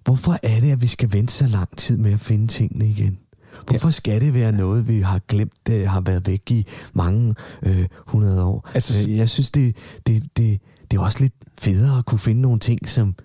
hvorfor 0.03 0.39
er 0.43 0.59
det, 0.59 0.71
at 0.71 0.81
vi 0.81 0.87
skal 0.87 1.13
vente 1.13 1.33
så 1.33 1.47
lang 1.47 1.77
tid 1.77 1.97
med 1.97 2.13
at 2.13 2.19
finde 2.19 2.47
tingene 2.47 2.87
igen? 2.89 3.17
Hvorfor 3.65 3.89
skal 3.89 4.21
det 4.21 4.33
være 4.33 4.51
noget, 4.51 4.87
vi 4.87 5.01
har 5.01 5.19
glemt, 5.27 5.53
det 5.67 5.87
har 5.87 6.01
været 6.01 6.27
væk 6.27 6.51
i 6.51 6.65
mange 6.93 7.35
øh, 7.63 7.85
hundrede 8.07 8.43
år? 8.43 8.69
Altså, 8.73 9.09
Øh, 9.09 9.17
jeg 9.17 9.29
synes, 9.29 9.51
det, 9.51 9.75
det, 10.07 10.23
det, 10.37 10.59
det 10.91 10.97
er 10.97 11.01
også 11.01 11.21
lidt 11.21 11.33
federe 11.59 11.97
at 11.97 12.05
kunne 12.05 12.19
finde 12.19 12.41
nogle 12.41 12.59
ting, 12.59 12.89
som, 12.89 13.15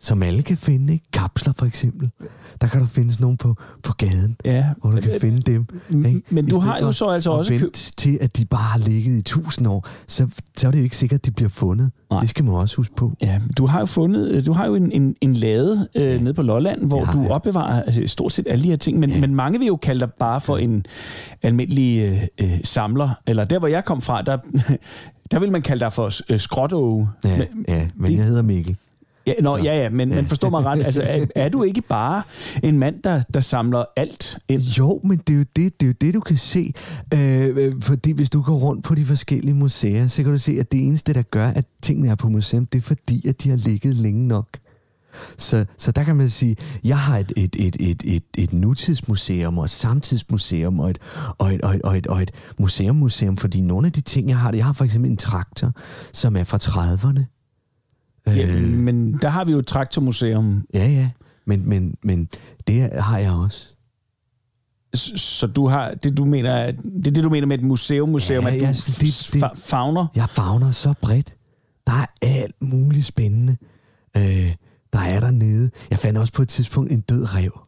som 0.00 0.22
alle 0.22 0.42
kan 0.42 0.56
finde. 0.56 0.92
Ikke? 0.92 1.04
Kapsler 1.12 1.52
for 1.58 1.66
eksempel. 1.66 2.10
Der 2.60 2.66
kan 2.68 2.80
du 2.80 2.86
finde 2.86 3.12
sådan 3.12 3.24
nogle 3.24 3.36
på, 3.36 3.54
på 3.82 3.92
gaden, 3.92 4.36
ja, 4.44 4.64
hvor 4.80 4.90
du 4.90 5.00
kan 5.00 5.12
finde 5.20 5.42
dem. 5.42 5.66
Ikke? 6.06 6.22
men 6.30 6.46
du 6.48 6.60
har 6.60 6.78
jo 6.78 6.92
så 6.92 7.08
altså 7.08 7.30
også 7.30 7.58
købt... 7.58 7.92
til, 7.96 8.18
at 8.20 8.36
de 8.36 8.44
bare 8.44 8.62
har 8.62 8.78
ligget 8.78 9.18
i 9.18 9.22
tusind 9.22 9.68
år, 9.68 9.86
så, 10.06 10.28
så 10.56 10.66
er 10.66 10.70
det 10.70 10.78
jo 10.78 10.84
ikke 10.84 10.96
sikkert, 10.96 11.18
at 11.20 11.26
de 11.26 11.30
bliver 11.30 11.48
fundet. 11.48 11.90
Nej. 12.10 12.20
Det 12.20 12.28
skal 12.28 12.44
man 12.44 12.54
også 12.54 12.76
huske 12.76 12.94
på. 12.94 13.12
Ja, 13.20 13.40
du 13.58 13.66
har 13.66 13.78
jo 13.80 13.86
fundet, 13.86 14.28
øh, 14.30 14.46
du 14.46 14.52
har 14.52 14.66
jo 14.66 14.74
en, 14.74 14.92
en, 14.92 15.14
en 15.20 15.34
lade 15.34 15.88
øh, 15.94 16.02
ja. 16.04 16.18
nede 16.20 16.34
på 16.34 16.42
Lolland, 16.42 16.84
hvor 16.84 17.04
har 17.04 17.12
du 17.12 17.22
jeg. 17.22 17.30
opbevarer 17.30 17.82
altså, 17.82 18.02
stort 18.06 18.32
set 18.32 18.46
alle 18.50 18.64
de 18.64 18.68
her 18.68 18.76
ting, 18.76 18.98
men, 18.98 19.10
ja. 19.10 19.14
Ja. 19.14 19.20
men 19.20 19.34
mange 19.34 19.58
vil 19.58 19.66
jo 19.66 19.76
kalde 19.76 20.00
dig 20.00 20.10
bare 20.18 20.40
for 20.40 20.56
en 20.56 20.84
almindelig 21.42 21.98
øh, 22.02 22.22
øh, 22.52 22.60
samler, 22.64 23.10
eller 23.26 23.44
der, 23.44 23.58
hvor 23.58 23.68
jeg 23.68 23.84
kom 23.84 24.00
fra, 24.02 24.22
der, 24.22 24.36
der 25.30 25.38
vil 25.38 25.52
man 25.52 25.62
kalde 25.62 25.80
dig 25.80 25.92
for 25.92 26.32
øh, 26.32 26.38
skråtåge. 26.40 27.08
Ja, 27.24 27.38
Men- 27.38 27.64
ja 27.68 27.88
men 27.96 28.10
det- 28.10 28.16
jeg 28.18 28.24
hedder 28.26 28.42
Mikkel. 28.42 28.76
Ja, 29.28 29.42
nå, 29.42 29.56
Så. 29.56 29.64
ja, 29.64 29.82
ja, 29.82 29.88
men, 29.88 30.08
men 30.08 30.26
forstå 30.26 30.50
mig 30.50 30.64
ret, 30.64 30.84
altså, 30.84 31.02
er, 31.02 31.26
er 31.34 31.48
du 31.48 31.62
ikke 31.62 31.82
bare 31.82 32.22
en 32.62 32.78
mand, 32.78 33.02
der, 33.02 33.22
der 33.34 33.40
samler 33.40 33.84
alt 33.96 34.38
ind? 34.48 34.60
Jo, 34.60 35.00
men 35.04 35.18
det 35.18 35.32
er 35.34 35.38
jo 35.38 35.44
det, 35.56 35.80
det, 35.80 35.86
er 35.86 35.90
jo 35.90 35.94
det 36.00 36.14
du 36.14 36.20
kan 36.20 36.36
se. 36.36 36.72
Øh, 37.14 37.56
øh, 37.56 37.82
fordi 37.82 38.12
hvis 38.12 38.30
du 38.30 38.42
går 38.42 38.56
rundt 38.56 38.84
på 38.84 38.94
de 38.94 39.04
forskellige 39.04 39.54
museer, 39.54 40.06
så 40.06 40.22
kan 40.22 40.32
du 40.32 40.38
se, 40.38 40.56
at 40.60 40.72
det 40.72 40.86
eneste, 40.86 41.14
der 41.14 41.22
gør, 41.22 41.48
at 41.48 41.64
tingene 41.82 42.08
er 42.08 42.14
på 42.14 42.28
museum, 42.28 42.66
det 42.66 42.78
er 42.78 42.82
fordi, 42.82 43.28
at 43.28 43.42
de 43.42 43.50
har 43.50 43.56
ligget 43.56 43.96
længe 43.96 44.28
nok. 44.28 44.48
Så, 45.36 45.64
så 45.78 45.92
der 45.92 46.04
kan 46.04 46.16
man 46.16 46.30
sige, 46.30 46.56
jeg 46.84 46.98
har 46.98 47.18
et, 47.18 47.32
et, 47.36 47.56
et, 47.58 47.76
et, 47.80 48.02
et, 48.04 48.24
et 48.38 48.52
nutidsmuseum 48.52 49.58
og 49.58 49.64
et 49.64 49.70
samtidsmuseum 49.70 50.80
og 50.80 50.90
et, 50.90 50.98
og 51.38 51.54
et, 51.54 51.62
og 51.62 51.74
et, 51.74 51.82
og 51.82 51.98
et, 51.98 52.06
og 52.06 52.22
et 52.22 52.30
museum-museum, 52.58 53.36
fordi 53.36 53.60
nogle 53.60 53.86
af 53.86 53.92
de 53.92 54.00
ting, 54.00 54.28
jeg 54.28 54.38
har, 54.38 54.52
jeg 54.52 54.64
har 54.64 54.72
for 54.72 54.84
eksempel 54.84 55.10
en 55.10 55.16
traktor, 55.16 55.72
som 56.12 56.36
er 56.36 56.44
fra 56.44 56.58
30'erne. 56.58 57.37
Ja, 58.36 58.46
Øh, 58.46 58.62
men 58.68 59.12
der 59.22 59.28
har 59.28 59.44
vi 59.44 59.52
jo 59.52 59.58
et 59.58 59.66
traktormuseum, 59.66 60.66
ja, 60.74 60.86
ja, 60.88 61.10
men, 61.46 61.68
men, 61.68 61.94
men 62.02 62.28
det 62.66 62.90
har 63.02 63.18
jeg 63.18 63.32
også. 63.32 63.74
så 64.94 65.16
så 65.16 65.46
du 65.46 65.66
har, 65.66 65.94
det 65.94 66.16
du 66.16 66.24
mener, 66.24 66.50
er- 66.50 66.72
det 66.72 67.06
er 67.06 67.10
det, 67.10 67.24
du 67.24 67.28
mener 67.30 67.46
med 67.46 67.58
et 67.58 67.64
museum, 67.64 68.08
museum, 68.08 68.44
Ja, 68.44 68.54
at 68.54 68.60
du 68.60 68.66
synes, 68.80 69.26
det- 69.26 69.32
det- 69.32 69.44
fa- 69.48 69.54
fagner? 69.54 70.06
Jeg 70.14 70.28
fagner 70.28 70.70
så 70.70 70.94
bredt. 71.02 71.34
Der 71.86 71.92
er 71.92 72.06
alt 72.22 72.62
muligt 72.62 73.04
spændende. 73.06 73.56
Øh, 74.16 74.54
der 74.92 74.98
er 74.98 75.20
der 75.20 75.30
nede. 75.30 75.70
Jeg 75.90 75.98
fandt 75.98 76.18
også 76.18 76.32
på 76.32 76.42
et 76.42 76.48
tidspunkt 76.48 76.92
en 76.92 77.00
død 77.00 77.34
rev. 77.36 77.60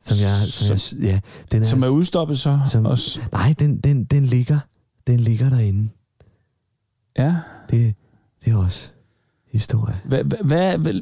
Som 0.00 0.16
jeg, 0.22 0.30
som 0.48 0.76
jeg, 0.98 1.04
ja, 1.12 1.20
den 1.52 1.62
er, 1.62 1.66
Som 1.66 1.82
er 1.82 1.88
udstoppet 1.88 2.38
så 2.38 2.60
som, 2.70 2.86
også? 2.86 3.20
Nej, 3.32 3.54
den, 3.58 3.78
den, 3.78 4.04
den 4.04 4.24
ligger. 4.24 4.58
Den 5.06 5.20
ligger 5.20 5.50
derinde. 5.50 5.88
Ja. 7.18 7.36
Det, 7.70 7.94
det 8.44 8.52
er 8.52 8.56
også 8.56 8.90
historie. 9.52 10.00
Hvad, 10.04 10.24
hvad, 10.24 10.78
hvad, 10.78 10.92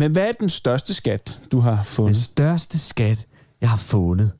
men 0.00 0.12
hvad 0.12 0.28
er 0.28 0.32
den 0.32 0.48
største 0.48 0.94
skat, 0.94 1.40
du 1.52 1.60
har 1.60 1.76
Den 1.76 1.84
fundet? 1.84 2.16
største 2.16 2.78
skat, 2.78 3.26
jeg 3.60 3.70
har 3.70 3.76
fundet, 3.76 4.32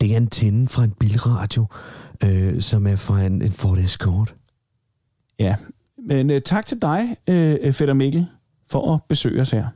det 0.00 0.12
er 0.12 0.16
antennen 0.16 0.68
fra 0.68 0.84
en 0.84 0.90
bilradio, 0.90 1.66
øh, 2.24 2.60
som 2.60 2.86
er 2.86 2.96
fra 2.96 3.22
en, 3.22 3.42
en 3.42 3.52
Ford 3.52 3.78
Escort. 3.78 4.34
Ja. 5.38 5.56
Men 6.08 6.30
uh, 6.30 6.38
tak 6.44 6.66
til 6.66 6.82
dig, 6.82 7.16
uh, 7.28 7.72
Fætter 7.72 7.94
Mikkel, 7.94 8.26
for 8.70 8.94
at 8.94 9.00
besøge 9.08 9.40
os 9.40 9.50
her. 9.50 9.66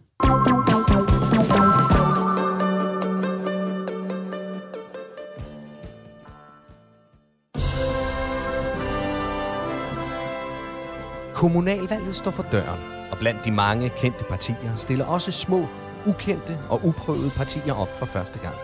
Kommunalvalget 11.39 12.17
står 12.17 12.31
for 12.31 12.43
døren, 12.43 12.81
og 13.11 13.19
blandt 13.19 13.45
de 13.45 13.51
mange 13.51 13.89
kendte 13.89 14.25
partier 14.25 14.77
stiller 14.77 15.07
også 15.07 15.31
små, 15.31 15.67
ukendte 16.07 16.59
og 16.71 16.81
uprøvede 16.85 17.31
partier 17.37 17.75
op 17.75 17.99
for 17.99 18.07
første 18.07 18.39
gang. 18.39 18.55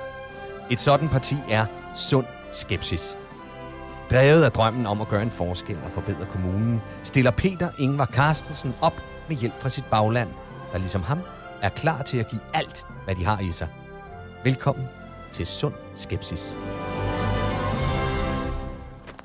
Et 0.70 0.80
sådan 0.80 1.08
parti 1.08 1.36
er 1.48 1.66
Sund 1.94 2.26
Skepsis. 2.52 3.16
Drevet 4.10 4.44
af 4.44 4.52
drømmen 4.52 4.86
om 4.86 5.00
at 5.00 5.08
gøre 5.08 5.22
en 5.22 5.30
forskel 5.30 5.78
og 5.84 5.90
forbedre 5.90 6.26
kommunen, 6.32 6.82
stiller 7.02 7.30
Peter 7.30 7.68
Ingvar 7.78 8.06
Carstensen 8.06 8.74
op 8.80 9.02
med 9.28 9.36
hjælp 9.36 9.60
fra 9.60 9.68
sit 9.68 9.84
bagland, 9.90 10.28
der 10.72 10.78
ligesom 10.78 11.02
ham 11.02 11.18
er 11.62 11.68
klar 11.68 12.02
til 12.02 12.18
at 12.18 12.28
give 12.28 12.42
alt, 12.54 12.86
hvad 13.04 13.14
de 13.14 13.24
har 13.24 13.40
i 13.40 13.52
sig. 13.52 13.68
Velkommen 14.44 14.86
til 15.32 15.46
Sund 15.46 15.74
Skepsis. 15.94 16.54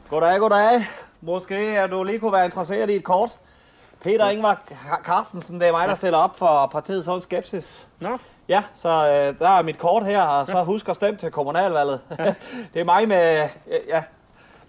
Goddag, 0.10 0.40
goddag. 0.40 1.09
Måske 1.22 1.76
er 1.76 1.88
du 1.88 2.04
lige 2.04 2.20
kunne 2.20 2.34
være 2.34 2.46
interesseret 2.46 2.90
i 2.90 2.96
et 2.96 3.04
kort. 3.04 3.30
Peter 4.04 4.30
Ingvar 4.30 4.62
Carstensen, 5.04 5.60
det 5.60 5.68
er 5.68 5.72
mig, 5.72 5.88
der 5.88 5.96
stiller 5.96 6.18
op 6.18 6.38
for 6.38 6.68
partiet 6.72 7.06
Sund 7.06 7.22
Skepsis. 7.22 7.88
Nå. 8.00 8.18
Ja, 8.48 8.64
så 8.76 8.90
øh, 8.90 9.40
der 9.40 9.50
er 9.50 9.62
mit 9.62 9.78
kort 9.78 10.06
her, 10.06 10.22
og 10.22 10.48
så 10.48 10.64
husk 10.64 10.90
at 10.90 10.96
stemme 10.96 11.20
til 11.20 11.32
kommunalvalget. 11.32 12.02
det 12.74 12.80
er 12.80 12.84
mig 12.84 13.08
med... 13.08 13.50
Ja, 13.88 14.04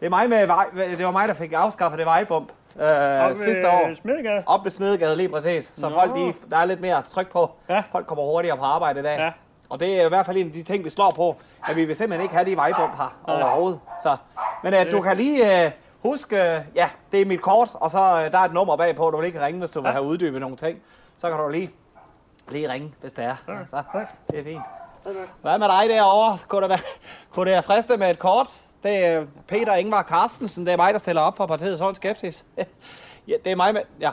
det 0.01 0.07
er 0.07 0.11
mig 0.11 0.29
med 0.29 0.47
vej, 0.47 0.67
det 0.75 1.05
var 1.05 1.11
mig, 1.11 1.29
der 1.29 1.35
fik 1.35 1.53
afskaffet 1.53 1.99
det 1.99 2.07
vejbump 2.07 2.53
øh, 2.81 3.21
Oppe 3.21 3.37
sidste 3.37 3.71
år. 3.71 3.95
Smedegade? 3.95 4.43
Op 4.47 4.65
ved 4.65 4.71
Smedegade 4.71 5.17
lige 5.17 5.29
præcis. 5.29 5.73
Så 5.77 5.89
Nå. 5.89 5.95
folk, 5.95 6.15
de, 6.15 6.35
der 6.51 6.57
er 6.57 6.65
lidt 6.65 6.81
mere 6.81 7.03
tryk 7.11 7.33
på. 7.33 7.51
Ja. 7.69 7.83
Folk 7.93 8.07
kommer 8.07 8.25
hurtigere 8.25 8.57
på 8.57 8.65
arbejde 8.65 9.01
i 9.01 9.03
dag. 9.03 9.19
Ja. 9.19 9.31
Og 9.69 9.81
det 9.81 10.01
er 10.01 10.07
i 10.07 10.09
hvert 10.09 10.27
fald 10.27 10.37
en 10.37 10.47
af 10.47 10.53
de 10.53 10.63
ting, 10.63 10.85
vi 10.85 10.91
slår 10.91 11.13
på, 11.17 11.37
at 11.69 11.77
vi 11.77 11.85
vil 11.85 11.97
simpelthen 11.97 12.23
ikke 12.23 12.35
have 12.35 12.47
de 12.47 12.57
vejbump 12.57 12.97
her 12.97 13.21
overhovedet. 13.27 13.81
Så, 14.03 14.17
men 14.63 14.75
øh, 14.75 14.93
du 14.93 15.01
kan 15.01 15.17
lige 15.17 15.65
øh, 15.65 15.71
huske, 16.03 16.37
øh, 16.57 16.61
ja, 16.75 16.91
det 17.13 17.21
er 17.21 17.27
mit 17.27 17.41
kort, 17.43 17.69
og 17.75 17.91
så 17.91 17.99
øh, 17.99 18.33
der 18.33 18.39
er 18.39 18.43
et 18.45 18.53
nummer 18.53 18.77
bagpå, 18.77 19.11
du 19.11 19.17
vil 19.17 19.27
ikke 19.27 19.45
ringe, 19.45 19.61
hvis 19.61 19.71
du 19.71 19.81
vil 19.81 19.91
have 19.91 20.05
uddybet 20.05 20.41
nogle 20.41 20.57
ting. 20.57 20.79
Så 21.19 21.29
kan 21.31 21.39
du 21.39 21.49
lige, 21.49 21.71
lige 22.49 22.73
ringe, 22.73 22.95
hvis 23.01 23.13
det 23.13 23.25
er. 23.25 23.37
Så, 23.71 23.83
det 24.31 24.39
er 24.39 24.45
fint. 24.45 24.63
Hvad 25.43 25.59
med 25.59 25.69
dig 25.69 25.89
derovre? 25.89 26.39
Kunne 26.49 26.61
det 26.63 26.69
være, 26.71 26.79
kunne 27.33 27.47
det 27.47 27.53
være 27.53 27.63
friste 27.63 27.97
med 27.97 28.11
et 28.11 28.19
kort? 28.19 28.49
Det 28.83 29.05
er 29.07 29.27
Peter 29.49 29.75
Ingvar 29.75 30.03
Carstensen, 30.03 30.67
det 30.67 30.73
er 30.73 30.77
mig, 30.77 30.93
der 30.93 30.99
stiller 30.99 31.23
op 31.23 31.37
for 31.37 31.47
partiet 31.47 31.79
Sund 31.79 31.95
Skepsis. 31.97 32.45
ja, 33.29 33.35
det 33.45 33.53
er 33.53 33.57
mig 33.57 33.75
med, 33.75 33.83
ja. 34.01 34.11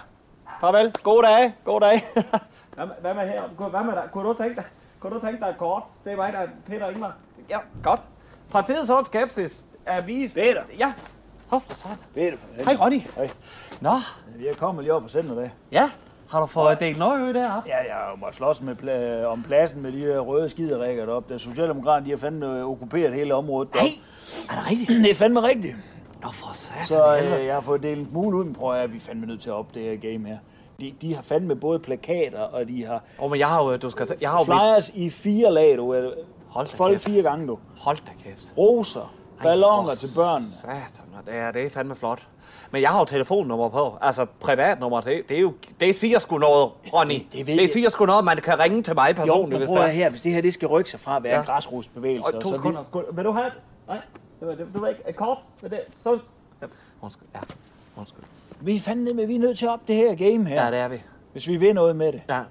Farvel. 0.62 0.91
God 1.04 1.23
dag. 1.23 1.54
God 1.63 1.82
dag. 1.82 2.02
hvad, 2.76 2.86
med- 2.86 2.95
hvad 3.02 3.13
med 3.13 3.28
her? 3.28 3.69
Hvad 3.69 3.84
med 3.84 3.93
dig? 3.93 4.04
Kunne 4.13 4.28
du 4.30 4.34
tænke 4.34 4.56
dig, 4.56 4.63
kunne 5.00 5.15
du 5.15 5.19
tænke 5.26 5.39
dig 5.43 5.50
et 5.50 5.58
kort? 5.58 5.84
Det 6.04 6.12
er 6.12 6.15
mig, 6.15 6.34
der 6.34 6.39
er 6.39 6.47
Peter 6.67 6.89
Ingvar. 6.89 7.15
Ja, 7.50 7.58
godt. 7.84 8.00
Partiet 8.52 8.88
sort 8.88 9.06
skepsis. 9.06 9.65
Avis. 9.86 10.34
Peter. 10.34 10.62
Ja. 10.80 10.93
Hov, 11.47 11.62
for. 11.62 11.89
Peter. 12.15 12.38
Hej, 12.63 12.75
Ronny. 12.81 12.99
Hej. 13.15 13.29
Nå, 13.81 13.91
Jeg 14.45 14.55
kommer 14.57 14.81
lige 14.81 14.93
op 14.93 15.03
og 15.03 15.10
sender 15.10 15.36
det. 15.36 15.51
ja. 15.71 15.89
Har 16.31 16.39
du 16.39 16.45
fået 16.45 16.79
delt 16.79 16.97
noget 16.97 17.36
deroppe? 17.36 17.69
Ja, 17.69 17.77
jeg 17.77 17.93
har 17.93 18.12
jo 18.12 18.15
måttet 18.15 18.36
slås 18.38 18.62
med 18.62 18.75
pla- 18.75 19.25
om 19.25 19.43
pladsen 19.43 19.81
med 19.81 19.91
de 19.91 19.97
her 19.97 20.19
røde 20.19 20.49
skiderikker 20.49 21.05
deroppe. 21.05 21.33
Der 21.33 21.39
Socialdemokraterne, 21.39 22.05
de 22.05 22.10
har 22.12 22.17
fandme 22.17 22.63
okkuperet 22.65 23.13
hele 23.13 23.36
området. 23.36 23.73
Nej, 23.75 23.83
er 24.49 24.53
det 24.62 24.69
rigtigt? 24.71 24.89
Det 25.03 25.12
er 25.12 25.15
fandme 25.15 25.41
rigtigt. 25.41 25.75
Nå, 26.21 26.29
for 26.31 26.53
satan. 26.53 26.88
Så 26.88 27.15
øh, 27.17 27.45
jeg 27.45 27.53
har 27.53 27.62
fået 27.62 27.83
delt 27.83 27.99
en 27.99 28.07
smule 28.10 28.38
ud, 28.38 28.43
men 28.43 28.53
prøv 28.53 28.71
at 28.71 28.77
høre, 28.79 28.89
vi 28.89 28.97
er 28.97 29.01
fandme 29.01 29.25
nødt 29.25 29.41
til 29.41 29.49
at 29.49 29.53
op 29.53 29.75
det 29.75 29.83
her 29.83 30.12
game 30.12 30.27
her. 30.27 30.38
De, 30.79 30.93
de 31.01 31.15
har 31.15 31.21
fandme 31.21 31.55
både 31.55 31.79
plakater, 31.79 32.39
og 32.41 32.67
de 32.67 32.86
har 32.86 33.01
Åh, 33.21 33.29
men 33.31 33.39
jeg 33.39 33.47
har 33.47 33.63
jo, 33.63 33.77
du 33.77 33.89
skal, 33.89 34.07
jeg 34.21 34.29
har 34.29 34.38
jo 34.38 34.43
mit... 34.53 34.60
flyers 34.62 34.89
i 34.89 35.10
fire 35.10 35.53
lag, 35.53 35.77
du. 35.77 35.93
Øh, 35.93 36.12
Hold 36.49 36.67
da 36.67 36.75
Folk 36.77 36.91
kæft. 36.93 37.03
fire 37.03 37.23
gange, 37.23 37.47
du. 37.47 37.57
Hold 37.77 37.97
da 37.97 38.12
kæft. 38.23 38.53
Roser, 38.57 39.13
ballonger 39.43 39.91
til 39.95 40.10
børn. 40.17 40.43
Satan, 40.62 41.05
det 41.25 41.36
er, 41.36 41.51
det 41.51 41.65
er 41.65 41.69
fandme 41.69 41.95
flot. 41.95 42.27
Men 42.71 42.82
jeg 42.82 42.89
har 42.89 42.99
jo 42.99 43.06
telefonnummer 43.06 43.69
på. 43.69 43.97
Altså 44.01 44.25
privatnummer, 44.39 45.01
det, 45.01 45.30
det, 45.30 45.38
er 45.38 45.41
jo, 45.41 45.53
det 45.80 45.95
siger 45.95 46.19
sgu 46.19 46.38
noget, 46.38 46.71
Ronny. 46.93 47.13
det 47.13 47.27
Det, 47.34 47.47
det, 47.47 47.69
siger 47.69 47.89
sgu 47.89 48.06
noget, 48.06 48.25
man 48.25 48.38
kan 48.38 48.60
ringe 48.60 48.84
til 48.84 48.95
mig 48.95 49.10
Jo, 49.10 49.13
personligt, 49.13 49.49
men 49.49 49.58
hvis 49.58 49.67
prøv 49.67 49.77
det 49.77 49.86
er. 49.86 49.91
her, 49.93 50.10
hvis 50.10 50.21
det 50.21 50.32
her 50.34 50.41
det 50.41 50.53
skal 50.53 50.67
rykke 50.67 50.89
sig 50.89 50.99
fra 50.99 51.17
at 51.17 51.23
være 51.23 51.36
Ja. 51.38 51.41
græsrodsbevægelse. 51.41 52.25
Og 52.36 52.41
to 52.41 52.49
så 52.49 52.56
sekunder. 52.56 52.84
Vi... 52.93 53.15
Vil 53.15 53.25
du 53.25 53.32
have 53.32 53.45
det? 53.45 53.53
Nej, 53.88 53.97
det 54.39 54.47
var, 54.47 54.56
det, 54.56 54.67
du 54.73 54.80
vil 54.80 54.89
ikke 54.89 55.01
et 55.10 55.15
kort 55.15 55.38
med 55.62 55.69
det. 55.69 55.80
Så... 56.03 56.19
Ja, 56.62 56.67
undskyld. 57.01 57.27
Ja, 57.36 57.39
undskyld. 57.97 58.23
Vi, 58.62 58.75
er 58.75 58.80
fandme 58.80 59.27
vi 59.27 59.36
er 59.36 59.39
nødt 59.39 59.58
til 59.58 59.65
at 59.65 59.71
op 59.71 59.80
det 59.88 59.95
her 59.95 60.15
game 60.15 60.45
her, 60.49 60.65
Ja, 60.65 60.71
det 60.71 60.80
er 60.80 60.88
vi. 60.88 61.01
hvis 61.32 61.47
vi 61.47 61.58
vil 61.58 61.73
noget 61.75 61.95
med 61.95 62.12
det. 62.12 62.21
Ja. 62.30 62.41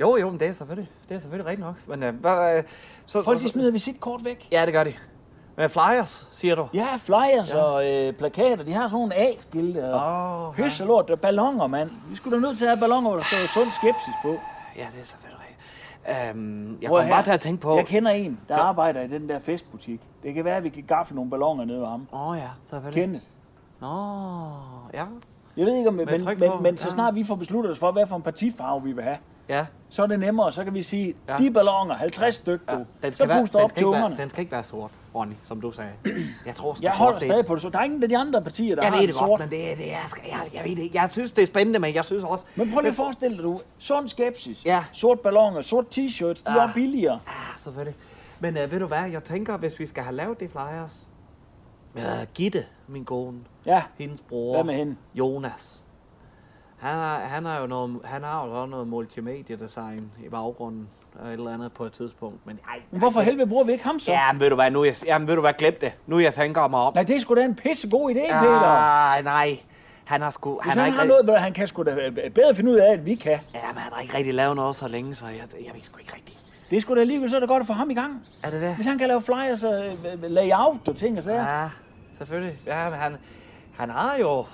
Jo, 0.00 0.16
jo, 0.16 0.30
men 0.30 0.40
det 0.40 0.48
er 0.48 0.52
selvfølgelig, 0.52 0.90
det 1.08 1.14
er 1.16 1.20
selvfølgelig 1.20 1.46
rigtigt 1.46 1.66
nok. 1.66 1.74
Men 1.86 2.02
øh, 2.02 2.56
øh, 2.56 2.62
så, 3.06 3.22
Folk 3.22 3.40
de 3.40 3.48
smider 3.48 3.70
visitkort 3.72 4.24
væk. 4.24 4.48
Ja, 4.52 4.66
det 4.66 4.72
gør 4.74 4.84
de. 4.84 4.92
Men 5.58 5.70
flyers, 5.70 6.28
siger 6.32 6.54
du? 6.54 6.68
Ja, 6.74 6.86
flyers 6.98 7.54
ja. 7.54 7.62
og 7.62 7.90
øh, 7.90 8.12
plakater, 8.14 8.64
de 8.64 8.72
har 8.72 8.80
sådan 8.88 8.92
nogle 8.98 9.14
A-skilte. 9.14 9.94
Og 9.94 10.48
Åh, 10.48 10.54
Pisse 10.54 10.84
lort, 10.84 11.06
der 11.08 11.12
er 11.12 11.16
ballonger, 11.16 11.66
mand. 11.66 11.90
Vi 12.08 12.16
skulle 12.16 12.36
da 12.36 12.40
nødt 12.46 12.58
til 12.58 12.64
at 12.64 12.70
have 12.70 12.80
ballonger, 12.80 13.10
hvor 13.10 13.18
der 13.18 13.24
står 13.26 13.46
sund 13.46 13.72
skepsis 13.72 14.14
på. 14.22 14.28
Ja, 14.76 14.86
det 14.94 15.00
er 15.02 15.06
selvfølgelig 15.06 15.38
rigtigt. 15.48 16.30
Øhm, 16.36 16.78
jeg 16.82 16.88
kommer 16.90 17.08
bare 17.08 17.22
til 17.22 17.30
at 17.30 17.40
tænke 17.40 17.60
på... 17.62 17.76
Jeg 17.76 17.86
kender 17.86 18.10
en, 18.10 18.40
der 18.48 18.56
arbejder 18.56 19.00
i 19.00 19.08
den 19.08 19.28
der 19.28 19.38
festbutik. 19.38 20.00
Det 20.22 20.34
kan 20.34 20.44
være, 20.44 20.56
at 20.56 20.64
vi 20.64 20.68
kan 20.68 20.82
gaffe 20.82 21.14
nogle 21.14 21.30
ballonger 21.30 21.64
ned 21.64 21.78
ved 21.78 21.86
ham. 21.86 22.08
Åh 22.12 22.28
oh, 22.28 22.36
ja, 22.36 22.48
selvfølgelig. 22.70 23.02
Kenneth. 23.02 23.24
Nå, 23.80 23.86
ja. 24.94 25.04
Jeg 25.56 25.66
ved 25.66 25.76
ikke, 25.76 25.88
om, 25.88 25.94
men, 25.94 26.08
men, 26.24 26.50
på. 26.50 26.58
men 26.62 26.76
så 26.78 26.88
Ja. 26.88 26.94
snart 26.94 27.14
vi 27.14 27.24
får 27.24 27.34
besluttet 27.34 27.72
os 27.72 27.78
for, 27.78 27.92
hvad 27.92 28.06
for 28.06 28.16
en 28.16 28.22
partifarve 28.22 28.82
vi 28.82 28.92
vil 28.92 29.04
have, 29.04 29.16
Ja. 29.48 29.66
så 29.88 30.02
er 30.02 30.06
det 30.06 30.20
nemmere. 30.20 30.52
Så 30.52 30.64
kan 30.64 30.74
vi 30.74 30.82
sige, 30.82 31.14
Ja. 31.28 31.32
ja. 31.32 31.38
de 31.38 31.50
ballonger, 31.50 31.94
50 31.94 32.34
stykker, 32.34 32.64
ja. 32.72 32.78
du. 32.78 32.84
Den 33.02 33.12
så 33.12 33.26
være, 33.26 33.40
puster 33.40 33.58
op 33.60 33.76
til 33.76 33.86
ungerne. 33.86 34.16
den 34.16 34.30
skal 34.30 34.40
ikke 34.40 34.52
være 34.52 34.62
sort, 34.64 34.90
Ronny, 35.14 35.32
som 35.44 35.60
du 35.60 35.72
sagde. 35.72 35.90
Jeg 36.46 36.54
tror 36.54 36.76
Jeg 36.82 36.90
holder 36.92 37.18
stadig 37.20 37.46
på 37.46 37.54
det. 37.54 37.62
Så 37.62 37.68
der 37.68 37.78
er 37.78 37.82
ingen 37.84 38.02
af 38.02 38.08
de 38.08 38.18
andre 38.18 38.42
partier, 38.42 38.74
der 38.74 38.82
Jeg 38.82 38.90
har 38.92 38.96
ved 38.98 39.06
det 39.06 39.14
det 39.14 39.20
godt, 39.20 39.28
sort. 39.28 39.40
men 39.40 39.50
det, 39.50 39.72
er- 39.72 39.76
det 39.76 39.92
er, 39.92 39.98
jeg, 40.26 40.50
jeg 40.54 40.64
ved 40.64 40.76
det. 40.76 40.94
Jeg 40.94 41.08
synes, 41.12 41.30
det 41.30 41.42
er 41.42 41.46
spændende, 41.46 41.78
men 41.78 41.94
jeg 41.94 42.04
synes 42.04 42.24
også... 42.24 42.44
Men 42.56 42.70
prøv 42.72 42.80
lige 42.80 42.90
at 42.90 42.96
forestille 42.96 43.36
dig, 43.36 43.44
du. 43.44 43.60
Sund 43.78 44.08
skepsis. 44.08 44.64
Ja. 44.64 44.84
Sort 44.92 45.20
balloner, 45.20 45.60
sort 45.60 45.98
t-shirts, 45.98 46.22
de 46.22 46.42
er 46.46 46.50
Ah. 46.56 46.62
også 46.62 46.74
billigere. 46.74 47.20
Ja, 47.26 47.58
selvfølgelig. 47.58 47.96
Men 48.40 48.56
uh, 48.64 48.72
ved 48.72 48.80
du 48.80 48.86
hvad, 48.86 49.10
jeg 49.10 49.24
tænker, 49.24 49.56
hvis 49.56 49.78
vi 49.80 49.86
skal 49.86 50.02
have 50.02 50.16
lavet 50.16 50.40
de 50.40 50.48
flyers... 50.48 51.08
Uh, 51.94 52.02
Gitte, 52.34 52.64
min 52.88 53.04
kone, 53.04 53.38
Ja, 53.66 53.82
hendes 53.98 54.20
bror, 54.28 54.54
hvad 54.56 54.64
med 54.64 54.74
hende? 54.74 54.96
Jonas. 55.14 55.77
Han 56.80 56.94
har, 56.94 57.18
han 57.18 57.44
har 57.44 57.60
jo 57.60 57.66
noget, 57.66 57.98
han 58.04 58.22
har 58.22 58.46
jo 58.46 58.66
noget 58.66 58.88
multimedia-design 58.88 60.10
i 60.24 60.28
baggrunden, 60.28 60.88
og 61.20 61.26
et 61.28 61.32
eller 61.32 61.54
andet 61.54 61.72
på 61.72 61.84
et 61.84 61.92
tidspunkt. 61.92 62.46
Men, 62.46 62.58
ej, 62.68 62.80
Men 62.90 63.00
hvorfor 63.00 63.20
helvede 63.20 63.46
bruger 63.46 63.64
vi 63.64 63.72
ikke 63.72 63.84
ham 63.84 63.98
så? 63.98 64.12
Ja, 64.12 64.32
men 64.32 64.40
ved 64.40 64.48
du 64.48 64.54
hvad, 64.54 64.70
nu 64.70 64.84
jeg, 64.84 64.94
jamen, 65.06 65.28
ved 65.28 65.34
du 65.34 65.40
hvad, 65.40 65.52
glem 65.58 65.76
det. 65.80 65.92
Nu 66.06 66.18
jeg 66.18 66.34
tænker 66.34 66.68
mig 66.68 66.80
om. 66.80 66.94
Nej, 66.94 67.02
det 67.02 67.16
er 67.16 67.20
sgu 67.20 67.34
da 67.34 67.44
en 67.44 67.54
pissegod 67.54 68.10
idé, 68.10 68.14
Peter. 68.38 68.66
Ah, 68.66 69.24
nej. 69.24 69.58
Han 70.04 70.22
har 70.22 70.30
sgu... 70.30 70.60
Hvis 70.62 70.64
Han 70.64 70.70
han, 70.70 70.78
har 70.78 70.86
ikke 70.86 70.96
har 70.96 71.02
rigtig, 71.18 71.26
noget, 71.26 71.40
han 71.42 71.52
kan 71.52 71.66
sgu 71.66 71.82
da 71.82 72.10
bedre 72.34 72.54
finde 72.54 72.70
ud 72.70 72.76
af, 72.76 72.94
end 72.94 73.02
vi 73.02 73.14
kan. 73.14 73.38
ja, 73.54 73.60
men 73.68 73.78
han 73.78 73.92
har 73.92 74.00
ikke 74.02 74.16
rigtig 74.16 74.34
lavet 74.34 74.56
noget 74.56 74.76
så 74.76 74.88
længe, 74.88 75.14
så 75.14 75.26
jeg, 75.26 75.64
jeg 75.66 75.74
ved 75.74 75.82
sgu 75.82 75.98
ikke 75.98 76.14
rigtigt. 76.14 76.38
Det 76.70 76.76
er 76.76 76.80
sgu 76.80 76.94
da 76.94 77.00
alligevel, 77.00 77.30
så 77.30 77.36
er 77.36 77.40
det 77.40 77.48
godt 77.48 77.60
at 77.60 77.66
få 77.66 77.72
ham 77.72 77.90
i 77.90 77.94
gang. 77.94 78.22
Er 78.42 78.50
det 78.50 78.62
det? 78.62 78.74
Hvis 78.74 78.86
han 78.86 78.98
kan 78.98 79.08
lave 79.08 79.20
flyers 79.20 79.64
og 79.64 79.86
øh, 79.86 80.22
layout 80.22 80.88
og 80.88 80.96
ting 80.96 81.16
og 81.18 81.22
sager. 81.24 81.60
Ja, 81.60 81.68
selvfølgelig. 82.18 82.58
Ja, 82.66 82.84
men 82.90 82.98
han, 82.98 83.16
han 83.78 83.90
har 83.90 84.16
jo... 84.16 84.44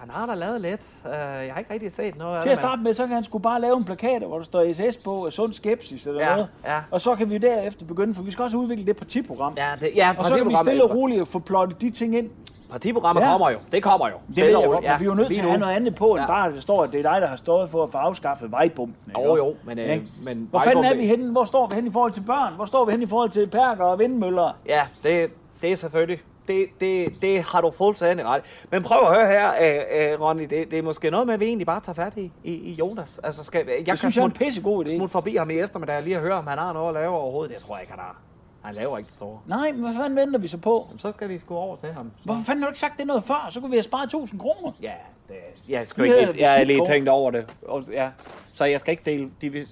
Han 0.00 0.10
har 0.10 0.26
da 0.26 0.34
lavet 0.34 0.60
lidt. 0.60 0.80
Uh, 1.04 1.10
jeg 1.12 1.50
har 1.52 1.58
ikke 1.58 1.72
rigtig 1.72 1.92
set 1.92 2.18
noget 2.18 2.42
Til 2.42 2.50
at 2.50 2.56
starte 2.56 2.82
med, 2.82 2.94
så 2.94 3.06
kan 3.06 3.14
han 3.14 3.24
sgu 3.24 3.38
bare 3.38 3.60
lave 3.60 3.76
en 3.76 3.84
plakat, 3.84 4.22
hvor 4.22 4.36
der 4.38 4.44
står 4.44 4.72
SS 4.90 4.96
på, 4.96 5.24
og 5.26 5.32
sund 5.32 5.52
skepsis 5.52 6.06
eller 6.06 6.20
Ja, 6.22 6.30
noget. 6.30 6.48
ja. 6.66 6.78
Og 6.90 7.00
så 7.00 7.14
kan 7.14 7.30
vi 7.30 7.38
derefter 7.38 7.86
begynde, 7.86 8.14
for 8.14 8.22
vi 8.22 8.30
skal 8.30 8.42
også 8.42 8.56
udvikle 8.56 8.86
det 8.86 8.96
partiprogram. 8.96 9.54
Ja, 9.56 9.70
det, 9.80 9.88
ja 9.96 10.14
Og 10.18 10.24
så 10.24 10.36
kan 10.36 10.48
vi 10.48 10.56
stille 10.62 10.84
og 10.84 10.90
roligt 10.94 11.28
få 11.28 11.38
plottet 11.38 11.80
de 11.80 11.90
ting 11.90 12.16
ind. 12.18 12.30
Partiprogrammet 12.70 13.22
Ja. 13.22 13.30
kommer 13.30 13.50
jo. 13.50 13.58
Det 13.72 13.82
kommer 13.82 14.08
jo. 14.08 14.14
Det 14.26 14.34
Stille 14.34 14.52
ved 14.52 14.58
jeg 14.60 14.68
godt, 14.68 14.84
men 14.84 14.92
vi 15.00 15.04
er 15.04 15.08
jo 15.08 15.14
nødt 15.14 15.28
til 15.28 15.40
at 15.40 15.46
have 15.46 15.58
noget 15.60 15.74
andet 15.76 15.94
på, 15.94 16.10
end 16.10 16.20
Ja. 16.20 16.26
bare, 16.26 16.52
det 16.52 16.62
står, 16.62 16.82
at 16.84 16.92
det 16.92 17.06
er 17.06 17.12
dig, 17.12 17.20
der 17.20 17.26
har 17.26 17.36
stået 17.36 17.70
for 17.70 17.82
at 17.84 17.92
få 17.92 17.98
afskaffet 17.98 18.50
vejbumpen. 18.52 19.12
Jo, 19.18 19.36
jo, 19.36 19.54
men, 19.64 19.78
øh, 19.78 20.00
men 20.24 20.46
Hvor 20.50 20.58
fanden 20.58 20.84
er 20.84 20.94
vi 20.94 21.06
henne? 21.06 21.32
Hvor 21.32 21.44
står 21.44 21.66
vi 21.66 21.74
henne 21.74 21.88
i 21.88 21.92
forhold 21.92 22.12
til 22.12 22.20
børn? 22.20 22.54
Hvor 22.54 22.64
står 22.64 22.84
vi 22.84 22.90
henne 22.92 23.04
i 23.04 23.08
forhold 23.08 23.30
til 23.30 23.46
perker 23.46 23.84
og 23.84 23.98
vindmøller? 23.98 24.56
Ja, 24.68 24.80
det, 25.02 25.30
det 25.62 25.72
er 25.72 25.76
selvfølgelig. 25.76 26.20
Det, 26.48 26.66
det, 26.80 27.22
det 27.22 27.42
har 27.42 27.60
du 27.60 27.70
fuldstændig 27.70 28.26
ret. 28.26 28.42
Men 28.70 28.82
prøv 28.82 28.98
at 29.00 29.14
høre 29.16 29.26
her, 29.26 29.50
øh, 29.50 30.12
øh, 30.12 30.20
Ronny. 30.20 30.42
Det, 30.42 30.70
det 30.70 30.78
er 30.78 30.82
måske 30.82 31.10
noget 31.10 31.26
med, 31.26 31.34
at 31.34 31.40
vi 31.40 31.44
egentlig 31.46 31.66
bare 31.66 31.80
tager 31.80 31.94
fat 31.94 32.12
i, 32.16 32.32
i, 32.44 32.52
i 32.54 32.72
Jonas. 32.72 33.20
Altså, 33.24 33.44
skal, 33.44 33.66
jeg 33.68 33.86
Det 33.86 33.98
synes 33.98 34.16
jeg 34.16 34.22
er 34.22 34.26
en 34.26 34.32
pissegod 34.32 34.84
idé. 34.86 34.96
smutte 34.96 35.12
forbi 35.12 35.36
ham 35.36 35.50
i 35.50 35.54
eftermiddag 35.58 36.02
lige 36.02 36.16
at 36.16 36.22
høre, 36.22 36.34
om 36.34 36.46
han 36.46 36.58
har 36.58 36.72
noget 36.72 36.88
at 36.88 36.94
lave 36.94 37.16
overhovedet. 37.16 37.54
Det 37.54 37.64
tror 37.64 37.76
jeg 37.76 37.82
ikke, 37.82 37.92
han 37.92 38.00
har. 38.00 38.16
Han 38.62 38.74
laver 38.74 38.98
ikke 38.98 39.08
det 39.08 39.16
store. 39.16 39.38
Nej, 39.46 39.72
men 39.72 39.80
hvad 39.80 39.94
fanden 39.94 40.16
venter 40.16 40.38
vi 40.38 40.48
så 40.48 40.58
på? 40.58 40.84
Jamen, 40.88 40.98
så 40.98 41.12
skal 41.16 41.28
vi 41.28 41.40
gå 41.46 41.56
over 41.56 41.76
til 41.76 41.92
ham. 41.92 42.10
Hvorfor 42.24 42.40
fanden 42.46 42.62
har 42.62 42.66
du 42.68 42.70
ikke 42.70 42.78
sagt 42.78 42.98
det 42.98 43.06
noget 43.06 43.24
før? 43.24 43.46
Så 43.50 43.60
kunne 43.60 43.70
vi 43.70 43.76
have 43.76 43.82
sparet 43.82 44.04
1000 44.04 44.40
kroner. 44.40 44.72
Ja, 44.82 44.92
det, 45.28 45.34
jeg, 45.68 45.86
skal 45.86 46.04
ikke, 46.04 46.16
havde 46.16 46.34
jeg 46.38 46.50
har 46.52 46.64
lige 46.64 46.86
tænkt 46.86 47.08
over 47.08 47.30
det. 47.30 47.56
Ja. 47.92 48.08
Så 48.54 48.64
jeg 48.64 48.80
skal 48.80 48.90
ikke 48.92 49.02
dele... 49.06 49.30
De, 49.40 49.66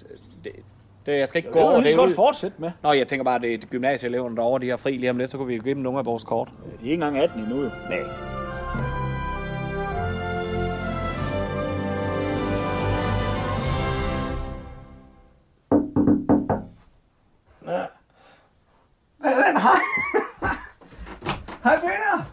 det, 1.07 1.13
det, 1.13 1.19
jeg 1.19 1.27
skal 1.27 1.37
ikke 1.39 1.47
Det 1.47 1.53
gå 1.53 1.59
over 1.59 1.81
det. 1.81 1.91
så 1.91 1.97
godt 1.97 2.11
fortsætte 2.15 2.55
med. 2.59 2.71
Nå, 2.83 2.91
jeg 2.93 3.07
tænker 3.07 3.23
bare, 3.23 3.35
at 3.35 3.41
det 3.41 3.53
er 3.53 3.57
gymnasieeleverne 3.69 4.35
derovre, 4.35 4.59
de 4.65 4.69
har 4.69 4.77
fri 4.77 4.97
lige 4.97 5.09
om 5.09 5.17
lidt, 5.17 5.31
så 5.31 5.37
kunne 5.37 5.47
vi 5.47 5.55
jo 5.55 5.63
give 5.63 5.75
dem 5.75 5.83
nogle 5.83 5.99
af 5.99 6.05
vores 6.05 6.23
kort. 6.23 6.47
De 6.47 6.71
er 6.87 6.91
ikke 6.91 6.93
engang 6.93 7.17
18 7.17 7.39
endnu 7.41 7.55
jo. 7.63 7.69
Nej. 7.89 8.36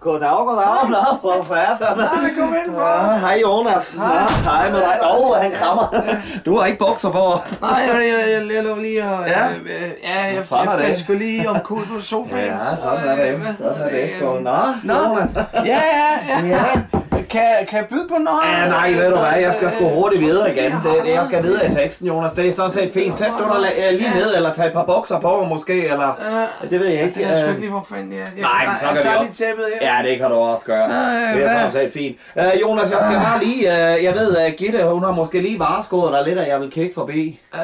Goddag, 0.04 0.44
goddag. 0.46 0.88
Nå, 0.90 1.02
hvor 1.20 1.42
satan. 1.44 1.96
Nej, 1.96 2.30
kom 2.38 2.54
ind 2.54 2.74
for. 2.74 2.88
Ja, 2.88 3.18
hej 3.18 3.38
Jonas. 3.42 3.90
Hej. 3.90 4.26
hej 4.44 4.70
med 4.70 4.78
dig. 4.80 4.98
Åh, 5.02 5.30
oh, 5.30 5.36
han 5.36 5.50
krammer. 5.52 5.86
Du 6.46 6.58
har 6.58 6.66
ikke 6.66 6.78
bukser 6.78 7.10
på. 7.10 7.38
Nej, 7.60 7.70
jeg, 7.70 7.94
jeg, 7.94 8.24
jeg, 8.32 8.54
jeg 8.56 8.64
lå 8.64 8.74
lige 8.80 9.04
og... 9.04 9.26
Ja. 9.26 9.48
Øh, 9.48 9.54
øh, 9.56 9.90
ja, 10.02 10.20
jeg, 10.24 10.34
jeg 10.34 10.38
det. 10.38 10.46
faldt 10.48 10.98
sgu 10.98 11.12
lige 11.12 11.50
om 11.50 11.58
kul 11.60 11.82
på 11.94 12.00
sofaen. 12.00 12.44
Ja, 12.44 12.58
så, 12.58 12.76
sådan 12.82 13.08
er 13.08 13.16
det. 13.24 13.34
øh, 13.34 13.56
Sådan 13.58 13.82
er 13.82 13.88
det. 13.90 14.10
Skål. 14.18 14.42
Nå, 14.42 14.56
Nå. 14.82 14.94
Jonas. 14.94 15.28
Ja, 15.54 15.80
ja, 15.98 16.46
ja. 16.46 16.64
Kan, 17.30 17.66
kan 17.68 17.78
jeg 17.78 17.86
byde 17.90 18.08
på 18.08 18.14
noget? 18.18 18.40
Ja, 18.44 18.68
nej, 18.68 18.90
ved 18.92 19.10
du 19.10 19.16
hvad, 19.16 19.40
jeg 19.40 19.54
skal 19.54 19.70
sgu 19.70 19.88
hurtigt 19.88 20.22
videre 20.22 20.56
igen. 20.56 20.72
Det, 20.72 21.04
det, 21.04 21.12
jeg 21.12 21.24
skal 21.28 21.42
videre 21.42 21.66
i 21.66 21.74
teksten, 21.74 22.06
Jonas. 22.06 22.32
Det 22.32 22.48
er 22.48 22.52
sådan 22.52 22.72
set 22.72 22.92
fint. 22.92 23.18
Sæt 23.18 23.30
du 23.38 23.44
dig 23.44 23.68
la- 23.70 23.90
lige 23.90 24.10
ned, 24.14 24.36
eller 24.36 24.52
tag 24.52 24.66
et 24.66 24.72
par 24.72 24.84
bukser 24.84 25.20
på, 25.20 25.44
måske, 25.44 25.84
eller... 25.88 26.18
Det 26.70 26.80
ved 26.80 26.86
jeg 26.86 27.02
ikke. 27.02 27.20
Jeg 27.20 27.28
skal 27.28 27.42
Øh, 27.42 27.48
ikke 27.48 27.60
lige, 27.60 27.70
hvor 27.70 27.86
fanden 27.90 28.12
jeg... 28.12 28.26
Nej, 28.40 28.66
men 28.66 28.76
så 28.78 28.86
kan 28.86 28.94
vi 28.94 29.28
også-. 29.28 29.44
Ja, 29.82 29.96
det 30.08 30.18
kan 30.18 30.28
du 30.30 30.34
også 30.36 30.62
gøre. 30.66 30.84
Øh, 30.84 31.36
det 31.36 31.44
er 31.44 31.58
sådan 31.70 31.72
set 31.72 31.92
fint. 31.92 32.16
Uh, 32.36 32.60
Jonas, 32.60 32.90
jeg 32.90 32.98
skal 33.00 33.16
bare 33.16 33.44
lige... 33.44 33.72
Jeg 34.02 34.14
ved, 34.14 34.36
at 34.36 34.56
Gitte, 34.56 34.84
hun 34.84 35.04
har 35.04 35.12
måske 35.12 35.40
lige 35.40 35.58
vareskået 35.58 36.12
dig 36.12 36.24
lidt, 36.28 36.38
at 36.38 36.48
jeg 36.48 36.60
vil 36.60 36.70
kigge 36.70 36.94
forbi. 36.94 37.40
Øh, 37.54 37.60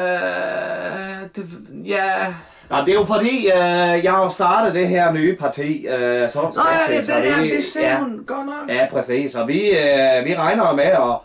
det, 1.37 1.45
ja... 1.87 2.05
Nå, 2.71 2.77
det 2.77 2.89
er 2.89 2.95
jo 2.95 3.05
fordi, 3.05 3.47
uh, 3.47 4.05
jeg 4.05 4.13
har 4.13 4.25
jo 4.25 4.31
startet 4.31 4.75
det 4.75 4.89
her 4.89 5.13
nye 5.13 5.37
parti, 5.37 5.87
uh, 5.89 5.95
sådan 5.95 6.51
Nå 6.57 6.63
ja, 6.89 6.97
det, 6.97 7.07
det, 7.07 7.13
ja, 7.39 7.57
det 7.57 7.65
sagde 7.65 7.89
ja, 7.89 7.99
hun 7.99 8.25
godt 8.27 8.47
nok. 8.47 8.77
Ja, 8.77 8.87
præcis. 8.91 9.35
Og 9.35 9.49
vi, 9.49 9.61
øh, 9.71 10.25
vi 10.25 10.35
regner 10.35 10.73
med 10.73 10.85
at, 10.85 11.19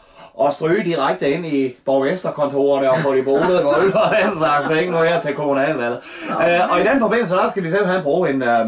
at 0.46 0.54
stryge 0.54 0.84
direkte 0.84 1.30
ind 1.30 1.46
i 1.46 1.76
borgmesterkontorerne 1.86 2.92
og 2.92 2.98
få 2.98 3.16
de 3.16 3.24
bolede 3.24 3.62
gulv 3.64 3.96
og 3.96 4.12
den 4.24 4.38
slags 4.38 4.68
ting 4.68 4.92
nu 4.92 4.98
her 4.98 5.22
til 5.22 5.34
kommunalvalget. 5.34 6.00
Øh, 6.30 6.72
og 6.72 6.82
i 6.82 6.84
den 6.84 7.00
forbindelse, 7.00 7.34
der 7.36 7.50
skal 7.50 7.64
vi 7.64 7.70
simpelthen 7.70 8.04
bruge 8.04 8.30
en... 8.30 8.44
Øh, 8.44 8.66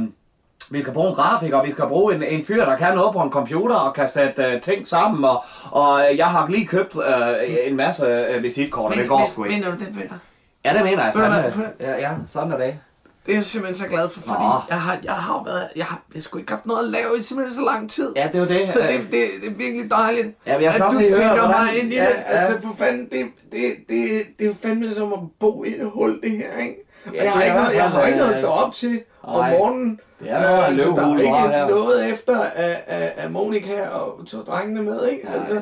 vi 0.72 0.82
skal 0.82 0.94
bruge 0.94 1.10
en 1.10 1.16
grafiker, 1.16 1.63
vi 1.63 1.72
skal 1.72 1.86
bruge 1.88 2.16
en, 2.16 2.24
en 2.24 2.46
fyr, 2.46 2.66
der 2.66 2.78
kan 2.78 2.96
noget 2.96 3.13
på 3.13 3.20
en 3.20 3.32
computer 3.32 3.76
og 3.76 3.94
kan 3.94 4.10
sætte 4.10 4.44
øh, 4.44 4.62
ting 4.62 4.88
sammen. 4.88 5.26
Og, 5.26 5.44
og 5.72 6.02
jeg 6.18 6.26
har 6.26 6.48
lige 6.50 6.68
købt 6.68 6.96
øh, 6.96 7.68
en 7.68 7.76
masse 7.76 8.06
øh, 8.06 8.44
visitkort, 8.44 8.92
og 8.92 8.98
det 8.98 9.08
går 9.08 9.28
sgu 9.32 9.44
ikke. 9.44 9.56
Mener 9.56 9.72
du 9.72 9.78
det, 9.78 9.94
Peter? 9.94 10.16
Ja, 10.65 10.74
det 10.74 10.84
mener 10.84 11.04
jeg 11.04 11.13
fandme. 11.13 11.65
Ja, 11.80 11.91
ja, 11.98 12.12
sådan 12.28 12.52
er 12.52 12.58
det. 12.58 12.80
Det 13.26 13.32
er 13.34 13.38
jeg 13.38 13.46
simpelthen 13.46 13.84
så 13.86 13.89
glad 13.89 14.10
for, 14.10 14.22
fordi 14.22 14.43
Nå. 14.43 14.50
jeg 14.70 14.82
har, 14.82 14.98
jeg 15.04 15.13
har 15.13 15.43
været, 15.46 15.67
jeg 15.76 15.86
har, 15.86 16.02
jeg 16.15 16.24
skulle 16.24 16.41
ikke 16.41 16.52
haft 16.54 16.65
noget 16.65 16.80
at 16.80 16.86
lave 16.91 17.17
i 17.20 17.22
simpelthen 17.22 17.56
så 17.56 17.62
lang 17.65 17.89
tid. 17.89 18.13
Ja, 18.15 18.28
det 18.34 18.36
er 18.36 18.39
jo 18.39 18.46
det. 18.62 18.70
Så 18.70 18.80
det, 18.80 18.89
Øh, 18.89 19.00
det, 19.12 19.12
det 19.12 19.48
er 19.48 19.54
virkelig 19.54 19.91
dejligt, 19.91 20.28
Ja, 20.46 20.54
men 20.54 20.63
jeg 20.63 20.74
skal 20.74 20.82
at 20.84 20.88
også 20.88 20.98
du 21.00 21.04
lige 21.04 21.15
høre, 21.17 21.28
tænker 21.30 21.46
hvordan- 21.46 21.65
mig 21.65 21.80
ind 21.84 21.93
i 21.93 21.96
Ja, 21.96 22.02
det. 22.06 22.10
ja. 22.10 22.22
Altså, 22.38 22.67
for 22.67 22.76
fanden, 22.78 23.10
det, 23.12 23.26
det, 23.52 23.76
det, 23.89 24.22
det 24.39 24.48
er 24.50 24.54
fandme 24.62 24.93
som 24.96 25.13
at 25.13 25.20
bo 25.39 25.63
i 25.63 25.67
et 25.76 25.89
hul, 25.93 26.22
det 26.22 26.32
her, 26.32 26.58
ikke? 26.58 26.76
Og 27.06 27.13
Ja, 27.13 27.24
jeg 27.24 27.32
har 27.34 27.43
ikke 27.43 27.56
noget, 27.56 27.76
jeg 27.76 27.89
har 27.89 28.06
ikke 28.06 28.17
noget 28.17 28.30
at 28.30 28.36
fald, 28.36 28.43
stå 28.46 28.52
op 28.52 28.74
til 28.74 29.02
om 29.24 29.50
morgenen. 29.50 30.00
Det 30.20 30.32
er 30.32 30.38
af 30.38 30.67
altså, 30.67 30.86
der 30.91 31.13
er 31.13 31.17
ikke 31.20 31.38
her. 31.38 31.67
noget 31.70 32.12
efter 32.13 32.41
af, 32.43 32.84
af, 32.88 33.13
af 33.17 33.32
Monika 33.32 33.88
og 33.88 34.28
to 34.28 34.41
drengene 34.41 34.82
med, 34.84 35.08
ikke? 35.08 35.30
Altså, 35.30 35.62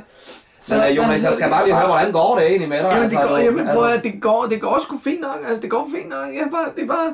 Men 0.69 0.79
øh, 0.79 0.97
Jonas, 0.97 1.23
jeg 1.23 1.33
skal 1.37 1.49
bare 1.49 1.65
lige 1.65 1.75
høre, 1.75 1.87
hvordan 1.87 2.11
går 2.11 2.35
det 2.37 2.45
egentlig 2.47 2.69
med 2.69 2.77
dig? 2.77 2.85
Jamen, 2.87 3.01
Altså, 3.03 3.17
det 3.17 3.27
går, 3.29 3.35
du- 3.35 3.41
jamen, 3.41 3.65
prøv 3.73 3.83
altså- 3.83 3.97
at, 3.97 4.03
det 4.03 4.21
går, 4.21 4.45
det 4.49 4.61
går 4.61 4.79
sgu 4.83 4.97
fint 5.03 5.21
nok, 5.21 5.37
altså, 5.47 5.61
det 5.61 5.69
går 5.69 5.87
fint 5.95 6.09
nok, 6.09 6.27
jeg 6.35 6.41
er 6.47 6.49
bare, 6.57 6.67
det 6.75 6.83
er 6.83 6.87
bare, 6.87 7.13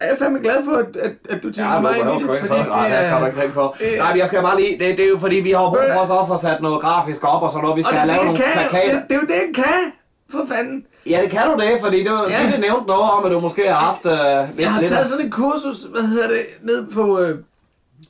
jeg 0.00 0.08
er 0.10 0.16
fandme 0.16 0.38
glad 0.38 0.64
for, 0.64 0.74
at, 0.76 0.96
at, 0.96 1.12
at 1.30 1.42
du 1.42 1.52
tænker 1.52 1.72
Ja, 1.74 1.80
mig 1.80 1.96
ind 1.98 2.04
du 2.06 2.16
i 2.16 2.20
sgu 2.20 2.32
det, 2.32 2.40
fordi 2.40 2.62
så. 2.62 2.68
Nej, 2.68 2.88
det 2.88 3.04
skal 3.06 3.20
du 3.20 3.26
ikke 3.26 3.38
tænke 3.40 3.54
på. 3.54 3.74
øh, 3.84 3.98
Nej, 3.98 4.12
jeg 4.20 4.26
skal 4.26 4.42
bare 4.42 4.60
lige... 4.60 4.72
Det, 4.78 4.98
det 4.98 5.04
er 5.04 5.08
jo 5.08 5.18
fordi, 5.18 5.36
vi 5.36 5.50
har 5.50 5.64
brug 5.68 5.78
for 5.98 6.06
så 6.06 6.18
at 6.18 6.28
få 6.28 6.36
sat 6.46 6.60
noget 6.62 6.80
grafisk 6.82 7.24
op 7.24 7.42
og 7.42 7.50
sådan 7.50 7.62
noget. 7.62 7.76
Vi 7.76 7.82
skal 7.82 7.92
det, 7.94 8.00
have 8.00 8.14
det, 8.18 8.24
nogle 8.24 8.36
kan, 8.40 8.52
plakater. 8.52 8.92
det, 8.94 9.02
det, 9.08 9.14
er 9.16 9.20
jo 9.22 9.26
det, 9.32 9.34
jeg 9.46 9.50
kan, 9.54 9.82
for 10.30 10.46
fanden. 10.54 10.86
Ja, 11.06 11.18
det 11.22 11.30
kan 11.30 11.42
du 11.50 11.54
det, 11.62 11.72
fordi 11.80 11.98
det 12.04 12.10
var 12.12 12.24
Ja. 12.30 12.50
det 12.52 12.60
nævnt 12.60 12.86
noget 12.86 13.10
om, 13.10 13.24
at 13.24 13.30
du 13.32 13.40
måske 13.40 13.62
har 13.68 13.80
haft... 13.88 14.04
Uh, 14.04 14.10
lidt, 14.12 14.60
Jeg 14.60 14.72
har 14.72 14.80
lidt 14.80 14.92
taget 14.92 15.06
sådan 15.06 15.26
et 15.26 15.32
kursus, 15.32 15.78
hvad 15.82 16.02
hedder 16.02 16.28
det, 16.28 16.42
ned 16.62 16.86
på, 16.92 17.20
øh, 17.20 17.38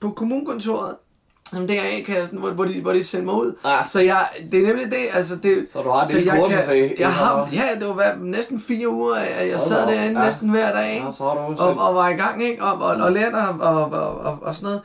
på 0.01 0.11
kommunkontoret. 0.11 0.95
Jamen, 1.53 1.69
det 1.69 1.79
er 1.79 1.83
A-kassen, 1.99 2.39
hvor, 2.39 2.51
hvor, 2.51 2.65
de, 2.65 2.81
hvor 2.83 2.93
de 2.93 3.05
sendte 3.05 3.25
mig 3.27 3.35
ud. 3.35 3.55
Ja. 3.65 3.77
Så 3.89 4.01
jeg, 4.01 4.27
det 4.53 4.63
er 4.63 4.67
nemlig 4.67 4.87
det, 4.87 5.07
altså 5.15 5.37
det... 5.37 5.67
Så 5.73 5.83
du 5.83 5.91
har 5.91 6.03
et 6.03 6.09
så 6.11 6.17
lille 6.17 6.33
jeg 6.33 6.41
kursus 6.43 6.59
kan, 6.67 6.77
i- 6.77 6.93
jeg 6.99 7.13
har? 7.13 7.49
Ja, 7.53 7.63
det 7.81 7.89
var 7.89 7.95
hvad, 7.95 8.07
næsten 8.21 8.61
fire 8.61 8.89
uger, 8.89 9.17
jeg 9.17 9.57
Hold 9.57 9.69
sad 9.69 9.87
derinde 9.87 10.21
ja. 10.21 10.27
næsten 10.27 10.49
hver 10.49 10.73
dag. 10.73 11.03
Ja, 11.07 11.13
så 11.13 11.25
har 11.25 11.35
du 11.35 11.63
og, 11.63 11.89
og 11.89 11.95
var 11.95 12.09
i 12.09 12.13
gang, 12.13 12.45
ikke? 12.45 12.63
Og, 12.65 12.73
og, 12.83 12.97
og 12.97 13.13
lærte 13.13 13.35
og, 13.35 13.57
og, 13.77 13.85
og, 13.93 14.19
og, 14.21 14.39
og 14.43 14.55
sådan 14.55 14.65
noget. 14.67 14.81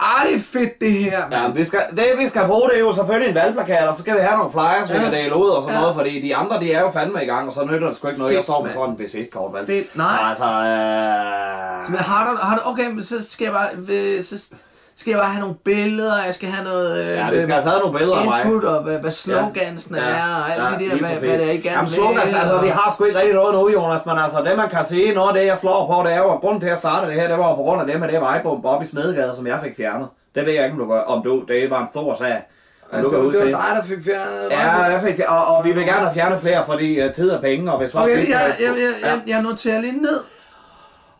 Ah, 0.00 0.26
det 0.28 0.36
er 0.36 0.40
fedt, 0.40 0.80
det 0.80 0.92
her, 0.92 1.20
mand. 1.30 1.34
Ja, 1.46 1.50
vi 1.50 1.64
skal, 1.64 1.80
det 1.90 2.04
vi 2.18 2.28
skal 2.28 2.46
bruge, 2.46 2.68
det 2.68 2.76
er 2.76 2.80
jo 2.80 2.92
selvfølgelig 2.92 3.28
en 3.28 3.34
valgplakat, 3.34 3.88
og 3.88 3.94
så 3.94 4.00
skal 4.00 4.14
vi 4.14 4.18
have 4.20 4.36
nogle 4.36 4.52
flyers, 4.52 4.92
vi 4.92 4.96
Ja. 4.96 5.02
kan 5.04 5.12
dele 5.12 5.36
ud 5.36 5.48
og 5.48 5.62
sådan 5.62 5.74
Ja. 5.74 5.80
noget, 5.80 5.96
fordi 5.96 6.20
de 6.20 6.36
andre, 6.36 6.60
de 6.60 6.72
er 6.72 6.80
jo 6.80 6.90
fandme 6.90 7.22
i 7.22 7.26
gang, 7.26 7.48
og 7.48 7.52
så 7.54 7.64
nytter 7.64 7.88
det 7.88 7.96
sgu 7.96 8.08
ikke 8.08 8.18
noget, 8.18 8.32
jeg 8.32 8.38
Fedt, 8.38 8.46
står 8.46 8.58
med 8.62 8.64
mand. 8.70 8.74
sådan 8.78 8.90
en 8.90 8.98
visitkort, 8.98 9.52
vel? 9.54 9.66
Fedt, 9.66 9.96
nej. 9.96 10.16
Så 10.18 10.28
altså, 10.28 10.44
øh... 10.44 11.90
Men 11.90 11.98
har 11.98 12.30
du, 12.30 12.36
har 12.42 12.56
du, 12.56 12.70
okay, 12.70 12.90
men 12.90 13.04
så 13.04 13.14
skal 13.30 13.44
jeg 13.44 13.52
bare, 13.52 13.68
øh, 13.88 14.24
så 14.24 14.42
skal 14.96 15.10
jeg 15.10 15.18
bare 15.20 15.30
have 15.30 15.40
nogle 15.40 15.54
billeder, 15.64 16.24
jeg 16.24 16.34
skal 16.34 16.48
have 16.48 16.64
noget 16.64 16.98
øh, 17.04 17.08
Ja, 17.16 17.30
vi 17.30 17.42
skal 17.42 17.54
have 17.54 17.64
taget 17.64 17.80
nogle 17.84 17.98
billeder 17.98 18.18
af 18.18 18.24
mig. 18.24 18.40
input, 18.44 18.64
og 18.64 18.82
hvad, 18.82 18.98
hvad 18.98 19.10
slogansene 19.10 19.98
Ja. 19.98 20.04
er, 20.04 20.34
og 20.36 20.52
alt 20.52 20.62
Ja, 20.62 20.78
det 20.78 20.90
der, 20.90 20.98
hvad, 20.98 21.08
præcis. 21.10 21.28
hvad 21.28 21.38
det 21.38 21.46
er, 21.48 21.50
I 21.50 21.56
gerne 21.56 21.76
Jamen 21.76 21.88
slogans, 21.88 22.30
vil, 22.32 22.38
altså 22.38 22.54
og- 22.56 22.64
vi 22.64 22.68
har 22.68 22.92
sgu 22.94 23.04
ikke 23.04 23.18
rigtig 23.18 23.34
noget 23.34 23.54
nu, 23.54 23.70
Jonas, 23.70 24.06
men 24.06 24.18
altså 24.18 24.38
det 24.46 24.56
man 24.56 24.68
kan 24.70 24.84
noget 25.14 25.28
af 25.28 25.34
det 25.34 25.46
jeg 25.46 25.58
slår 25.60 25.80
på, 25.92 26.08
det 26.08 26.12
er 26.14 26.18
jo, 26.18 26.30
at 26.34 26.40
grunden 26.40 26.60
til 26.60 26.68
at 26.68 26.78
starte 26.78 27.06
det 27.06 27.14
her, 27.14 27.28
det 27.28 27.38
var 27.38 27.54
på 27.54 27.62
grund 27.62 27.80
af 27.80 27.86
det 27.86 28.00
med 28.00 28.08
det 28.08 28.20
vejbombe 28.20 28.68
op 28.68 28.82
i 28.82 28.86
Smedegade, 28.86 29.32
som 29.36 29.46
jeg 29.46 29.58
fik 29.64 29.76
fjernet. 29.76 30.08
Det 30.34 30.46
ved 30.46 30.52
jeg 30.52 30.64
ikke, 30.64 30.74
om 30.74 30.78
du, 30.88 30.88
gør, 30.92 31.00
om 31.00 31.22
du 31.22 31.42
det 31.48 31.70
var 31.70 31.80
en 31.80 31.88
stor 31.92 32.14
sag. 32.18 32.42
Du 33.02 33.08
det, 33.10 33.34
var 33.34 33.44
dig, 33.44 33.76
der 33.76 33.82
fik 33.84 34.04
fjernet. 34.04 34.48
Ja, 34.50 34.70
jeg 34.82 35.00
fik, 35.00 35.20
og, 35.28 35.44
og 35.46 35.64
vi 35.64 35.72
vil 35.72 35.84
gerne 35.84 36.00
have 36.06 36.14
fjernet 36.14 36.40
flere, 36.40 36.66
fordi 36.66 37.04
uh, 37.06 37.12
tid 37.12 37.30
er 37.30 37.40
penge, 37.40 37.72
og 37.72 37.78
hvis 37.78 37.92
folk 37.92 38.04
Okay, 38.04 38.30
jeg, 38.30 38.54
jeg, 38.60 38.68
jeg, 38.78 38.92
jeg, 39.02 39.20
jeg 39.26 39.42
noterer 39.42 39.80
lige 39.80 40.02
ned. 40.02 40.20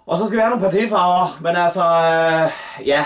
Og 0.06 0.18
så 0.18 0.24
skal 0.24 0.36
vi 0.36 0.40
have 0.40 0.50
nogle 0.50 0.64
partifarver, 0.70 1.38
men 1.40 1.56
altså, 1.56 1.80
øh, 1.84 2.86
ja, 2.88 3.04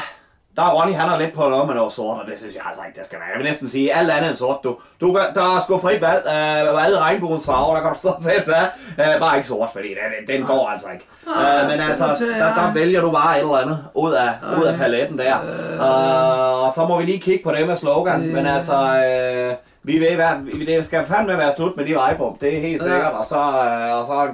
der 0.57 0.63
er 0.63 0.71
Ronny, 0.71 0.95
han 0.95 1.09
er 1.09 1.19
lidt 1.19 1.33
på 1.35 1.49
noget 1.49 1.67
med 1.67 1.75
noget 1.75 1.93
sort, 1.93 2.19
og 2.21 2.27
det 2.31 2.39
synes 2.39 2.55
jeg 2.55 2.63
altså 2.67 2.83
ikke, 2.87 2.99
det 2.99 3.07
skal 3.07 3.19
være. 3.19 3.29
Jeg 3.33 3.39
vil 3.39 3.47
næsten 3.47 3.69
sige 3.69 3.95
alt 3.95 4.11
andet 4.11 4.29
end 4.29 4.37
sort, 4.37 4.59
du. 4.65 4.77
du 5.01 5.13
kan, 5.13 5.23
der 5.35 5.57
er 5.57 5.61
sgu 5.61 5.79
frit 5.79 6.01
valg 6.01 6.27
af 6.27 6.85
alle 6.85 6.99
regnbuens 6.99 7.47
farver, 7.47 7.75
der 7.75 7.83
kan 7.83 7.93
du 7.93 7.99
så 7.99 8.13
sætte 8.23 8.45
sig. 8.45 8.71
Øh, 8.99 9.21
bare 9.21 9.37
ikke 9.37 9.49
sort, 9.49 9.71
fordi 9.73 9.89
den, 9.89 10.37
den 10.37 10.47
går 10.47 10.69
altså 10.69 10.89
ikke. 10.93 11.05
Øh, 11.29 11.71
men 11.71 11.81
altså, 11.81 12.07
der, 12.39 12.55
der 12.55 12.73
vælger 12.73 13.01
du 13.01 13.11
bare 13.11 13.37
et 13.37 13.41
eller 13.41 13.59
andet 13.59 13.85
ud 13.95 14.13
af, 14.13 14.31
ud 14.61 14.65
af 14.65 14.77
paletten 14.79 15.19
der. 15.19 15.37
Øh, 15.43 16.65
og 16.65 16.73
så 16.75 16.87
må 16.89 16.99
vi 16.99 17.05
lige 17.05 17.21
kigge 17.21 17.45
på 17.45 17.53
det 17.53 17.67
med 17.67 17.77
slogan, 17.77 18.21
men 18.21 18.47
altså... 18.47 18.75
Øh, 18.75 19.55
vi 19.87 19.99
ved, 20.01 20.15
hvad, 20.15 20.29
vi- 20.43 20.67
det 20.67 20.85
skal 20.85 21.07
fandme 21.07 21.39
være 21.39 21.53
slut 21.57 21.77
med 21.77 21.85
de 21.87 21.95
vejbom, 21.95 22.37
det 22.41 22.57
er 22.57 22.61
helt 22.61 22.83
Ja. 22.83 22.89
sikkert. 22.89 23.13
Og 23.13 23.25
så, 23.25 23.37
øh, 23.37 23.99
og 23.99 24.05
så 24.07 24.29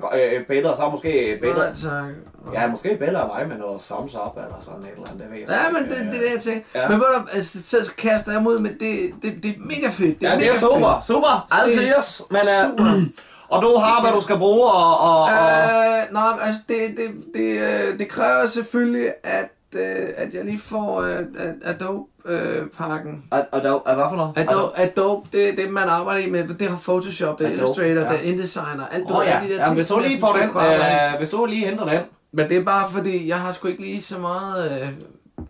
øh, 0.49 0.65
og 0.71 0.77
så 0.77 0.89
måske 0.93 1.39
billede. 1.43 1.59
Nej, 1.61 1.75
tak. 1.75 2.05
Ja, 2.55 2.67
måske 2.71 2.97
billede 2.99 3.19
af 3.19 3.27
mig 3.27 3.49
med 3.49 3.57
noget 3.57 3.81
thumbs 3.91 4.15
up 4.15 4.37
eller 4.37 4.61
sådan 4.65 4.83
et 4.83 4.89
eller 4.97 5.09
andet, 5.11 5.23
det 5.23 5.31
ved 5.31 5.39
jeg 5.39 5.49
Ja, 5.49 5.71
men 5.73 5.83
det, 5.91 5.99
det 6.13 6.21
er 6.21 6.25
det, 6.25 6.33
jeg 6.35 6.43
tænker. 6.43 6.61
Ja. 6.75 6.89
Men 6.89 6.97
hvor 6.97 7.07
der, 7.07 7.23
altså, 7.33 7.59
så 7.67 7.91
kaster 7.99 8.33
jeg 8.33 8.43
mod, 8.43 8.59
men 8.59 8.73
det, 8.81 9.11
det, 9.23 9.43
det 9.43 9.51
er 9.51 9.55
mega 9.59 9.89
fedt. 9.91 10.21
Det 10.21 10.29
er 10.29 10.33
Ja, 10.33 10.39
det 10.39 10.49
er 10.49 10.59
super, 10.59 10.93
fedt. 10.95 11.05
super, 11.07 11.47
er 11.53 11.55
altid 11.63 11.83
yes. 11.99 12.23
Men, 12.31 12.41
super. 12.71 12.85
uh, 12.95 13.03
og 13.57 13.63
du 13.63 13.77
har, 13.77 14.01
hvad 14.03 14.13
du 14.13 14.21
skal 14.21 14.39
bruge, 14.39 14.71
og... 14.71 14.99
og, 15.01 15.23
og 15.23 15.29
Øh, 15.31 16.13
nej, 16.13 16.33
altså 16.43 16.61
det, 16.69 16.77
det, 16.97 17.09
det, 17.35 17.61
øh, 17.61 17.99
det 17.99 18.09
kræver 18.09 18.47
selvfølgelig, 18.47 19.13
at, 19.25 19.49
øh, 19.75 20.09
at 20.17 20.35
jeg 20.35 20.45
lige 20.45 20.59
får 20.59 21.03
øh, 21.03 21.19
Adobe-pakken. 21.63 23.25
og, 23.31 23.41
og, 23.53 23.61
hvad 23.95 24.05
for 24.11 24.17
noget? 24.17 24.33
Adobe, 24.37 24.79
Adobe 24.79 25.29
det 25.33 25.49
er 25.49 25.57
det, 25.57 25.71
man 25.71 25.89
arbejder 25.89 26.27
i 26.27 26.31
med. 26.31 26.49
Det 26.49 26.69
har 26.69 26.79
Photoshop, 26.79 27.39
det 27.39 27.45
er 27.45 27.49
Adobe, 27.49 27.63
Illustrator, 27.63 28.01
ja. 28.01 28.13
det 28.13 28.29
er 28.29 28.33
InDesigner, 28.33 28.87
alt 28.87 29.11
Åh 29.11 29.17
ved, 29.17 29.27
ja, 29.27 29.41
de 29.45 29.49
der 29.49 29.57
ja, 29.59 29.65
ting. 29.65 29.75
hvis 29.75 29.89
du 29.89 29.99
lige 29.99 30.21
får 30.21 30.33
den, 30.33 30.49
øh, 30.49 31.19
hvis 31.19 31.31
du 31.31 31.45
lige 31.45 31.67
henter 31.67 31.85
den. 31.85 32.01
Men 32.33 32.49
det 32.49 32.57
er 32.57 32.65
bare 32.65 32.91
fordi, 32.91 33.29
jeg 33.29 33.39
har 33.39 33.53
sgu 33.53 33.69
ikke 33.69 33.83
lige 33.83 34.03
så 34.03 34.19
meget... 34.19 34.83
Øh, 34.83 34.89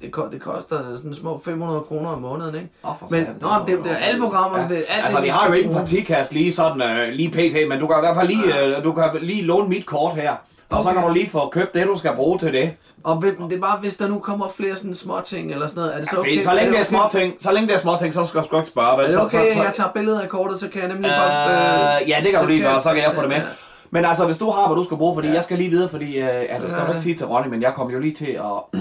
det, 0.00 0.32
det 0.32 0.40
koster 0.40 0.96
sådan 0.96 1.14
små 1.14 1.40
500 1.44 1.80
kroner 1.80 2.10
om 2.10 2.20
måneden, 2.20 2.54
ikke? 2.54 2.68
For 2.82 3.08
men 3.10 3.26
nå, 3.40 3.48
det, 3.66 3.84
det 3.84 3.92
er 3.92 3.96
alle 3.96 4.20
programmerne. 4.20 4.68
Ja. 4.70 4.74
Alt 4.76 4.86
Altså, 4.88 5.16
det, 5.16 5.24
vi 5.24 5.28
har 5.28 5.46
jo 5.46 5.52
ikke 5.52 5.68
en 5.68 5.74
partikast 5.74 6.32
lige 6.32 6.52
sådan, 6.52 6.82
øh, 6.82 7.12
lige 7.12 7.30
pt, 7.30 7.68
men 7.68 7.78
du 7.78 7.86
kan 7.86 7.96
i 7.96 8.00
hvert 8.00 8.16
fald 8.16 8.28
lige, 8.28 8.76
øh, 8.76 8.84
du 8.84 8.92
kan 8.92 9.10
lige 9.20 9.42
låne 9.42 9.68
mit 9.68 9.86
kort 9.86 10.14
her. 10.14 10.36
Og 10.72 10.82
så 10.82 10.88
Okay. 10.88 10.98
kan 11.00 11.08
du 11.08 11.14
lige 11.14 11.30
få 11.30 11.48
købt 11.48 11.74
det, 11.74 11.86
du 11.86 11.98
skal 11.98 12.10
bruge 12.16 12.38
til 12.38 12.52
det. 12.52 12.72
Og 13.04 13.22
det 13.50 13.56
er 13.56 13.60
bare, 13.60 13.78
hvis 13.80 13.94
der 13.96 14.08
nu 14.08 14.18
kommer 14.18 14.48
flere 14.56 14.76
sådan 14.76 14.94
små 14.94 15.20
ting 15.24 15.52
eller 15.52 15.66
sådan 15.66 15.80
noget, 15.80 15.94
er 15.96 16.00
det 16.00 16.10
så 16.10 16.16
Okay, 16.18 16.30
okay? 16.32 16.42
så 16.42 16.54
længe 16.54 16.70
det 16.70 16.76
er 16.76 16.80
okay? 16.80 16.88
små 16.88 17.00
ting, 17.20 17.34
så 17.40 17.52
længe 17.52 17.68
det 17.68 17.74
er 17.74 17.78
små 17.78 17.92
ting, 18.00 18.14
så 18.14 18.24
skal 18.24 18.40
du 18.40 18.46
sgu 18.46 18.56
ikke 18.56 18.68
spørge, 18.68 18.96
vel? 18.98 19.04
Er 19.04 19.06
det 19.06 19.14
Så- 19.14 19.38
okay, 19.38 19.48
så, 19.52 19.58
så, 19.58 19.62
jeg 19.62 19.72
tager 19.72 19.90
billeder 19.94 20.20
af 20.20 20.28
kortet, 20.28 20.60
så 20.60 20.68
kan 20.68 20.80
jeg 20.80 20.88
nemlig 20.88 21.10
bare... 21.10 22.00
Øh, 22.02 22.08
ja, 22.10 22.16
det 22.22 22.30
kan 22.30 22.40
du 22.40 22.46
lige 22.46 22.62
gøre, 22.62 22.82
så 22.82 22.88
kan 22.88 23.02
jeg 23.02 23.12
få 23.14 23.20
det 23.20 23.28
med. 23.28 23.36
Ja. 23.36 23.42
Men 23.90 24.04
altså, 24.04 24.26
hvis 24.26 24.38
du 24.38 24.50
har, 24.50 24.66
hvad 24.68 24.76
du 24.76 24.84
skal 24.84 24.96
bruge, 24.96 25.14
fordi 25.16 25.28
Ja. 25.28 25.34
jeg 25.34 25.44
skal 25.44 25.58
lige 25.58 25.70
videre, 25.70 25.88
fordi, 25.88 26.06
øh, 26.06 26.12
ja, 26.24 26.56
det 26.60 26.68
skal 26.68 26.78
Ja. 26.80 26.86
du 26.86 26.90
ikke 26.92 27.02
sige 27.02 27.14
til 27.14 27.26
Ronny, 27.26 27.48
men 27.48 27.62
jeg 27.62 27.72
kommer 27.74 27.92
jo 27.94 28.00
lige 28.00 28.14
til 28.14 28.30
at... 28.32 28.80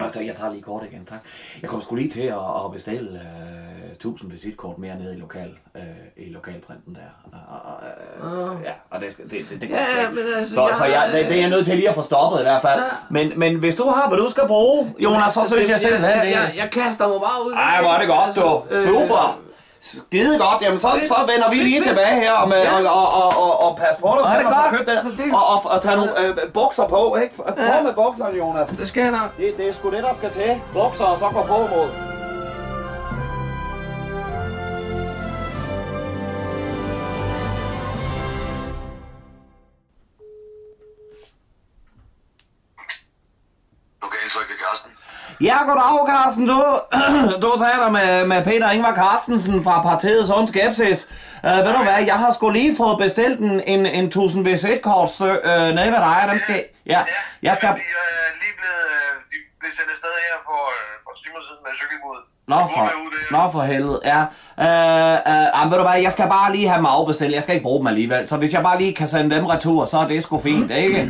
Altså, 0.00 0.20
jeg 0.22 0.36
tager 0.36 0.52
lige 0.52 0.62
kort 0.62 0.82
igen, 0.92 1.04
tak. 1.06 1.18
Jeg 1.62 1.70
kommer 1.70 1.84
sgu 1.84 1.94
lige 1.94 2.10
til 2.10 2.20
at, 2.22 2.64
at 2.64 2.72
bestille 2.72 3.20
øh, 3.84 3.92
1000 3.92 4.30
visitkort 4.32 4.78
mere 4.78 4.96
nede 4.98 5.16
i 5.16 5.20
lokal, 5.20 5.50
øh, 5.76 5.82
i 6.26 6.30
lokalprinten 6.32 6.94
der. 6.94 7.00
Og, 7.32 7.58
og, 7.64 8.56
øh, 8.56 8.64
ja, 8.64 8.70
og 8.90 9.00
det, 9.00 9.16
det, 9.16 9.30
det, 9.50 9.60
det 9.60 9.70
Ja, 9.70 10.10
men 10.10 10.18
altså, 10.38 10.54
så, 10.54 10.66
jeg- 10.68 10.76
så 10.76 10.84
jeg, 10.84 11.10
det, 11.12 11.24
det 11.28 11.36
er 11.36 11.40
jeg 11.40 11.50
nødt 11.50 11.66
til 11.66 11.76
lige 11.76 11.88
at 11.88 11.94
få 11.94 12.02
stoppet 12.02 12.40
i 12.40 12.42
hvert 12.42 12.62
fald. 12.62 12.80
Ja. 12.80 12.86
Men, 13.10 13.32
men 13.38 13.58
hvis 13.58 13.76
du 13.76 13.84
har, 13.88 14.08
hvad 14.08 14.18
du 14.18 14.30
skal 14.30 14.46
bruge, 14.46 14.94
Jonas, 14.98 15.32
så 15.32 15.44
synes 15.46 15.68
jeg 15.68 15.80
simpelthen, 15.80 16.10
jeg, 16.16 16.24
det 16.26 16.30
jeg, 16.32 16.50
jeg, 16.54 16.62
jeg 16.62 16.70
kaster 16.70 17.08
mig 17.08 17.20
bare 17.20 17.46
ud. 17.46 17.52
ej, 17.52 17.76
det. 17.76 17.84
hvor 17.86 17.92
er 17.94 17.98
det 17.98 18.08
godt, 18.08 18.36
du. 18.70 18.74
Altså, 18.74 18.88
Super. 18.88 19.40
Skide 19.82 20.38
godt. 20.38 20.62
Jamen, 20.62 20.78
så, 20.78 20.88
så 21.08 21.14
vender 21.32 21.50
vi 21.50 21.56
lige 21.56 21.82
tilbage 21.82 22.14
her 22.20 22.32
og, 22.32 22.48
med, 22.48 22.56
Ja. 22.62 22.76
og, 22.76 23.12
og, 23.12 23.22
og, 23.22 23.42
og, 23.42 23.62
og 23.70 23.76
pas 23.76 23.96
på 24.00 24.08
dig, 24.18 24.24
så 24.26 24.42
får 24.42 24.62
godt. 24.62 24.76
købt 24.78 24.88
det. 24.88 24.94
Altså, 24.96 25.10
Og, 25.32 25.46
og, 25.46 25.70
og 25.70 25.82
tage 25.82 25.96
nogle 25.96 26.20
øh, 26.20 26.36
bukser 26.54 26.86
på, 26.88 27.16
ikke? 27.22 27.34
Prøv 27.36 27.82
med 27.84 27.92
bukserne, 27.94 28.38
Jonas. 28.38 28.68
Det 28.78 28.88
skal 28.88 29.02
jeg 29.02 29.10
nok. 29.10 29.36
Det, 29.36 29.54
det 29.58 29.68
er 29.68 29.72
sgu 29.72 29.90
det, 29.90 30.02
der 30.02 30.14
skal 30.14 30.30
til. 30.30 30.60
Bukser, 30.74 31.04
og 31.04 31.18
så 31.18 31.24
gå 31.34 31.42
på 31.42 31.56
mod. 31.58 32.11
Ja, 45.42 45.58
goddag, 45.66 46.06
Carsten. 46.08 46.46
Du, 46.46 46.60
du 47.44 47.50
taler 47.64 47.90
med, 47.90 48.26
med 48.26 48.44
Peter 48.44 48.70
Ingvar 48.70 48.94
Carstensen 48.94 49.64
fra 49.64 49.82
partiet 49.82 50.26
Sund 50.26 50.48
Skepsis. 50.48 51.08
Uh, 51.44 51.50
ved 51.64 51.72
du 51.78 51.82
hvad, 51.82 52.00
jeg 52.06 52.18
har 52.22 52.32
sgu 52.32 52.50
lige 52.50 52.76
fået 52.76 52.98
bestilt 52.98 53.40
en, 53.40 53.60
en, 53.66 53.86
en 53.86 54.04
1000 54.04 54.48
V1-kort 54.48 55.20
uh, 55.20 55.26
nede 55.76 55.90
ved 55.94 56.00
dig. 56.08 56.18
Dem 56.30 56.38
skal, 56.38 56.64
ja, 56.86 57.00
jeg 57.42 57.56
skal... 57.56 57.68
De 57.68 57.72
er 57.74 58.14
lige 58.42 58.54
blevet, 58.60 58.84
øh, 58.96 59.10
de 59.30 59.36
blev 59.60 59.70
sendt 59.76 59.90
afsted 59.94 60.14
her 60.26 60.36
for, 60.48 60.62
øh, 60.76 60.92
for 61.04 61.12
timer 61.22 61.40
siden 61.46 61.60
med 61.66 61.72
cykelbud. 61.80 62.18
Nå 62.52 62.58
for, 62.74 62.84
nå 63.36 63.50
for 63.54 63.62
helvede, 63.72 64.00
ja. 64.12 64.20
Øh, 64.66 65.62
øh, 65.64 65.70
ved 65.70 65.78
du 65.78 65.84
hvad, 65.88 66.00
jeg 66.06 66.12
skal 66.12 66.28
bare 66.28 66.52
lige 66.56 66.68
have 66.68 66.78
dem 66.78 66.86
afbestilt. 66.86 67.34
Jeg 67.34 67.42
skal 67.42 67.54
ikke 67.54 67.64
bruge 67.68 67.78
dem 67.78 67.86
alligevel. 67.86 68.28
Så 68.28 68.36
hvis 68.36 68.52
jeg 68.52 68.62
bare 68.62 68.78
lige 68.78 68.94
kan 68.94 69.08
sende 69.08 69.36
dem 69.36 69.46
retur, 69.46 69.84
så 69.86 69.96
er 69.98 70.06
det 70.06 70.22
sgu 70.22 70.40
fint, 70.40 70.70
ikke? 70.70 71.00
Øh, 71.00 71.06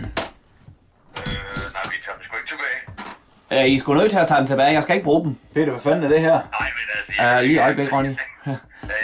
nej, 1.76 1.84
vi 1.92 1.96
tager 2.04 2.16
dem 2.16 2.22
sgu 2.22 2.36
ikke 2.36 2.50
tilbage. 2.54 3.11
Øh, 3.52 3.66
I 3.70 3.78
sgu 3.78 3.94
nødt 3.94 4.10
til 4.10 4.18
at 4.18 4.28
tage 4.28 4.38
dem 4.40 4.46
tilbage. 4.46 4.72
Jeg 4.72 4.82
skal 4.82 4.94
ikke 4.96 5.04
bruge 5.04 5.24
dem. 5.24 5.32
Peter, 5.54 5.70
hvad 5.70 5.80
fanden 5.80 6.04
er 6.04 6.08
det 6.08 6.20
her? 6.20 6.36
Nej, 6.60 6.68
men 6.78 6.86
altså... 6.96 7.12
Øh, 7.38 7.42
lige 7.46 7.58
et 7.60 7.64
øjeblik, 7.64 7.92
Ronny. 7.92 8.08
Ja, 8.46 8.50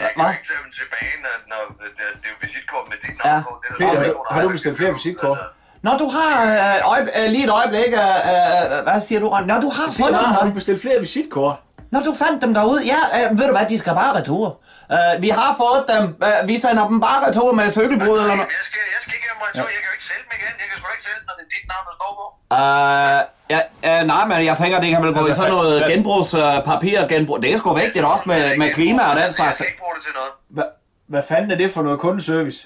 jeg 0.05 0.11
kan 0.15 0.25
jo 0.25 0.31
ikke 0.37 0.49
tage 0.51 0.63
dem 0.65 0.73
tilbage, 0.81 1.13
når, 1.25 1.35
når 1.53 1.61
det, 1.97 2.03
er, 2.09 2.13
det 2.21 2.27
er 2.29 2.33
jo 2.35 2.39
visitkort 2.47 2.85
med 2.91 2.97
dit 3.05 3.17
Ja. 3.25 3.31
navn 3.31 3.43
på. 3.49 3.53
Det 3.79 3.85
er 3.87 3.91
Peter, 3.91 4.15
har 4.29 4.35
har 4.35 4.43
du 4.43 4.49
bestilt 4.57 4.77
flere 4.77 4.93
visitkort? 4.93 5.39
Nå, 5.83 5.91
du 6.03 6.09
har 6.17 6.31
øh, 6.53 6.93
øjeb- 6.93 7.13
øh, 7.19 7.27
lige 7.35 7.45
et 7.45 7.53
øjeblik. 7.61 7.91
Øh, 8.05 8.19
øh, 8.33 8.83
hvad 8.87 9.01
siger 9.07 9.21
du, 9.21 9.29
Ronny? 9.29 9.47
Nå, 9.53 9.55
du 9.67 9.71
har 9.79 9.87
fundet 10.01 10.21
dem, 10.25 10.31
har 10.37 10.45
du 10.49 10.51
bestilt 10.61 10.81
flere 10.85 10.99
visitkort? 11.01 11.57
Nå, 11.93 11.99
du 12.09 12.15
fandt 12.23 12.39
dem 12.45 12.53
derude. 12.59 12.81
Ja, 12.93 13.01
øh, 13.17 13.39
ved 13.39 13.47
du 13.51 13.53
hvad, 13.57 13.67
de 13.73 13.79
skal 13.79 13.93
bare 14.03 14.13
retur. 14.19 14.47
Uh, 14.95 15.23
vi 15.25 15.29
har 15.41 15.51
fået 15.63 15.81
dem. 15.93 16.05
Uh, 16.27 16.49
vi 16.51 16.55
sender 16.65 16.85
dem 16.91 16.99
bare 17.07 17.19
retur 17.29 17.53
med 17.59 17.71
cykelbrud 17.79 18.17
eller 18.23 18.35
noget. 18.41 18.53
Jeg 18.59 18.65
skal, 18.71 18.83
jeg 18.97 19.01
skal 19.05 19.15
ikke 19.19 19.28
retur. 19.49 19.69
Jeg 19.75 19.81
kan 19.83 19.89
jo 19.91 19.95
ikke 19.99 20.09
sælge 20.11 20.23
dem 20.25 20.33
igen. 20.39 20.53
Jeg 20.63 20.67
kan 20.71 20.77
sgu 20.79 20.87
ikke 20.97 21.07
sælge 21.09 21.19
dem, 21.21 21.27
når 21.29 21.35
det 21.39 21.45
er 21.49 21.53
dit 21.57 21.67
navn, 21.73 21.85
der 21.89 21.95
står 21.99 22.11
på. 22.21 22.25
Uh, 22.61 23.21
ja, 23.55 23.61
uh, 23.89 24.03
nej, 24.13 24.23
men 24.31 24.37
jeg 24.51 24.57
tænker, 24.63 24.77
det 24.85 24.91
kan 24.95 25.01
vel 25.05 25.13
gå 25.19 25.23
i 25.31 25.35
sådan 25.41 25.53
noget 25.57 25.77
genbrugspapir. 25.91 26.99
Genbrug. 27.13 27.37
Det 27.43 27.49
er 27.53 27.57
sgu 27.61 27.69
vigtigt 27.85 28.05
også 28.13 28.25
med, 28.33 28.43
med 28.61 28.69
klima 28.79 29.03
og 29.11 29.15
den 29.21 29.31
slags. 29.39 29.49
Jeg 29.49 29.55
skal 29.55 29.67
ikke 29.71 29.83
bruge 29.83 29.95
det 29.97 30.03
til 30.07 30.15
noget. 30.19 30.33
Hva, 30.57 30.65
hvad 31.13 31.23
fanden 31.31 31.51
er 31.55 31.59
det 31.63 31.69
for 31.75 31.83
noget 31.87 31.99
kundeservice? 32.05 32.61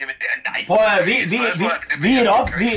Jamen, 0.00 0.14
det 0.20 0.26
er, 0.32 0.50
nej. 0.50 0.64
Prøv 0.66 0.78
at 1.00 1.06
vi, 1.06 1.16
vi, 1.32 1.38
vi, 1.60 1.66
vi, 1.98 2.16
er 2.16 2.22
et 2.22 2.28
op, 2.28 2.48
vi, 2.58 2.70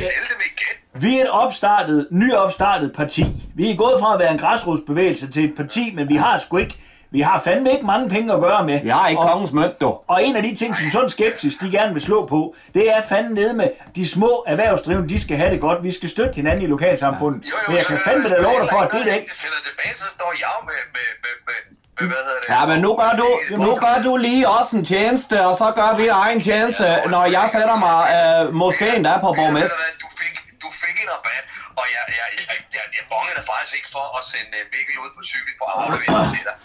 vi 0.94 1.20
er 1.20 1.24
et 1.24 1.30
opstartet, 1.30 2.08
nyopstartet 2.12 2.94
parti. 2.94 3.26
Vi 3.56 3.72
er 3.72 3.76
gået 3.76 4.00
fra 4.00 4.14
at 4.14 4.20
være 4.20 4.32
en 4.32 4.38
græsrodsbevægelse 4.38 5.32
til 5.32 5.46
et 5.50 5.56
parti, 5.56 5.92
men 5.96 6.10
vi 6.10 6.16
har 6.16 6.38
sgu 6.38 6.58
ikke, 6.58 6.78
vi 7.12 7.22
har 7.22 7.40
fandme 7.40 7.72
ikke 7.72 7.86
mange 7.86 8.10
penge 8.10 8.34
at 8.34 8.40
gøre 8.40 8.66
med. 8.66 8.82
Vi 8.82 8.90
har 8.90 9.08
ikke 9.08 9.22
og, 9.22 9.30
kongens 9.30 9.52
mønt, 9.52 9.82
du. 9.82 9.98
Og 10.08 10.24
en 10.24 10.36
af 10.36 10.44
de 10.44 10.56
ting, 10.56 10.78
som 10.78 10.90
sådan 10.90 11.10
skepsis, 11.10 11.56
de 11.56 11.72
gerne 11.72 11.94
vil 11.94 12.02
slå 12.02 12.26
på, 12.26 12.56
det 12.74 12.96
er 12.96 13.02
fandme 13.10 13.36
nede 13.36 13.54
med 13.54 13.70
de 13.96 14.08
små 14.08 14.44
erhvervsdrivende, 14.48 15.10
de 15.10 15.22
skal 15.22 15.38
have 15.38 15.52
det 15.52 15.62
godt. 15.62 15.84
Vi 15.84 15.92
skal 15.92 16.10
støtte 16.10 16.36
hinanden 16.36 16.62
i 16.62 16.68
lokalsamfundet. 16.68 17.44
Men 17.68 17.78
jeg 17.78 17.86
kan 17.86 18.00
fandme 18.00 18.30
da 18.30 18.36
love 18.36 18.60
dig 18.62 18.70
for, 18.72 18.80
at 18.80 18.92
det 18.92 19.00
er 19.00 19.04
det 19.04 19.16
ikke. 19.16 19.34
sender 19.34 19.62
tilbage, 19.64 19.96
så 19.96 20.06
står 20.10 20.34
jeg 20.40 20.50
jo 20.60 20.66
med, 20.66 20.82
med, 20.96 21.08
med, 21.24 21.36
med, 21.48 22.08
hvad 22.08 22.24
hedder 22.26 22.40
det? 22.42 22.50
Ja, 22.56 22.66
men 22.72 22.78
nu 22.86 22.92
gør 23.02 23.12
du, 23.22 23.30
nu 23.66 23.76
gør 23.76 24.02
du 24.04 24.18
lige 24.18 24.50
også 24.50 24.78
en 24.78 24.86
tjeneste, 24.86 25.46
og 25.48 25.56
så 25.56 25.68
gør 25.80 25.98
vi 25.98 26.08
egen 26.08 26.42
tjeneste, 26.42 26.86
når 27.14 27.26
jeg 27.26 27.46
sætter 27.52 27.76
mig 27.86 28.00
øh, 28.18 28.54
måske 28.64 28.96
endda 28.96 29.14
på 29.26 29.30
borgmester. 29.40 29.78
Du 30.04 30.08
fik, 30.22 30.34
du 30.64 30.70
fik 30.84 30.96
en 31.04 31.10
rabat, 31.16 31.44
og 31.80 31.86
jeg, 31.96 32.04
jeg, 32.20 32.28
jeg, 32.52 32.58
jeg, 32.78 32.86
jeg 32.98 33.04
bongede 33.12 33.42
faktisk 33.52 33.74
ikke 33.80 33.90
for 33.96 34.06
at 34.20 34.24
sende 34.32 34.54
øh, 34.60 34.64
Mikkel 34.74 34.96
ud 35.04 35.12
på 35.18 35.22
cykel 35.32 35.54
for 35.60 35.66
at 35.72 35.76
aflevere 35.84 36.12
det 36.24 36.30
til 36.36 36.44
dig. 36.50 36.56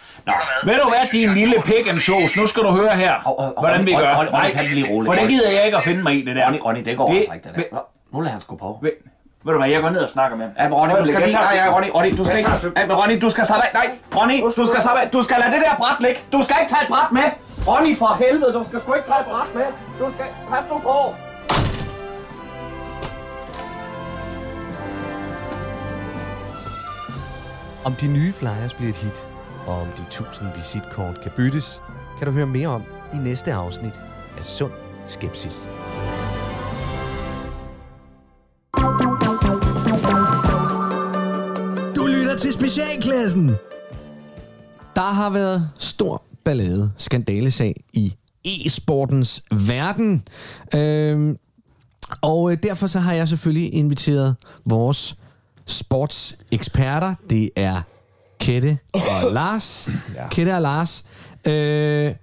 Ved 0.68 0.77
du 0.85 0.88
hvad, 0.94 1.05
din 1.18 1.31
lille 1.40 1.57
pik 1.70 1.85
and 1.92 2.01
sauce, 2.07 2.33
nu 2.40 2.44
skal 2.51 2.62
du 2.66 2.70
høre 2.81 2.94
her, 3.03 3.14
hvordan 3.62 3.83
vi 3.88 3.92
gør. 4.03 4.12
Roligt, 4.14 5.07
for 5.09 5.14
det 5.20 5.27
gider 5.33 5.51
jeg 5.57 5.62
ikke 5.68 5.77
at 5.81 5.85
finde 5.88 6.03
mig 6.07 6.12
i, 6.18 6.20
det 6.27 6.35
der. 6.37 6.44
Ronny, 6.46 6.61
Ronny, 6.66 6.83
det 6.88 6.94
går 6.96 7.07
altså 7.16 7.33
ikke, 7.37 7.48
det 7.48 7.66
der. 7.72 7.83
Nu 8.12 8.20
lader 8.20 8.33
han 8.37 8.40
sgu 8.40 8.57
på. 8.57 8.68
Ved, 8.83 8.92
ved 9.44 9.53
du 9.55 9.59
hvad, 9.59 9.70
jeg 9.70 9.81
går 9.83 9.90
ned 9.90 10.03
og 10.09 10.11
snakker 10.16 10.37
med 10.37 10.46
ham. 10.46 10.55
Ja, 10.59 10.64
men 10.68 10.75
Ronny, 10.79 10.94
du 10.98 11.05
skal 11.05 11.20
lige... 11.22 11.33
Nej, 11.33 11.53
ja, 11.55 11.75
Ronny, 11.75 11.88
Ronny, 11.96 12.11
du 12.18 12.25
skal 12.25 12.38
ikke... 12.38 12.51
Ja, 12.77 12.87
men 12.87 12.96
Ronny, 13.01 13.16
du 13.25 13.31
skal 13.31 13.44
slappe 13.46 13.64
af. 13.66 13.72
Nej, 13.81 13.88
Ronny, 14.16 14.37
du 14.61 14.66
skal 14.66 14.81
slappe 14.85 15.01
af. 15.01 15.11
Du 15.16 15.22
skal 15.22 15.37
lade 15.42 15.53
det 15.55 15.61
der 15.66 15.75
bræt 15.77 16.01
ligge. 16.01 16.20
Du 16.33 16.40
skal 16.44 16.57
ikke 16.61 16.72
tage 16.75 16.83
et 16.83 16.88
bræt 16.88 17.12
med. 17.18 17.29
Ronny, 17.68 17.92
for 17.98 18.11
helvede, 18.25 18.53
du 18.59 18.64
skal 18.68 18.81
sgu 18.81 18.94
ikke 18.94 19.09
tage 19.09 19.20
et 19.20 19.27
bræt 19.27 19.51
med. 19.55 19.66
Du 20.01 20.12
skal... 20.14 20.27
Pas 20.51 20.64
nu 20.70 20.79
på. 20.79 20.96
Om 27.85 27.95
de 27.95 28.07
nye 28.07 28.33
flyers 28.33 28.75
bliver 28.75 28.90
et 28.90 28.97
hit, 28.97 29.27
og 29.66 29.81
om 29.81 29.87
de 29.97 30.03
1000 30.03 30.49
visitkort 30.57 31.21
kan 31.23 31.33
byttes, 31.37 31.83
kan 32.18 32.27
du 32.27 32.33
høre 32.33 32.47
mere 32.47 32.68
om 32.68 32.83
i 33.14 33.16
næste 33.16 33.53
afsnit 33.53 34.01
af 34.38 34.45
Sund 34.45 34.73
Skepsis. 35.07 35.66
Du 41.97 42.07
lytter 42.07 42.37
til 42.38 42.53
Specialklassen. 42.53 43.51
Der 44.97 45.12
har 45.12 45.31
været 45.31 45.71
stor 45.79 46.23
ballade, 46.45 46.92
skandalesag 46.97 47.85
i 47.92 48.14
e-sportens 48.45 49.42
verden. 49.51 50.29
Øhm, 50.75 51.37
og 52.21 52.53
øh, 52.53 52.59
derfor 52.62 52.87
så 52.87 52.99
har 52.99 53.14
jeg 53.14 53.29
selvfølgelig 53.29 53.75
inviteret 53.75 54.37
vores 54.66 55.16
sportseksperter. 55.66 57.14
Det 57.31 57.51
er 57.57 57.83
Kette 58.40 58.79
og 58.94 59.01
Lars. 59.33 59.88
ja. 60.14 60.29
Kette 60.29 60.55
og 60.55 60.62
Lars. 60.62 61.05
Øh, 61.46 62.14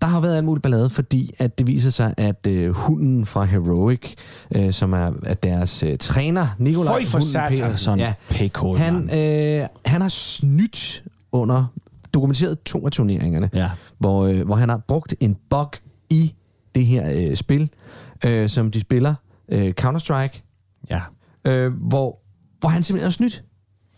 der 0.00 0.06
har 0.06 0.20
været 0.20 0.38
en 0.38 0.46
mulig 0.46 0.62
ballade, 0.62 0.90
fordi 0.90 1.30
at 1.38 1.58
det 1.58 1.66
viser 1.66 1.90
sig, 1.90 2.14
at 2.16 2.46
øh, 2.46 2.70
hunden 2.70 3.26
fra 3.26 3.44
Heroic, 3.44 4.14
øh, 4.54 4.72
som 4.72 4.92
er, 4.92 5.12
er 5.22 5.34
deres 5.34 5.82
øh, 5.82 5.98
træner, 5.98 6.48
Nikolaj 6.58 6.92
Hunden. 7.12 7.28
Petersen, 7.50 7.76
Sådan 7.76 7.98
ja, 7.98 8.14
han, 8.76 9.10
øh, 9.18 9.66
han 9.84 10.00
har 10.00 10.08
snydt 10.08 11.04
under 11.32 11.64
dokumenteret 12.14 12.62
to 12.62 12.86
af 12.86 12.92
turneringerne, 12.92 13.50
ja. 13.54 13.70
hvor, 13.98 14.26
øh, 14.26 14.46
hvor 14.46 14.54
han 14.54 14.68
har 14.68 14.80
brugt 14.88 15.14
en 15.20 15.36
bug 15.50 15.70
i 16.10 16.34
det 16.74 16.86
her 16.86 17.12
øh, 17.30 17.36
spil, 17.36 17.70
øh, 18.24 18.48
som 18.48 18.70
de 18.70 18.80
spiller, 18.80 19.14
øh, 19.48 19.74
Counter-Strike, 19.80 20.42
ja. 20.90 21.00
øh, 21.44 21.72
hvor, 21.72 22.20
hvor 22.66 22.70
han 22.70 22.82
simpelthen 22.82 23.06
har 23.06 23.10
snydt. 23.10 23.42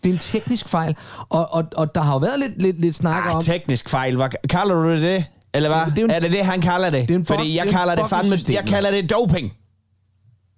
Det 0.03 0.09
er 0.09 0.13
en 0.13 0.19
teknisk 0.19 0.67
fejl, 0.67 0.95
og, 1.29 1.53
og, 1.53 1.63
og 1.75 1.95
der 1.95 2.01
har 2.01 2.13
jo 2.13 2.17
været 2.19 2.39
lidt, 2.39 2.61
lidt, 2.61 2.81
lidt 2.81 2.95
snak 2.95 3.35
om... 3.35 3.41
teknisk 3.41 3.89
fejl. 3.89 4.15
Hvad, 4.15 4.29
kalder 4.49 4.75
du 4.75 4.89
det 4.91 5.01
det? 5.01 5.25
Eller 5.53 5.69
hvad? 5.69 5.91
Det 5.95 5.99
er 6.01 6.05
en- 6.05 6.11
er 6.11 6.19
det 6.19 6.31
det, 6.31 6.45
han 6.45 6.61
kalder 6.61 6.89
det? 6.89 7.01
Det 7.07 7.11
er 7.11 7.15
en 7.19 7.25
bug- 7.25 7.37
Fordi 7.37 7.55
jeg 7.57 7.65
det 7.65 7.73
er 7.73 7.77
kalder 7.77 7.95
det 7.95 8.09
fandme... 8.09 8.37
Jeg 8.49 8.63
kalder 8.67 8.91
det 8.91 9.09
doping. 9.09 9.53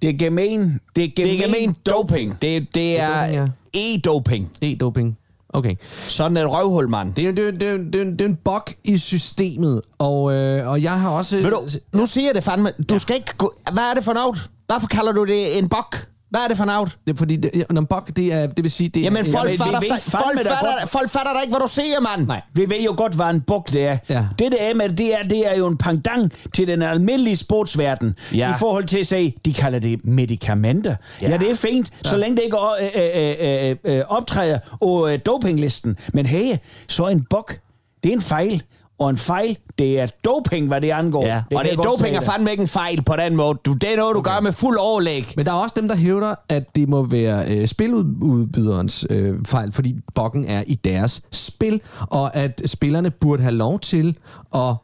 Det 0.01 0.09
er 0.09 0.13
gemen. 0.17 0.79
Det 0.95 1.03
er 1.03 1.07
gemen, 1.15 1.29
Det 1.31 1.43
er 1.43 1.47
gemen 1.47 1.75
doping. 1.85 2.37
Det, 2.41 2.75
det 2.75 2.99
er 2.99 3.47
e-doping. 3.77 4.43
E-doping. 4.65 5.15
Okay. 5.49 5.75
Sådan 6.07 6.37
et 6.37 6.51
røvhul, 6.51 6.89
mand. 6.89 7.13
Det 7.13 7.27
er, 7.27 7.31
det, 7.31 7.47
er, 7.47 7.51
det, 7.51 7.67
er, 7.67 7.77
det, 7.77 7.95
er, 7.95 8.03
det 8.05 8.21
er 8.21 8.25
en 8.25 8.35
bug 8.35 8.61
i 8.83 8.97
systemet, 8.97 9.81
og, 9.97 10.33
øh, 10.33 10.69
og 10.69 10.81
jeg 10.83 10.99
har 10.99 11.09
også... 11.09 11.35
Ved 11.37 11.51
du, 11.51 11.61
nu 11.97 12.05
siger 12.05 12.27
jeg 12.27 12.35
det 12.35 12.43
fandme. 12.43 12.71
Du 12.89 12.99
skal 12.99 13.15
ikke 13.15 13.33
gå... 13.37 13.53
Hvad 13.73 13.83
er 13.83 13.93
det 13.93 14.03
for 14.03 14.13
noget? 14.13 14.49
Hvorfor 14.67 14.87
kalder 14.87 15.11
du 15.11 15.25
det 15.25 15.57
en 15.57 15.69
bug? 15.69 15.95
Hvad 16.31 16.41
er 16.41 16.47
det 16.47 16.57
for 16.57 16.65
noget? 16.65 16.97
Det 17.07 17.13
er 17.13 17.17
fordi, 17.17 17.35
det, 17.35 17.51
ja, 17.55 17.63
en 17.69 17.85
bug, 17.85 18.01
det, 18.15 18.33
er, 18.33 18.47
det 18.47 18.63
vil 18.63 18.71
sige... 18.71 18.89
Det, 18.89 19.01
Jamen, 19.03 19.25
folk, 19.25 19.45
Jamen, 19.45 19.57
fatter, 19.57 19.79
vi 19.79 19.85
ved 19.85 19.91
fa- 19.97 20.09
fandme 20.09 20.31
folk, 20.43 20.47
fatter, 20.47 20.87
folk 20.87 21.09
fatter 21.09 21.33
da 21.33 21.39
ikke, 21.41 21.51
hvad 21.51 21.59
du 21.61 21.67
siger, 21.67 21.99
mand. 21.99 22.27
Nej, 22.27 22.41
vi 22.53 22.69
ved 22.69 22.81
jo 22.81 22.93
godt, 22.97 23.13
hvad 23.13 23.25
en 23.25 23.41
bug 23.41 23.65
det 23.73 23.85
er. 23.87 23.97
Ja. 24.09 24.25
Det, 24.39 24.51
det 24.51 24.63
er 24.69 24.73
med, 24.73 24.89
det 24.89 25.19
er, 25.19 25.23
det 25.23 25.51
er 25.51 25.57
jo 25.57 25.67
en 25.67 25.77
pendant 25.77 26.33
til 26.53 26.67
den 26.67 26.81
almindelige 26.81 27.35
sportsverden. 27.35 28.15
Ja. 28.33 28.51
I 28.51 28.53
forhold 28.59 28.83
til 28.85 28.97
at 28.99 29.07
sige, 29.07 29.35
de 29.45 29.53
kalder 29.53 29.79
det 29.79 30.05
medicamenter. 30.05 30.95
Ja, 31.21 31.25
Ja. 31.27 31.31
ja 31.31 31.37
det 31.37 31.51
er 31.51 31.55
fint, 31.55 31.91
ja. 32.05 32.09
så 32.09 32.17
længe 32.17 32.35
det 32.37 32.43
ikke 32.43 32.57
øh, 32.81 33.69
øh, 33.69 33.69
øh, 33.69 33.97
øh, 33.97 34.03
optræder 34.07 34.59
på 34.81 35.07
øh, 35.07 35.19
dopinglisten. 35.25 35.97
Men 36.13 36.25
hey, 36.25 36.55
så 36.87 37.07
en 37.07 37.25
bug, 37.29 37.49
det 38.03 38.09
er 38.09 38.13
en 38.13 38.21
fejl. 38.21 38.63
Og 39.01 39.09
en 39.09 39.17
fejl, 39.17 39.57
det 39.77 39.99
er 39.99 40.07
doping, 40.25 40.67
hvad 40.67 40.81
det 40.81 40.89
angår. 40.89 41.25
Ja, 41.25 41.43
det 41.49 41.57
og 41.57 41.63
det 41.63 41.75
godt 41.75 41.87
doping 41.87 42.15
er 42.15 42.21
fandme 42.21 42.51
ikke 42.51 42.61
en 42.61 42.67
fejl 42.67 43.03
på 43.03 43.15
den 43.15 43.35
måde. 43.35 43.57
Du, 43.65 43.73
det 43.73 43.93
er 43.93 43.97
noget, 43.97 44.13
du 44.13 44.19
okay. 44.19 44.31
gør 44.31 44.39
med 44.39 44.51
fuld 44.51 44.77
overlæg. 44.77 45.33
Men 45.35 45.45
der 45.45 45.51
er 45.51 45.55
også 45.55 45.75
dem, 45.79 45.87
der 45.87 45.95
hævder, 45.95 46.35
at 46.49 46.75
det 46.75 46.89
må 46.89 47.03
være 47.03 47.55
øh, 47.55 47.67
spiludbyderens 47.67 49.07
øh, 49.09 49.45
fejl, 49.45 49.71
fordi 49.71 49.95
buggen 50.15 50.45
er 50.45 50.63
i 50.67 50.75
deres 50.75 51.21
spil, 51.31 51.81
og 51.99 52.35
at 52.35 52.61
spillerne 52.65 53.11
burde 53.11 53.43
have 53.43 53.55
lov 53.55 53.79
til 53.79 54.17
at 54.55 54.75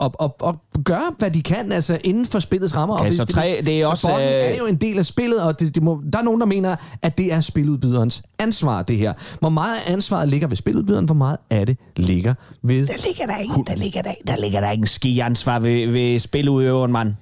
og, 0.00 0.12
og, 0.18 0.36
og 0.40 0.60
gøre, 0.84 1.14
hvad 1.18 1.30
de 1.30 1.42
kan, 1.42 1.72
altså 1.72 1.98
inden 2.04 2.26
for 2.26 2.38
spillets 2.38 2.76
rammer. 2.76 2.94
Okay, 2.94 3.06
og 3.06 3.12
så 3.14 3.24
tre- 3.24 3.62
det 3.66 3.80
er 3.80 3.84
så 3.84 3.90
også, 3.90 4.08
buggen 4.08 4.28
øh, 4.28 4.34
er 4.34 4.56
jo 4.56 4.66
en 4.66 4.76
del 4.76 4.98
af 4.98 5.06
spillet, 5.06 5.42
og 5.42 5.60
det, 5.60 5.74
det 5.74 5.82
må, 5.82 6.02
der 6.12 6.18
er 6.18 6.22
nogen, 6.22 6.40
der 6.40 6.46
mener, 6.46 6.76
at 7.02 7.18
det 7.18 7.32
er 7.32 7.40
spiludbyderens 7.40 8.22
ansvar, 8.38 8.82
det 8.82 8.98
her. 8.98 9.12
Hvor 9.40 9.48
meget 9.48 9.76
af 9.76 9.92
ansvaret 9.92 10.28
ligger 10.28 10.48
ved 10.48 10.56
spiludbyderen, 10.56 11.04
hvor 11.04 11.14
meget 11.14 11.36
af 11.50 11.66
det 11.66 11.76
ligger 11.96 12.34
ved... 12.62 12.86
Der 12.86 13.06
ligger 13.06 13.26
der 13.26 13.38
ikke, 13.38 13.64
der 13.66 13.74
ligger 13.76 14.02
der, 14.02 14.14
der 14.26 14.36
ligger 14.36 14.60
der 14.60 14.70
ikke 14.70 14.80
en 14.82 14.86
ski-ansvar 14.86 15.58
ved, 15.58 15.86
ved 15.86 16.18
spiludøveren, 16.18 16.92
mand. 16.92 17.14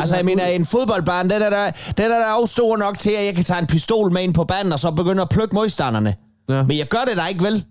Altså, 0.00 0.16
jeg 0.16 0.24
mener, 0.24 0.46
en 0.46 0.66
fodboldbane, 0.66 1.30
den 1.34 1.42
er 1.42 1.50
der, 1.50 1.70
den 1.96 2.04
er 2.04 2.18
der 2.18 2.32
også 2.32 2.52
stor 2.52 2.76
nok 2.76 2.98
til, 2.98 3.10
at 3.10 3.24
jeg 3.24 3.34
kan 3.34 3.44
tage 3.44 3.58
en 3.60 3.66
pistol 3.66 4.12
med 4.12 4.22
ind 4.22 4.34
på 4.34 4.44
banen, 4.44 4.72
og 4.72 4.78
så 4.78 4.90
begynde 4.90 5.22
at 5.22 5.28
plukke 5.28 5.54
modstanderne. 5.54 6.14
Ja. 6.48 6.62
Men 6.62 6.78
jeg 6.78 6.88
gør 6.88 7.04
det 7.08 7.16
da 7.16 7.26
ikke, 7.26 7.44
vel? 7.44 7.64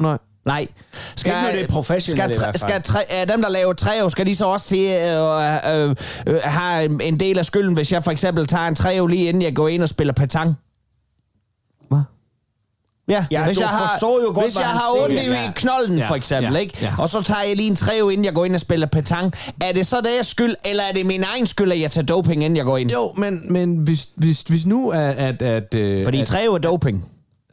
Nej. 0.00 0.18
Nej. 0.44 0.60
Ikke 0.60 1.30
når 1.30 1.50
det 1.52 1.60
er 1.62 1.66
professionelt 1.68 2.34
skal, 2.34 2.44
fald. 2.44 2.56
skal 2.58 2.82
træ, 2.82 3.00
er 3.08 3.24
dem, 3.24 3.42
der 3.42 3.48
laver 3.48 3.72
træer, 3.72 4.08
skal 4.08 4.26
de 4.26 4.36
så 4.36 4.46
også 4.46 4.66
til 4.66 4.84
at 4.86 5.74
øh, 5.74 5.90
øh, 5.90 5.96
øh, 6.26 6.40
have 6.44 6.84
en- 6.84 7.00
en 7.00 7.20
del 7.20 7.38
af 7.38 7.44
skylden, 7.46 7.74
hvis 7.74 7.92
jeg 7.92 8.04
for 8.04 8.10
eksempel 8.10 8.46
tager 8.46 8.68
en 8.68 8.74
træer 8.74 9.06
lige 9.06 9.24
inden 9.28 9.42
jeg 9.42 9.54
går 9.56 9.68
ind 9.68 9.82
og 9.82 9.88
spiller 9.88 10.12
petang? 10.14 10.54
Hvad? 11.88 11.98
Ja, 13.08 13.26
Ja, 13.30 13.44
hvis 13.46 13.56
du 13.56 13.60
jeg 13.62 13.68
har, 13.70 13.88
forstår 13.94 14.20
jo 14.20 14.26
godt, 14.26 14.44
hvis 14.46 14.56
jeg 14.58 14.66
har 14.66 14.88
ondt 15.04 15.14
i 15.14 15.30
Ja. 15.30 15.52
knolden, 15.54 15.98
Ja. 15.98 16.06
for 16.08 16.14
eksempel, 16.14 16.52
Ja. 16.52 16.58
ikke? 16.60 16.78
Ja. 16.82 16.92
og 16.98 17.08
så 17.08 17.22
tager 17.22 17.42
jeg 17.42 17.56
lige 17.56 17.68
en 17.68 17.76
træve, 17.76 18.12
inden 18.12 18.24
jeg 18.24 18.34
går 18.34 18.44
ind 18.44 18.54
og 18.54 18.60
spiller 18.60 18.86
petang. 18.86 19.32
Er 19.60 19.72
det 19.72 19.86
så 19.86 20.00
deres 20.00 20.26
skyld, 20.26 20.54
eller 20.64 20.82
er 20.84 20.92
det 20.92 21.06
min 21.06 21.24
egen 21.24 21.46
skyld, 21.46 21.72
at 21.72 21.80
jeg 21.80 21.90
tager 21.90 22.04
doping, 22.06 22.44
inden 22.44 22.56
jeg 22.56 22.64
går 22.64 22.76
ind? 22.78 22.90
Jo, 22.90 23.12
men, 23.16 23.52
men 23.52 23.76
hvis, 23.76 24.08
hvis, 24.14 24.42
hvis 24.42 24.66
nu 24.66 24.90
at... 24.90 25.00
at, 25.16 25.42
at 25.42 25.74
øh, 25.74 26.04
Fordi 26.04 26.20
at, 26.20 26.26
træve 26.26 26.54
er 26.54 26.58
doping. 26.58 27.04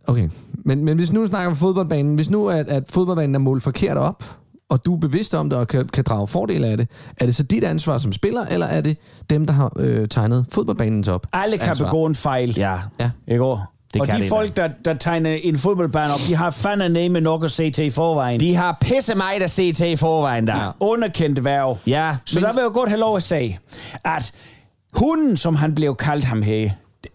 Okay, 0.07 0.29
men, 0.65 0.85
men 0.85 0.97
hvis 0.97 1.11
nu 1.11 1.25
snakker 1.27 1.49
vi 1.49 1.55
fodboldbanen, 1.55 2.15
hvis 2.15 2.29
nu 2.29 2.47
at, 2.47 2.67
at 2.67 2.83
fodboldbanen 2.89 3.35
er 3.35 3.39
målt 3.39 3.63
forkert 3.63 3.97
op, 3.97 4.23
og 4.69 4.85
du 4.85 4.95
er 4.95 4.99
bevidst 4.99 5.35
om 5.35 5.49
det 5.49 5.59
og 5.59 5.67
kan, 5.67 5.87
kan 5.87 6.03
drage 6.03 6.27
fordel 6.27 6.63
af 6.65 6.77
det, 6.77 6.87
er 7.17 7.25
det 7.25 7.35
så 7.35 7.43
dit 7.43 7.63
ansvar 7.63 7.97
som 7.97 8.13
spiller, 8.13 8.45
eller 8.45 8.65
er 8.65 8.81
det 8.81 8.97
dem, 9.29 9.45
der 9.45 9.53
har 9.53 9.73
øh, 9.79 10.07
tegnet 10.07 10.45
fodboldbanen 10.51 11.09
op? 11.09 11.27
Alle 11.33 11.57
kan 11.57 11.69
ansvar? 11.69 11.85
begå 11.85 12.05
en 12.05 12.15
fejl. 12.15 12.53
Ja. 12.57 12.75
Ja. 12.99 13.09
Ikke 13.27 13.43
også? 13.43 13.63
Det 13.93 14.01
og 14.01 14.07
kan 14.07 14.17
de 14.19 14.23
de 14.23 14.29
folk, 14.29 14.57
der, 14.57 14.69
der 14.85 14.93
tegner 14.93 15.33
en 15.33 15.57
fodboldbane 15.57 16.13
op, 16.13 16.19
de 16.27 16.35
har 16.35 16.49
fandme 16.49 17.09
med 17.09 17.21
nok 17.21 17.43
at 17.43 17.51
se 17.51 17.71
til 17.71 17.85
i 17.85 17.89
forvejen. 17.89 18.39
De 18.39 18.55
har 18.55 18.77
pisse 18.81 19.15
mig, 19.15 19.33
der 19.39 19.47
se 19.47 19.73
til 19.73 19.91
i 19.91 19.95
forvejen 19.95 20.47
der. 20.47 20.55
Ja. 20.55 20.69
Underkendt 20.79 21.45
værv. 21.45 21.77
Ja, 21.87 22.17
Så 22.25 22.39
der 22.39 22.53
vil 22.53 22.61
jeg 22.61 22.71
godt 22.73 22.89
have 22.89 22.99
lov 22.99 23.15
at 23.15 23.23
sige, 23.23 23.59
at 24.03 24.31
hunden, 24.93 25.37
som 25.37 25.55
han 25.55 25.75
blev 25.75 25.95
kaldt 25.95 26.25
ham 26.25 26.41
her, 26.41 26.69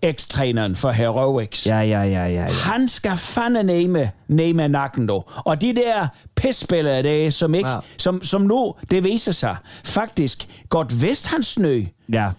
ekstræneren 0.05 0.75
for 0.75 0.91
Heroics. 0.91 1.67
Ja, 1.67 1.79
ja, 1.81 2.03
ja, 2.03 2.27
ja. 2.27 2.27
ja. 2.29 2.43
Han 2.53 2.89
skal 2.89 3.17
fandme 3.17 3.63
nemme, 3.63 4.11
nemme 4.29 4.69
nakken, 4.69 5.07
dog. 5.09 5.31
Og 5.37 5.61
de 5.61 5.75
der 5.75 6.07
pisspillere, 6.37 7.03
der, 7.03 7.31
som, 7.31 7.55
ikke, 7.55 7.69
Ja. 7.69 7.79
som, 7.99 8.23
som 8.23 8.43
nu, 8.43 8.75
det 8.91 9.05
viser 9.05 9.33
sig, 9.33 9.57
faktisk 9.85 10.49
godt 10.69 11.03
vidst 11.03 11.27
han 11.27 11.43
snø. 11.43 11.83
Ja. 12.13 12.31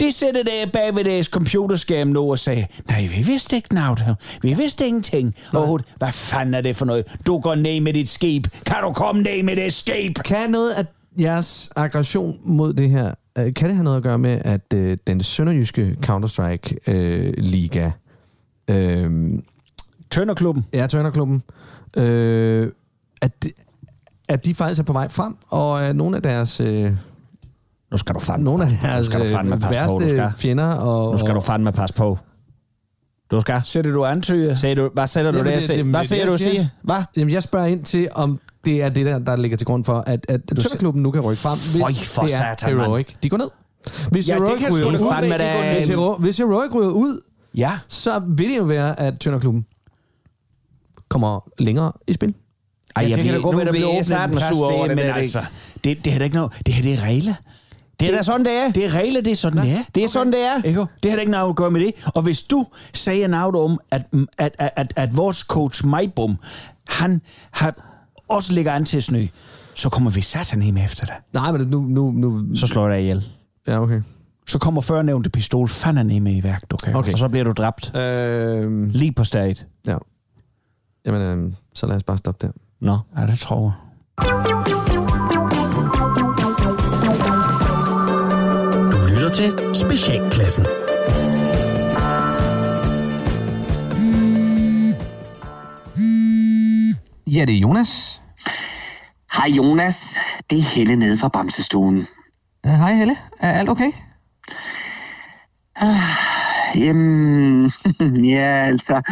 De 0.00 0.12
sætter 0.12 0.42
der 0.42 0.66
bag 0.72 0.96
ved 0.96 1.04
deres 1.04 1.26
computerskærm 1.26 2.08
nu 2.08 2.30
og 2.30 2.38
sagde, 2.38 2.66
nej, 2.88 3.06
vi 3.16 3.22
vidste 3.22 3.56
ikke 3.56 3.74
noget. 3.74 4.16
Vi 4.42 4.54
vidste 4.54 4.86
ingenting. 4.86 5.34
Overhovedet. 5.54 5.86
Hvad 5.96 6.12
fanden 6.12 6.54
er 6.54 6.60
det 6.60 6.76
for 6.76 6.84
noget? 6.84 7.04
Du 7.26 7.38
går 7.40 7.54
ned 7.54 7.80
med 7.80 7.92
dit 7.92 8.08
skib. 8.08 8.46
Kan 8.66 8.76
du 8.82 8.92
komme 8.92 9.22
ned 9.22 9.42
med 9.42 9.56
det 9.56 9.72
skib? 9.72 10.18
Kan 10.24 10.50
noget 10.50 10.70
af 10.70 10.84
jeres 11.20 11.70
aggression 11.76 12.38
mod 12.44 12.72
det 12.72 12.90
her, 12.90 13.14
kan 13.56 13.68
det 13.68 13.74
have 13.76 13.84
noget 13.84 13.96
at 13.96 14.02
gøre 14.02 14.18
med, 14.18 14.40
at 14.44 14.74
øh, 14.74 14.98
den 15.06 15.22
sønderjyske 15.22 15.96
Counter-Strike-liga, 16.06 17.90
øh, 18.68 19.30
Tønderklubben. 20.10 20.66
ja, 20.72 20.86
Tønderklubben, 20.86 21.42
øh, 21.96 22.72
at, 23.22 23.42
de- 23.44 23.50
at 24.28 24.44
de 24.44 24.54
faktisk 24.54 24.80
er 24.80 24.84
på 24.84 24.92
vej 24.92 25.08
frem, 25.08 25.36
og 25.48 25.84
at 25.86 25.96
nogle 25.96 26.16
af 26.16 26.22
deres, 26.22 26.60
øh, 26.60 26.92
Nu 27.90 27.96
skal 27.96 28.14
du 28.14 28.20
fandme, 28.20 28.44
nogle 28.44 28.64
af 28.64 28.70
nu 28.70 28.76
deres 28.82 29.06
skal 29.06 29.20
du 29.20 29.26
fandme 29.26 29.54
øh, 29.54 29.60
passe 29.60 29.80
på, 29.80 29.92
du 29.92 29.98
værste 29.98 30.10
skal. 30.16 30.30
fjender 30.36 30.64
og... 30.74 31.12
Nu 31.12 31.18
skal 31.18 31.34
du 31.34 31.40
fandme 31.40 31.72
passe 31.72 31.94
på. 31.94 32.18
Du 33.30 33.40
skal. 33.40 33.60
Sætter 33.64 33.92
du 33.92 34.04
antøjer? 34.04 34.54
Sagde 34.54 34.74
du, 34.74 34.90
hvad 34.94 35.06
sætter 35.06 35.30
du 35.32 35.38
Jamen, 35.38 35.52
der? 35.52 35.58
det- 35.60 35.68
det- 35.68 35.84
Hvad 35.84 35.92
det 35.92 35.98
er 35.98 36.02
siger 36.02 36.24
det, 36.24 36.32
du 36.32 36.38
siger. 36.38 36.66
Hvad? 36.82 37.02
Jamen, 37.16 37.34
jeg 37.34 37.42
spørger 37.42 37.66
ind 37.66 37.84
til, 37.84 38.08
om 38.12 38.40
det 38.64 38.82
er 38.82 38.88
det, 38.88 39.06
der, 39.06 39.18
der 39.18 39.36
ligger 39.36 39.56
til 39.56 39.66
grund 39.66 39.84
for, 39.84 39.98
at, 40.06 40.26
at 40.28 40.40
Tønderklubben 40.48 41.02
nu 41.02 41.10
kan 41.10 41.20
rykke 41.20 41.40
frem, 41.42 41.58
hvis 41.58 41.82
Føj 41.82 41.92
for 42.04 42.22
det 42.26 42.34
er 42.34 42.38
satan. 42.38 42.78
Heroic. 42.80 43.06
De 43.22 43.28
går 43.28 43.36
ned. 43.36 43.48
Hvis 44.10 44.28
Ja, 44.28 44.34
det 44.34 44.42
Heroic 44.42 44.60
kan 44.60 44.68
ryger 44.74 44.96
sgu 44.98 45.08
ud, 45.08 45.28
da 45.38 45.74
hvis, 45.78 45.88
Hero, 45.88 46.16
hvis 46.16 46.38
Heroic 46.38 46.74
ryger 46.74 46.90
ud, 46.90 47.20
Ja. 47.54 47.78
så 47.88 48.22
vil 48.28 48.48
det 48.50 48.56
jo 48.58 48.62
være, 48.64 49.00
at 49.00 49.20
Tønderklubben 49.20 49.66
kommer 51.08 51.40
længere 51.58 51.92
i 52.06 52.12
spil. 52.12 52.34
Ej, 52.96 53.02
jeg 53.02 53.10
ja, 53.10 53.16
det 53.16 53.16
kan 53.16 53.22
bliver- 53.24 53.36
da 53.36 53.42
godt 53.42 53.56
være, 53.56 53.64
der 53.66 53.72
bliver 53.72 53.86
jeg 53.86 53.94
åbnet 53.94 54.06
satme 54.06 54.34
en 54.34 54.38
plads 54.38 54.56
sur 54.56 54.66
over 54.72 54.80
der, 54.86 54.94
det 54.94 54.96
men 54.96 55.14
altså, 55.14 55.44
det, 55.84 56.04
det 56.04 56.12
her 56.12 56.20
er 56.20 56.24
ikke 56.24 56.36
noget. 56.36 56.52
Det 56.66 56.74
her, 56.74 56.82
det 56.82 56.92
er 56.94 57.04
regler. 57.04 57.34
Det 58.00 58.08
er 58.08 58.16
da 58.16 58.22
sådan, 58.22 58.44
det 58.46 58.52
er. 58.52 58.70
Det 58.72 58.84
er 58.84 58.94
regler, 58.94 59.20
det 59.20 59.30
er 59.30 59.36
sådan, 59.36 59.62
det 59.62 59.70
er. 59.72 59.84
Det 59.94 60.04
er 60.04 60.08
sådan, 60.08 60.32
det 60.32 60.40
er. 60.40 60.86
Det 61.02 61.10
har 61.10 61.16
da 61.16 61.20
ikke 61.20 61.32
noget 61.32 61.48
at 61.50 61.56
gøre 61.56 61.70
med 61.70 61.80
det. 61.80 61.92
Og 62.14 62.22
hvis 62.22 62.42
du 62.42 62.66
siger 62.94 63.26
noget 63.28 63.54
om, 63.56 63.78
at, 63.90 64.02
at, 64.38 64.54
at, 64.58 64.70
at, 64.76 64.92
at 64.96 65.16
vores 65.16 65.36
coach 65.38 65.86
Majbum, 65.86 66.36
han 66.88 67.20
har 67.50 67.89
også 68.30 68.52
ligger 68.52 68.72
an 68.72 68.84
til 68.84 68.96
at 68.96 69.02
snø, 69.02 69.26
så 69.74 69.88
kommer 69.88 70.10
vi 70.10 70.20
satan 70.20 70.62
hjem 70.62 70.76
efter 70.76 71.06
det. 71.06 71.14
Nej, 71.34 71.52
men 71.52 71.66
nu... 71.66 71.80
nu, 71.80 72.10
nu 72.10 72.56
Så 72.56 72.66
slår 72.66 72.88
jeg 72.88 72.94
dig 72.96 73.02
ihjel. 73.02 73.28
ja, 73.66 73.80
okay. 73.82 74.02
Så 74.46 74.58
kommer 74.58 74.80
førnævnte 74.80 75.30
pistol 75.30 75.68
fandme 75.68 76.20
med 76.20 76.36
i 76.36 76.42
værk, 76.42 76.70
du 76.70 76.76
kan. 76.76 76.96
Okay. 76.96 77.12
Og 77.12 77.18
så 77.18 77.28
bliver 77.28 77.44
du 77.44 77.52
dræbt. 77.52 77.96
Øh, 77.96 78.86
Lige 78.88 79.12
på 79.12 79.24
stedet. 79.24 79.66
ja. 79.86 79.96
Jamen, 81.06 81.22
øh, 81.22 81.52
så 81.74 81.86
lad 81.86 81.96
os 81.96 82.02
bare 82.02 82.18
stoppe 82.18 82.46
der. 82.46 82.52
Nå. 82.80 82.98
Ja, 83.18 83.26
det 83.26 83.38
tror 83.38 83.62
jeg. 83.62 83.72
Du 88.92 89.14
lytter 89.14 89.30
til 89.34 89.74
Specialklassen. 89.74 90.66
Ja, 97.26 97.44
det 97.44 97.54
er 97.54 97.58
Jonas. 97.58 98.19
Hej 99.36 99.48
Jonas, 99.48 100.18
det 100.50 100.58
er 100.58 100.76
Helle 100.76 100.96
nede 100.96 101.18
fra 101.18 101.28
Bamsestuen. 101.28 102.06
Uh, 102.66 102.72
hej 102.72 102.94
Helle. 102.94 103.16
Er 103.40 103.52
alt 103.52 103.68
okay? 103.68 103.92
Jamen, 106.74 107.70
ja 108.34 108.64
altså... 108.66 109.02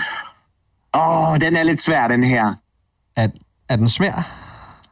Åh, 0.95 1.41
den 1.41 1.57
er 1.57 1.62
lidt 1.62 1.81
svær, 1.81 2.09
den 2.09 2.23
her. 2.23 2.55
Er, 3.16 3.29
er 3.69 3.77
den 3.77 3.89
svær? 3.89 4.33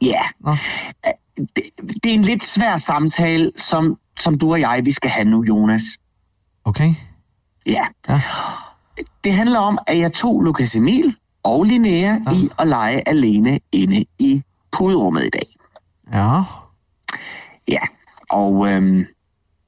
Ja. 0.01 0.20
Nå. 0.41 0.57
Det, 1.37 1.64
det 2.03 2.11
er 2.11 2.14
en 2.14 2.22
lidt 2.22 2.45
svær 2.45 2.77
samtale, 2.77 3.53
som, 3.57 3.99
som 4.18 4.39
du 4.39 4.53
og 4.53 4.61
jeg, 4.61 4.81
vi 4.85 4.93
skal 4.93 5.11
have 5.11 5.24
nu, 5.24 5.45
Jonas. 5.49 5.83
Okay. 6.64 6.95
Ja. 7.66 7.87
Ja. 8.09 8.20
Det 9.24 9.33
handler 9.33 9.59
om, 9.59 9.79
at 9.87 9.99
jeg 9.99 10.12
tog 10.12 10.43
Lukas 10.43 10.77
Emil 10.77 11.16
og 11.43 11.64
Linnea 11.64 12.12
ja. 12.12 12.18
i 12.33 12.49
at 12.59 12.68
lege 12.68 13.09
alene 13.09 13.61
inde 13.72 14.05
i 14.18 14.43
puderummet 14.79 15.24
i 15.24 15.31
dag. 15.31 15.47
Ja. 16.12 16.43
Ja, 17.68 17.81
og 18.31 18.68
øhm, 18.68 19.05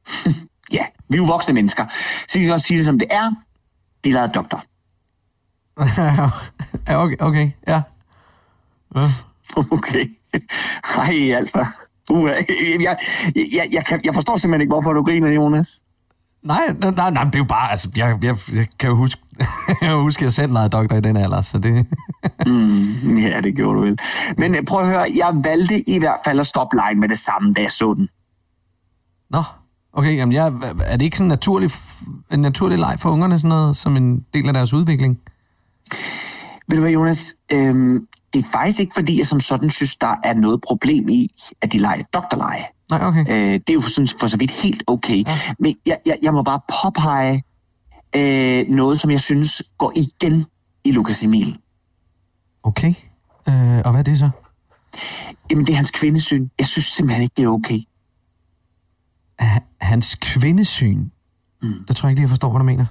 ja, 0.76 0.84
vi 1.08 1.16
er 1.16 1.18
jo 1.18 1.24
voksne 1.24 1.54
mennesker. 1.54 1.86
Så 2.28 2.38
vi 2.38 2.44
kan 2.44 2.52
også 2.52 2.66
sige 2.66 2.78
det, 2.78 2.84
som 2.84 2.98
det 2.98 3.08
er. 3.10 3.34
De 4.04 4.12
lavede 4.12 4.32
doktor. 4.32 4.62
ja, 6.88 7.04
okay, 7.04 7.16
okay, 7.20 7.50
ja. 7.66 7.82
Okay. 9.56 10.06
Ej, 10.98 11.34
altså. 11.36 11.66
Uh, 12.10 12.30
jeg, 12.80 12.98
jeg, 13.52 13.68
jeg, 13.72 13.86
kan, 13.86 14.00
jeg 14.04 14.14
forstår 14.14 14.36
simpelthen 14.36 14.60
ikke, 14.60 14.72
hvorfor 14.72 14.92
du 14.92 15.02
griner, 15.02 15.28
Jonas. 15.28 15.82
Nej, 16.48 16.60
nej, 16.78 16.90
nej, 16.90 17.10
nej, 17.10 17.24
det 17.24 17.34
er 17.34 17.38
jo 17.38 17.44
bare, 17.44 17.70
altså, 17.70 17.88
jeg, 17.96 18.18
jeg, 18.22 18.36
jeg 18.54 18.66
kan 18.78 18.90
jo 18.90 18.96
huske, 18.96 19.20
jeg 19.68 19.76
kan 19.82 19.90
jo 19.90 20.00
huske, 20.00 20.20
at 20.20 20.24
jeg 20.24 20.32
selv 20.32 20.52
lavede 20.52 20.68
doktor 20.68 20.96
i 20.96 21.00
den 21.00 21.16
alder, 21.16 21.42
så 21.42 21.58
det... 21.58 21.86
Mm, 22.46 23.16
ja, 23.16 23.40
det 23.40 23.56
gjorde 23.56 23.78
du 23.78 23.84
vel. 23.84 23.98
Men 24.38 24.54
øh, 24.54 24.64
prøv 24.64 24.80
at 24.80 24.86
høre, 24.86 25.06
jeg 25.16 25.40
valgte 25.44 25.90
i 25.90 25.98
hvert 25.98 26.18
fald 26.24 26.40
at 26.40 26.46
stoppe 26.46 26.76
lejen 26.76 27.00
med 27.00 27.08
det 27.08 27.18
samme, 27.18 27.54
da 27.54 27.62
jeg 27.62 27.70
så 27.70 27.94
den. 27.94 28.08
Nå, 29.30 29.42
okay, 29.92 30.16
jamen 30.16 30.32
jeg, 30.32 30.52
er 30.84 30.96
det 30.96 31.04
ikke 31.04 31.16
sådan 31.16 31.26
en 31.26 31.28
naturlig, 31.28 31.70
en 32.30 32.40
naturlig 32.40 32.78
leg 32.78 32.96
for 32.98 33.10
ungerne, 33.10 33.38
sådan 33.38 33.48
noget, 33.48 33.76
som 33.76 33.96
en 33.96 34.24
del 34.34 34.48
af 34.48 34.54
deres 34.54 34.72
udvikling? 34.72 35.18
Ved 36.68 36.76
du 36.76 36.80
hvad, 36.80 36.92
Jonas? 36.92 37.34
Øhm, 37.52 38.06
det 38.32 38.44
er 38.44 38.48
faktisk 38.52 38.80
ikke, 38.80 38.92
fordi 38.94 39.18
jeg 39.18 39.26
som 39.26 39.40
sådan 39.40 39.70
synes, 39.70 39.96
der 39.96 40.14
er 40.24 40.34
noget 40.34 40.60
problem 40.60 41.08
i, 41.08 41.28
at 41.62 41.72
de 41.72 41.78
leger 41.78 42.02
doktorleje. 42.12 42.64
Nej, 42.90 43.06
okay. 43.06 43.20
Øh, 43.20 43.52
det 43.52 43.70
er 43.70 43.74
jo 43.74 43.80
for, 43.80 43.90
synes, 43.90 44.16
for 44.20 44.26
så 44.26 44.36
vidt 44.36 44.50
helt 44.50 44.82
okay. 44.86 45.16
Ja. 45.26 45.32
Men 45.58 45.76
jeg, 45.86 45.98
jeg, 46.06 46.18
jeg 46.22 46.34
må 46.34 46.42
bare 46.42 46.60
påpege 46.82 47.42
øh, 48.16 48.68
noget, 48.68 49.00
som 49.00 49.10
jeg 49.10 49.20
synes 49.20 49.62
går 49.78 49.92
igen 49.96 50.46
i 50.84 50.92
Lukas 50.92 51.22
Emil. 51.22 51.58
Okay. 52.62 52.94
Øh, 53.48 53.78
og 53.84 53.90
hvad 53.90 53.98
er 54.00 54.02
det 54.02 54.18
så? 54.18 54.30
Jamen, 55.50 55.66
det 55.66 55.72
er 55.72 55.76
hans 55.76 55.90
kvindesyn. 55.90 56.48
Jeg 56.58 56.66
synes 56.66 56.86
simpelthen 56.86 57.22
ikke, 57.22 57.34
det 57.36 57.44
er 57.44 57.48
okay. 57.48 57.78
H- 59.40 59.66
hans 59.80 60.14
kvindesyn? 60.20 61.08
Mm. 61.62 61.84
Det 61.88 61.96
tror 61.96 62.06
jeg 62.06 62.10
ikke 62.10 62.20
lige, 62.20 62.24
jeg 62.24 62.30
forstår, 62.30 62.50
hvad 62.50 62.58
du 62.58 62.64
mener. 62.64 62.86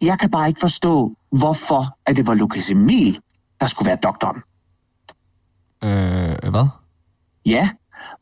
Jeg 0.00 0.18
kan 0.18 0.30
bare 0.30 0.48
ikke 0.48 0.60
forstå, 0.60 1.16
hvorfor 1.30 1.98
at 2.06 2.16
det 2.16 2.26
var 2.26 2.34
Lukas 2.34 2.70
Emil, 2.70 3.20
der 3.60 3.66
skulle 3.66 3.86
være 3.86 3.98
doktoren. 4.02 4.42
Øh, 5.84 6.50
hvad? 6.50 6.68
Ja, 7.46 7.70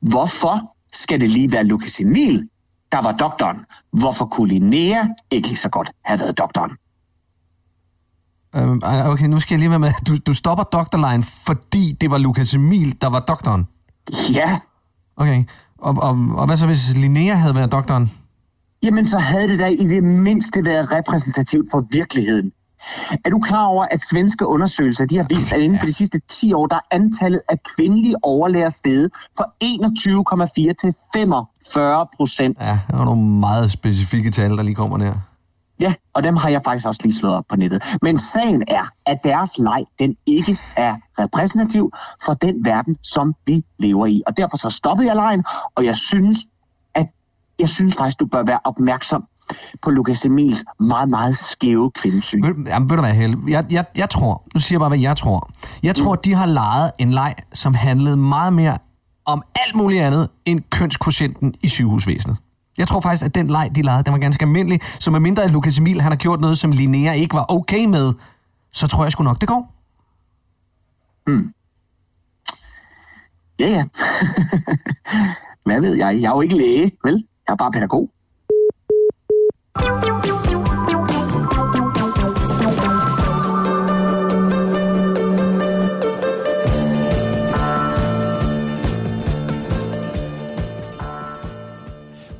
hvorfor 0.00 0.74
skal 0.92 1.20
det 1.20 1.30
lige 1.30 1.52
være 1.52 1.64
Lukas 1.64 2.00
Emil, 2.00 2.48
der 2.92 3.02
var 3.02 3.12
doktoren? 3.12 3.58
Hvorfor 3.92 4.24
kunne 4.24 4.48
Linnea 4.48 5.04
ikke 5.30 5.48
lige 5.48 5.56
så 5.56 5.68
godt 5.68 5.90
have 6.04 6.20
været 6.20 6.38
doktoren? 6.38 6.70
Øh, 8.54 9.08
okay, 9.12 9.26
nu 9.26 9.38
skal 9.38 9.54
jeg 9.54 9.58
lige 9.58 9.70
være 9.70 9.78
med. 9.78 9.92
Du, 10.06 10.16
du 10.16 10.34
stopper 10.34 10.64
doktorlejen, 10.64 11.22
fordi 11.22 11.92
det 12.00 12.10
var 12.10 12.18
Lukas 12.18 12.54
Emil, 12.54 13.00
der 13.00 13.08
var 13.08 13.20
doktoren? 13.20 13.66
Ja, 14.32 14.58
Okay. 15.18 15.44
Og, 15.78 15.96
og, 16.02 16.10
og 16.36 16.46
hvad 16.46 16.56
så, 16.56 16.66
hvis 16.66 16.96
Linnea 16.96 17.34
havde 17.34 17.54
været 17.54 17.72
doktoren? 17.72 18.10
jamen 18.82 19.06
så 19.06 19.18
havde 19.18 19.48
det 19.48 19.58
da 19.58 19.66
i 19.66 19.84
det 19.88 20.04
mindste 20.04 20.64
været 20.64 20.90
repræsentativt 20.90 21.70
for 21.70 21.86
virkeligheden. 21.90 22.52
Er 23.24 23.30
du 23.30 23.38
klar 23.38 23.64
over, 23.64 23.84
at 23.90 24.00
svenske 24.10 24.46
undersøgelser 24.46 25.06
de 25.06 25.16
har 25.16 25.26
vist, 25.28 25.52
at 25.52 25.60
inden 25.60 25.78
for 25.80 25.86
de 25.86 25.92
sidste 25.92 26.20
10 26.28 26.52
år, 26.52 26.66
der 26.66 26.76
er 26.76 26.96
antallet 26.96 27.40
af 27.48 27.62
kvindelige 27.76 28.16
overlæger 28.22 28.68
steget 28.68 29.10
fra 29.36 29.44
21,4 29.64 30.72
til 30.80 30.94
45 31.12 32.06
procent. 32.16 32.58
Ja, 32.66 32.78
der 32.90 32.96
var 32.96 33.04
nogle 33.04 33.22
meget 33.22 33.70
specifikke 33.70 34.30
tal, 34.30 34.56
der 34.56 34.62
lige 34.62 34.74
kommer 34.74 34.98
der. 34.98 35.14
Ja, 35.80 35.94
og 36.12 36.22
dem 36.22 36.36
har 36.36 36.48
jeg 36.48 36.60
faktisk 36.64 36.86
også 36.86 37.00
lige 37.02 37.14
slået 37.14 37.34
op 37.34 37.44
på 37.48 37.56
nettet. 37.56 37.82
Men 38.02 38.18
sagen 38.18 38.62
er, 38.68 38.84
at 39.06 39.18
deres 39.24 39.58
leg, 39.58 39.84
den 39.98 40.16
ikke 40.26 40.58
er 40.76 40.96
repræsentativ 41.18 41.92
for 42.24 42.34
den 42.34 42.64
verden, 42.64 42.96
som 43.02 43.34
vi 43.46 43.64
lever 43.78 44.06
i. 44.06 44.22
Og 44.26 44.36
derfor 44.36 44.56
så 44.56 44.70
stoppede 44.70 45.08
jeg 45.08 45.16
lejen, 45.16 45.44
og 45.74 45.84
jeg 45.84 45.96
synes, 45.96 46.38
at 46.94 47.06
jeg 47.58 47.68
synes 47.68 47.96
faktisk, 47.96 48.20
du 48.20 48.26
bør 48.26 48.42
være 48.42 48.60
opmærksom 48.64 49.24
på 49.82 49.90
Lukas 49.90 50.24
Emils 50.24 50.64
meget, 50.80 51.08
meget 51.08 51.36
skæve 51.36 51.90
kvindesyn. 51.90 52.64
Jamen, 52.66 52.90
ved 52.90 52.96
du 52.96 53.02
hvad, 53.02 53.14
Helle? 53.14 53.38
Jeg, 53.48 53.64
jeg, 53.70 53.84
jeg 53.96 54.10
tror, 54.10 54.42
nu 54.54 54.60
siger 54.60 54.76
jeg 54.76 54.80
bare, 54.80 54.88
hvad 54.88 54.98
jeg 54.98 55.16
tror. 55.16 55.50
Jeg 55.82 55.94
tror, 55.94 56.14
de 56.14 56.34
har 56.34 56.46
lejet 56.46 56.90
en 56.98 57.10
leg, 57.10 57.34
som 57.54 57.74
handlede 57.74 58.16
meget 58.16 58.52
mere 58.52 58.78
om 59.24 59.42
alt 59.54 59.74
muligt 59.74 60.02
andet 60.02 60.28
end 60.44 60.62
kønskvotienten 60.70 61.54
i 61.62 61.68
sygehusvæsenet. 61.68 62.36
Jeg 62.78 62.88
tror 62.88 63.00
faktisk, 63.00 63.24
at 63.24 63.34
den 63.34 63.46
leg, 63.46 63.70
de 63.74 63.82
lavede, 63.82 64.02
den 64.02 64.12
var 64.12 64.18
ganske 64.18 64.42
almindelig. 64.42 64.80
Så 65.00 65.10
med 65.10 65.20
mindre 65.20 65.42
at 65.42 65.50
Lukas 65.50 65.78
Emil 65.78 66.00
han 66.00 66.12
har 66.12 66.16
gjort 66.16 66.40
noget, 66.40 66.58
som 66.58 66.70
Linnea 66.70 67.12
ikke 67.12 67.34
var 67.34 67.46
okay 67.48 67.84
med, 67.84 68.12
så 68.72 68.86
tror 68.86 69.04
jeg 69.04 69.12
sgu 69.12 69.22
nok, 69.24 69.40
det 69.40 69.48
går. 69.48 69.74
Ja, 73.58 73.68
ja. 73.68 73.84
Hvad 75.66 75.80
ved 75.80 75.94
jeg? 75.94 76.20
Jeg 76.20 76.28
er 76.28 76.34
jo 76.34 76.40
ikke 76.40 76.56
læge, 76.56 76.92
vel? 77.04 77.24
Jeg 77.46 77.52
er 77.52 77.56
bare 77.56 77.72
pædagog. 77.72 78.10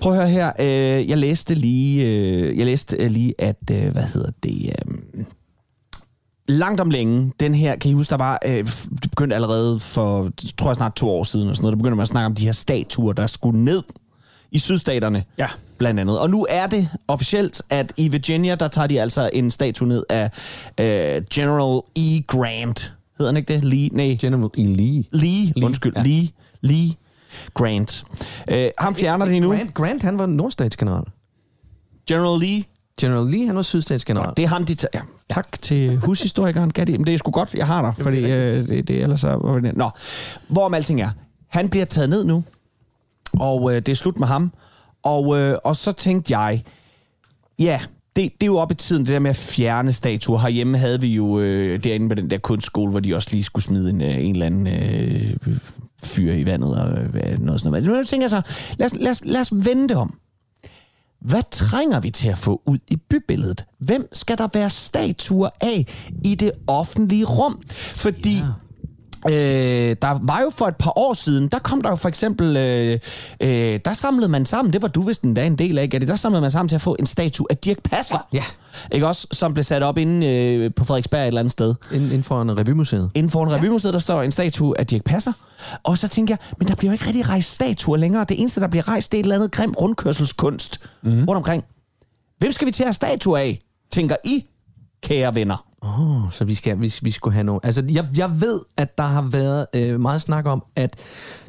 Prøv 0.01 0.13
at 0.13 0.19
høre 0.19 0.29
her. 0.29 0.53
Øh, 0.59 1.09
jeg 1.09 1.19
læste 1.19 1.55
lige, 1.55 2.07
øh, 2.07 2.59
jeg 2.59 2.67
læste 2.67 2.97
øh, 2.97 3.11
lige, 3.11 3.35
at 3.39 3.57
øh, 3.71 3.93
hvad 3.93 4.03
hedder 4.03 4.31
det? 4.43 4.67
Øh, 4.67 5.25
langt 6.49 6.81
om 6.81 6.91
længe, 6.91 7.33
den 7.41 7.55
her, 7.55 7.77
kan 7.77 7.91
I 7.91 7.95
huske, 7.95 8.11
der 8.11 8.17
var, 8.17 8.39
øh, 8.47 8.65
det 9.03 9.11
begyndte 9.11 9.37
allerede 9.37 9.81
for, 9.81 10.31
tror 10.59 10.69
jeg 10.69 10.77
snart 10.77 10.95
to 10.95 11.11
år 11.11 11.25
siden, 11.25 11.49
og 11.49 11.57
sådan 11.57 11.65
noget, 11.65 11.73
der 11.73 11.79
begyndte 11.79 11.97
man 11.97 12.03
at 12.03 12.09
snakke 12.09 12.27
om 12.27 12.35
de 12.35 12.45
her 12.45 12.53
statuer, 12.53 13.13
der 13.13 13.27
skulle 13.27 13.65
ned 13.65 13.83
i 14.53 14.59
sydstaterne, 14.59 15.25
ja. 15.39 15.47
blandt 15.79 16.01
andet. 16.01 16.19
Og 16.19 16.31
nu 16.31 16.47
er 16.51 16.67
det 16.67 16.89
officielt, 17.09 17.63
at 17.71 17.93
i 17.97 18.09
Virginia, 18.09 18.55
der 18.55 18.69
tager 18.69 18.87
de 18.87 19.01
altså 19.01 19.31
en 19.33 19.51
statue 19.51 19.89
ned 19.89 20.05
af 20.09 20.31
øh, 20.81 21.23
General 21.35 21.83
E. 21.97 22.23
Grant. 22.27 22.95
Hedder 23.19 23.33
han 23.33 23.37
ikke 23.37 23.55
det? 23.55 23.65
Lee? 23.65 23.89
Nej. 23.93 24.17
General 24.21 24.51
E. 24.59 24.63
Lee. 24.63 25.05
Lee, 25.13 25.53
Lee 25.57 25.65
undskyld. 25.65 25.93
Ja. 25.97 26.03
Lee. 26.03 26.29
Lee 26.61 26.95
Grant. 27.55 28.05
Øh, 28.51 28.69
ham 28.79 28.95
fjerner 28.95 29.27
de 29.27 29.41
nu. 29.41 29.51
Grant, 29.51 29.75
Grant, 29.75 30.03
han 30.03 30.19
var 30.19 30.27
nordstatsgeneral. 30.27 31.05
General 32.09 32.41
Lee? 32.41 32.65
General 33.01 33.31
Lee, 33.31 33.47
han 33.47 33.57
var 33.57 33.63
sydstatsgeneral. 33.63 34.33
Det 34.37 34.43
er 34.43 34.49
ham, 34.49 34.65
de 34.65 34.75
tager. 34.75 34.91
Ja, 34.95 35.01
tak 35.31 35.63
til 35.63 35.97
hushistorikeren. 35.97 36.73
Gatti. 36.73 36.93
Men 36.97 37.07
det 37.07 37.15
er 37.15 37.19
sgu 37.19 37.31
godt, 37.31 37.55
jeg 37.55 37.67
har 37.67 37.83
dig, 37.83 38.03
fordi 38.05 38.19
øh, 38.19 38.69
det, 38.69 38.89
det 38.89 39.03
ellers 39.03 39.21
så... 39.21 39.61
Nå, 39.75 39.91
hvorom 40.49 40.75
alting 40.75 41.01
er. 41.01 41.11
Han 41.49 41.69
bliver 41.69 41.85
taget 41.85 42.11
ned 42.11 42.25
nu, 42.25 42.45
og 43.33 43.73
øh, 43.75 43.77
det 43.77 43.89
er 43.89 43.97
slut 43.97 44.19
med 44.19 44.27
ham. 44.27 44.53
Og, 45.03 45.39
øh, 45.39 45.57
og 45.65 45.77
så 45.77 45.93
tænkte 45.93 46.39
jeg, 46.39 46.65
ja, 47.59 47.81
det, 48.17 48.33
det 48.33 48.43
er 48.43 48.47
jo 48.47 48.59
op 48.59 48.71
i 48.71 48.75
tiden, 48.75 49.07
det 49.07 49.13
der 49.13 49.19
med 49.19 49.31
at 49.31 49.37
fjerne 49.37 49.93
statuer. 49.93 50.39
Herhjemme 50.39 50.79
havde 50.79 51.01
vi 51.01 51.15
jo 51.15 51.41
øh, 51.41 51.85
derinde 51.85 52.09
på 52.09 52.15
den 52.15 52.31
der 52.31 52.39
kunstskole, 52.39 52.91
hvor 52.91 53.01
de 53.01 53.15
også 53.15 53.29
lige 53.33 53.45
skulle 53.45 53.65
smide 53.65 53.91
en, 53.91 54.01
øh, 54.01 54.25
en 54.25 54.33
eller 54.33 54.47
anden 54.47 54.67
øh, 54.67 55.37
fyr 56.03 56.33
i 56.33 56.47
vandet 56.47 56.81
og 56.81 56.99
øh, 56.99 57.39
noget 57.41 57.61
sådan 57.61 57.71
noget. 57.71 57.85
Men 57.85 57.93
nu 57.93 58.05
tænker 58.05 58.25
jeg 58.25 58.31
så, 58.31 58.43
lad 58.79 58.87
os, 58.87 58.95
lad, 58.95 59.11
os, 59.11 59.21
lad 59.25 59.41
os 59.41 59.53
vente 59.53 59.97
om. 59.97 60.19
Hvad 61.21 61.43
trænger 61.51 62.01
vi 62.01 62.11
til 62.11 62.29
at 62.29 62.39
få 62.39 62.63
ud 62.67 62.79
i 62.91 62.97
bybilledet? 62.97 63.65
Hvem 63.79 64.09
skal 64.13 64.39
der 64.39 64.49
være 64.55 64.71
statuer 64.71 65.49
af 65.61 65.87
i 66.25 66.35
det 66.35 66.53
offentlige 66.67 67.25
rum? 67.25 67.63
Fordi... 67.71 68.37
Ja. 68.37 68.45
Øh, 69.27 69.97
der 70.03 70.19
var 70.23 70.41
jo 70.41 70.51
for 70.51 70.67
et 70.67 70.77
par 70.77 70.99
år 70.99 71.15
siden, 71.15 71.49
der 71.49 71.59
kom 71.59 71.83
der 71.83 71.91
jo 71.91 71.97
for 71.97 72.09
eksempel, 72.09 72.57
øh, 72.57 72.99
øh, 73.41 73.81
der 73.85 73.93
samlede 73.93 74.29
man 74.29 74.47
sammen, 74.47 74.73
det 74.73 74.83
var 74.83 74.89
du 74.89 75.03
vist 75.03 75.23
en 75.23 75.35
dag 75.35 75.47
en 75.47 75.59
del 75.59 75.79
af, 75.79 75.83
ikke? 75.83 76.07
der 76.07 76.17
samlede 76.17 76.41
man 76.41 76.51
sammen 76.51 76.69
til 76.69 76.77
at 76.77 76.81
få 76.81 76.97
en 76.99 77.07
statue 77.07 77.47
af 77.51 77.57
Dirk 77.57 77.83
Passer. 77.83 78.29
Ja. 78.33 78.43
Ikke 78.93 79.07
også? 79.07 79.27
Som 79.33 79.55
blev 79.55 79.65
sat 79.65 79.83
op 79.83 79.99
inde 79.99 80.27
øh, 80.27 80.75
på 80.75 80.85
Frederiksberg 80.85 81.23
et 81.23 81.27
eller 81.27 81.41
andet 81.41 81.53
sted. 81.53 81.75
Inden, 81.93 82.07
inden 82.07 82.23
for 82.23 82.43
en 82.43 82.59
revymuseet. 82.59 83.11
Inden 83.15 83.31
for 83.31 83.45
en 83.45 83.53
revymuseet, 83.53 83.95
der 83.95 84.01
står 84.01 84.23
en 84.23 84.33
statue 84.33 84.81
af 84.81 84.87
Dirk 84.87 85.05
Passer. 85.05 85.33
Og 85.83 85.99
så 85.99 86.09
tænker 86.09 86.33
jeg, 86.35 86.55
men 86.59 86.69
der 86.69 86.75
bliver 86.75 86.91
jo 86.91 86.93
ikke 86.93 87.07
rigtig 87.07 87.29
rejst 87.29 87.51
statuer 87.51 87.97
længere. 87.97 88.25
Det 88.29 88.41
eneste, 88.41 88.61
der 88.61 88.69
bliver 88.69 88.89
rejst, 88.89 89.13
det 89.13 89.19
er 89.19 89.21
et 89.21 89.25
eller 89.25 89.37
andet 89.37 89.53
grim 89.53 89.75
rundkørselskunst 89.81 90.81
mm. 91.03 91.11
rundt 91.11 91.37
omkring. 91.37 91.65
Hvem 92.39 92.53
skal 92.53 92.67
vi 92.67 92.73
til 92.73 92.83
at 92.83 92.87
have 92.87 92.93
statuer 92.93 93.39
af, 93.39 93.61
tænker 93.93 94.17
I, 94.25 94.45
kære 95.03 95.35
venner? 95.35 95.68
Åh, 95.83 96.25
oh, 96.25 96.33
så 96.33 96.45
vi, 96.45 96.55
skal, 96.55 96.81
vi, 96.81 96.95
vi 97.03 97.11
skulle 97.11 97.35
have 97.35 97.45
nogle... 97.45 97.61
Altså, 97.65 97.85
jeg, 97.91 98.09
jeg 98.17 98.41
ved, 98.41 98.61
at 98.77 98.99
der 98.99 99.05
har 99.05 99.23
været 99.23 99.67
øh, 99.75 100.01
meget 100.01 100.23
snak 100.23 100.47
om, 100.47 100.65
at 100.77 100.97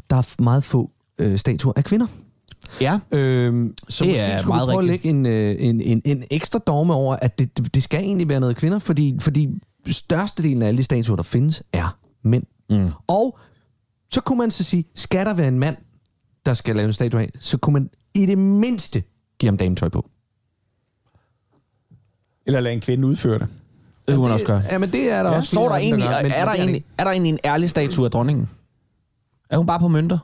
der 0.10 0.16
er 0.16 0.42
meget 0.42 0.64
få 0.64 0.92
øh, 1.20 1.38
statuer 1.38 1.74
af 1.76 1.84
kvinder. 1.84 2.08
Ja, 2.82 3.00
øhm, 3.12 3.76
så 3.90 4.04
det 4.04 4.10
måske 4.10 4.18
er 4.20 4.40
skulle 4.40 4.56
meget 4.56 4.68
vi 4.68 4.74
prøve 4.74 4.92
rigtigt. 4.92 5.06
at 5.06 5.16
lægge 5.16 5.20
en, 5.20 5.26
øh, 5.26 5.70
en, 5.70 5.82
en, 5.82 6.02
en 6.06 6.24
ekstra 6.30 6.60
dogme 6.60 6.94
over, 6.94 7.16
at 7.16 7.40
det, 7.40 7.58
det, 7.58 7.76
det 7.76 7.84
skal 7.84 8.00
egentlig 8.00 8.30
være 8.30 8.40
noget 8.40 8.56
kvinder, 8.56 8.80
fordi, 8.80 9.18
fordi 9.22 9.50
størstedelen 9.88 10.62
af 10.62 10.68
alle 10.68 10.78
de 10.78 10.84
statuer, 10.84 11.16
der 11.16 11.24
findes, 11.24 11.64
er 11.74 11.98
mænd. 12.24 12.44
Mm. 12.70 12.90
Og 13.08 13.40
så 14.12 14.22
kunne 14.22 14.38
man 14.38 14.52
så 14.52 14.64
sige, 14.64 14.86
skal 14.96 15.26
der 15.26 15.34
være 15.34 15.48
en 15.48 15.60
mand, 15.60 15.78
der 16.46 16.54
skal 16.54 16.76
lave 16.76 16.86
en 16.86 16.94
statue 16.94 17.22
af, 17.22 17.32
så 17.40 17.58
kunne 17.58 17.74
man 17.74 17.90
i 18.14 18.26
det 18.26 18.38
mindste 18.38 19.04
give 19.40 19.48
ham 19.48 19.58
dametøj 19.58 19.90
på. 19.90 20.10
Eller 22.46 22.60
lade 22.60 22.74
en 22.74 22.82
kvinde 22.82 23.08
udføre 23.08 23.40
det. 23.40 23.48
Det 24.10 24.16
kunne 24.16 24.24
man 24.28 24.32
også 24.34 24.46
gøre. 24.46 24.64
Jamen, 24.72 24.92
det 24.92 25.12
er 25.12 25.24
der 25.24 25.30
Ja, 25.32 25.38
også. 25.38 25.50
står 25.56 25.70
der 25.70 25.76
egentlig, 25.76 26.10
gør, 26.10 26.22
men- 26.24 26.32
er, 26.32 26.46
der 26.46 26.52
egentlig, 26.54 26.84
er 26.98 27.04
der 27.04 27.12
egentlig 27.12 27.30
en 27.30 27.40
ærlig 27.46 27.70
statue 27.70 28.06
af 28.06 28.12
dronningen? 28.12 28.50
Er 29.50 29.58
hun 29.58 29.66
bare 29.68 29.80
på 29.80 29.88
mønter? 29.88 30.18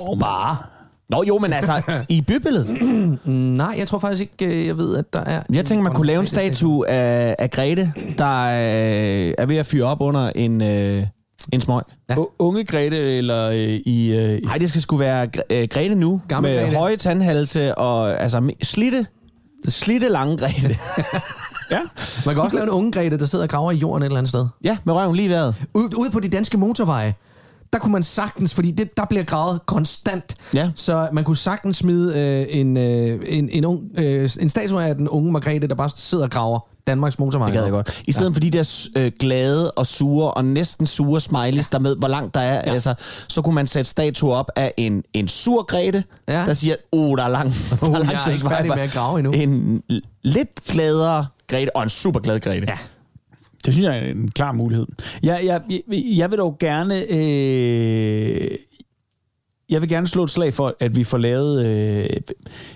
Åh, 0.00 0.08
oh, 0.08 0.18
bare. 0.18 0.56
Nå 1.10 1.24
jo, 1.28 1.38
men 1.38 1.52
altså, 1.52 1.82
i 2.08 2.20
bybilledet. 2.20 2.68
Nej, 3.56 3.74
jeg 3.78 3.88
tror 3.88 3.98
faktisk 3.98 4.20
ikke, 4.22 4.60
øh, 4.60 4.66
jeg 4.66 4.76
ved, 4.76 4.96
at 4.96 5.12
der 5.12 5.20
er... 5.20 5.42
Jeg 5.52 5.64
tænker, 5.64 5.82
man 5.84 5.94
kunne 5.94 6.06
lave 6.06 6.20
en 6.20 6.26
statue 6.26 6.88
af, 6.88 7.36
af 7.38 7.50
Grete, 7.50 7.92
der 8.18 8.42
øh, 8.44 9.34
er 9.38 9.46
ved 9.46 9.56
at 9.56 9.66
fyre 9.66 9.84
op 9.86 10.00
under 10.00 10.30
en, 10.34 10.62
øh, 10.62 11.06
en 11.52 11.60
smøg. 11.60 11.82
Ja. 12.10 12.14
Unge 12.38 12.64
Grete 12.64 12.96
eller 13.18 13.48
øh, 13.50 13.58
i... 13.86 14.12
Øh, 14.12 14.42
Nej, 14.42 14.58
det 14.58 14.68
skal 14.68 14.80
sgu 14.80 14.96
være 14.96 15.28
øh, 15.50 15.68
Grete 15.70 15.94
nu. 15.94 16.20
Gammel 16.28 16.52
med 16.54 16.62
Grete. 16.64 16.76
høje 16.76 16.96
tandhalse 16.96 17.74
og 17.78 18.20
altså 18.20 18.50
slitte, 18.62 19.06
slitte 19.68 20.08
lange 20.08 20.36
Grete. 20.38 20.76
ja. 21.76 21.80
Man 22.26 22.34
kan 22.34 22.44
også 22.44 22.56
lave 22.56 22.64
en 22.64 22.70
unge 22.70 22.92
Grete, 22.92 23.18
der 23.18 23.26
sidder 23.26 23.44
og 23.44 23.48
graver 23.48 23.70
i 23.72 23.76
jorden 23.76 24.02
et 24.02 24.06
eller 24.06 24.18
andet 24.18 24.28
sted. 24.30 24.46
ja, 24.64 24.76
med 24.84 24.94
røven 24.94 25.16
lige 25.16 25.30
været. 25.30 25.54
Ude, 25.74 25.98
ude 25.98 26.10
på 26.10 26.20
de 26.20 26.28
danske 26.28 26.58
motorveje, 26.58 27.14
der 27.72 27.78
kunne 27.78 27.92
man 27.92 28.02
sagtens, 28.02 28.54
fordi 28.54 28.70
det, 28.70 28.96
der 28.96 29.04
bliver 29.04 29.24
gravet 29.24 29.66
konstant, 29.66 30.34
Ja. 30.54 30.70
så 30.74 31.08
man 31.12 31.24
kunne 31.24 31.36
sagtens 31.36 31.76
smide 31.76 32.18
øh, 32.20 32.46
en, 32.60 32.76
øh, 32.76 33.20
en, 33.26 33.48
en, 33.52 33.64
ung, 33.64 33.80
øh, 33.98 34.30
en 34.40 34.48
statue 34.48 34.84
af 34.84 34.94
den 34.94 35.08
unge 35.08 35.32
Margrethe, 35.32 35.68
der 35.68 35.74
bare 35.74 35.90
sidder 35.96 36.24
og 36.24 36.30
graver 36.30 36.60
Danmarks 36.86 37.18
motorveje. 37.18 37.50
Det 37.50 37.56
gad 37.56 37.62
jeg 37.64 37.72
godt. 37.72 38.02
I 38.06 38.12
stedet 38.12 38.30
ja. 38.30 38.34
for 38.34 38.40
de 38.40 38.50
der 38.50 38.88
øh, 38.96 39.12
glade 39.20 39.70
og 39.70 39.86
sure 39.86 40.30
og 40.30 40.44
næsten 40.44 40.86
sure 40.86 41.20
smileys, 41.20 41.68
der 41.68 41.78
med, 41.78 41.96
hvor 41.96 42.08
langt 42.08 42.34
der 42.34 42.40
er, 42.40 42.54
ja. 42.54 42.72
altså, 42.72 42.94
så 43.28 43.42
kunne 43.42 43.54
man 43.54 43.66
sætte 43.66 43.90
statuer 43.90 44.36
op 44.36 44.50
af 44.56 44.74
en, 44.76 45.02
en 45.14 45.28
sur 45.28 45.62
Grete, 45.62 46.04
ja. 46.28 46.40
Ja. 46.40 46.46
der 46.46 46.54
siger, 46.54 46.76
oh, 46.92 47.18
der 47.18 47.24
er 47.24 47.28
lang, 47.28 47.48
der 47.80 47.86
er 47.86 47.90
lang 47.92 48.12
jeg 48.12 48.20
er 48.26 48.30
ikke 48.30 48.44
vej." 48.44 48.54
færdig 48.56 48.68
med 48.74 48.82
at 48.82 48.92
grave 48.92 49.18
endnu. 49.18 49.32
En 49.32 49.82
lidt 50.22 50.64
gladere 50.64 51.26
Grete, 51.52 51.76
og 51.76 51.82
en 51.82 51.88
super 51.88 52.20
glad 52.20 52.40
Grete. 52.40 52.66
Ja. 52.68 52.78
Det 53.64 53.74
synes 53.74 53.84
jeg 53.86 53.98
er 53.98 54.10
en 54.10 54.30
klar 54.30 54.52
mulighed. 54.52 54.86
Jeg, 55.22 55.40
jeg, 55.44 55.60
jeg, 55.70 55.80
jeg 56.16 56.30
vil 56.30 56.38
dog 56.38 56.56
gerne... 56.60 57.12
Øh, 57.12 58.50
jeg 59.70 59.80
vil 59.80 59.88
gerne 59.88 60.06
slå 60.08 60.24
et 60.24 60.30
slag 60.30 60.54
for, 60.54 60.76
at 60.80 60.96
vi 60.96 61.04
får 61.04 61.18
lavet 61.18 61.66
øh, 61.66 62.06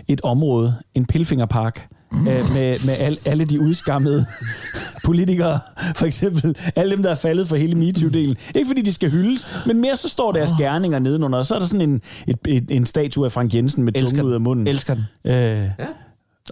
et 0.09 0.20
område, 0.20 0.74
en 0.95 1.07
pilfingerpark, 1.07 1.89
øh, 2.12 2.24
med, 2.27 2.87
med 2.87 2.95
al, 2.99 3.18
alle 3.24 3.45
de 3.45 3.61
udskammede 3.61 4.27
politikere, 5.05 5.61
for 5.97 6.07
eksempel 6.07 6.57
alle 6.77 6.91
dem, 6.97 7.03
der 7.03 7.11
er 7.11 7.14
faldet 7.14 7.49
for 7.49 7.57
hele 7.57 7.74
MeToo-delen. 7.74 8.51
Ikke 8.55 8.66
fordi 8.66 8.83
de 8.83 8.93
skal 8.93 9.11
hyldes, 9.11 9.47
men 9.66 9.81
mere 9.81 9.97
så 9.97 10.09
står 10.09 10.33
deres 10.33 10.51
gerninger 10.59 10.99
nedenunder, 10.99 11.39
og 11.39 11.47
så 11.47 11.55
er 11.55 11.59
der 11.59 11.66
sådan 11.66 11.91
en, 11.91 12.01
et, 12.27 12.39
et, 12.49 12.70
en 12.70 12.87
statue 12.87 13.24
af 13.24 13.33
Frank 13.33 13.55
Jensen 13.55 13.85
med 13.85 13.93
tungen 13.93 14.27
ud 14.27 14.33
af 14.33 14.41
munden. 14.41 14.66
Elsker 14.66 14.95
den. 14.95 15.05
Øh, 15.24 15.33
Ja. 15.35 15.87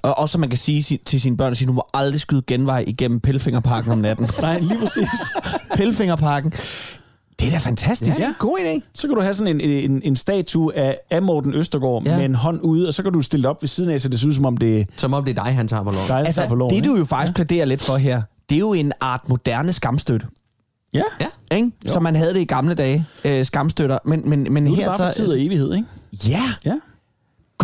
Og 0.02 0.18
også, 0.18 0.32
så 0.32 0.38
man 0.38 0.48
kan 0.48 0.58
sige 0.58 0.82
si- 0.82 1.00
til 1.04 1.20
sine 1.20 1.36
børn, 1.36 1.50
at 1.50 1.56
sige, 1.56 1.68
du 1.68 1.72
må 1.72 1.86
aldrig 1.94 2.20
skyde 2.20 2.42
genvej 2.46 2.84
igennem 2.86 3.20
Pilfingerparken 3.20 3.92
om 3.92 3.98
natten. 3.98 4.28
nej, 4.40 4.58
lige 4.58 4.78
præcis. 4.78 5.08
Pilfingerparken. 5.76 6.52
Det 7.40 7.46
er 7.46 7.50
da 7.50 7.58
fantastisk. 7.58 8.18
Ja. 8.18 8.32
God 8.38 8.58
idé. 8.60 8.80
Så 8.94 9.06
kan 9.06 9.14
du 9.16 9.22
have 9.22 9.34
sådan 9.34 9.60
en, 9.60 9.90
en, 9.90 10.00
en 10.04 10.16
statue 10.16 10.76
af, 10.76 10.98
af 11.10 11.22
Morten 11.22 11.54
Østergaard 11.54 12.02
Ja. 12.04 12.10
ja. 12.10 12.16
med 12.16 12.24
en 12.24 12.34
hånd 12.34 12.60
ude, 12.62 12.88
og 12.88 12.94
så 12.94 13.02
kan 13.02 13.12
du 13.12 13.22
stille 13.22 13.48
op 13.48 13.62
ved 13.62 13.68
siden 13.68 13.90
af, 13.90 14.00
så 14.00 14.08
det 14.08 14.20
ser 14.20 14.28
ud 14.28 14.32
som 14.32 14.46
om 14.46 14.56
det 14.56 14.80
er 14.80 14.84
Som 14.96 15.14
om 15.14 15.24
det 15.24 15.38
er 15.38 15.44
dig, 15.44 15.54
han 15.54 15.68
tager 15.68 15.82
på 15.82 15.90
lov. 15.90 16.00
dig, 16.08 16.16
Altså, 16.18 16.40
tager 16.40 16.48
på 16.48 16.54
loven. 16.54 16.74
det 16.74 16.84
du 16.84 16.96
jo 16.96 17.04
faktisk 17.04 17.30
ja. 17.38 17.44
plæderer 17.44 17.64
lidt 17.64 17.82
for 17.82 17.96
her, 17.96 18.22
det 18.48 18.54
er 18.54 18.58
jo 18.58 18.72
en 18.72 18.92
art 19.00 19.28
moderne 19.28 19.72
skamstøtte. 19.72 20.26
Ja, 20.94 21.02
Ja. 21.20 21.56
Ikke? 21.56 21.70
Som 21.86 22.02
man 22.02 22.16
havde 22.16 22.34
det 22.34 22.40
i 22.40 22.44
gamle 22.44 22.74
dage, 22.74 23.06
øh, 23.24 23.44
skamstøtter. 23.44 23.98
Men, 24.04 24.28
men, 24.28 24.46
men 24.52 24.64
nu 24.64 24.70
er 24.70 24.74
det 24.74 24.84
her 24.84 24.90
bare 24.90 24.96
for 24.96 25.02
så... 25.02 25.04
altså- 25.04 25.24
tid 25.24 25.32
og 25.32 25.40
evighed, 25.42 25.74
ikke? 25.74 25.86
Ja, 26.28 26.42
Ja. 26.64 26.74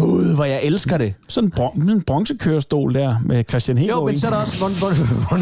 Gud, 0.00 0.34
hvor 0.34 0.44
jeg 0.44 0.60
elsker 0.62 0.98
det. 0.98 1.14
Sådan 1.28 1.48
en, 1.48 1.52
bron- 1.60 1.78
sådan 1.80 1.90
en 1.96 2.02
bronzekørestol 2.02 2.94
der 2.94 3.16
med 3.24 3.44
Christian 3.48 3.78
Hegård 3.78 4.00
Jo, 4.00 4.06
men 4.06 4.18
så 4.18 4.26
er 4.26 4.30
der 4.30 4.38
også... 4.38 4.58
Hvor, 4.58 4.68
hvor, 4.68 4.94
hvor, 5.28 5.36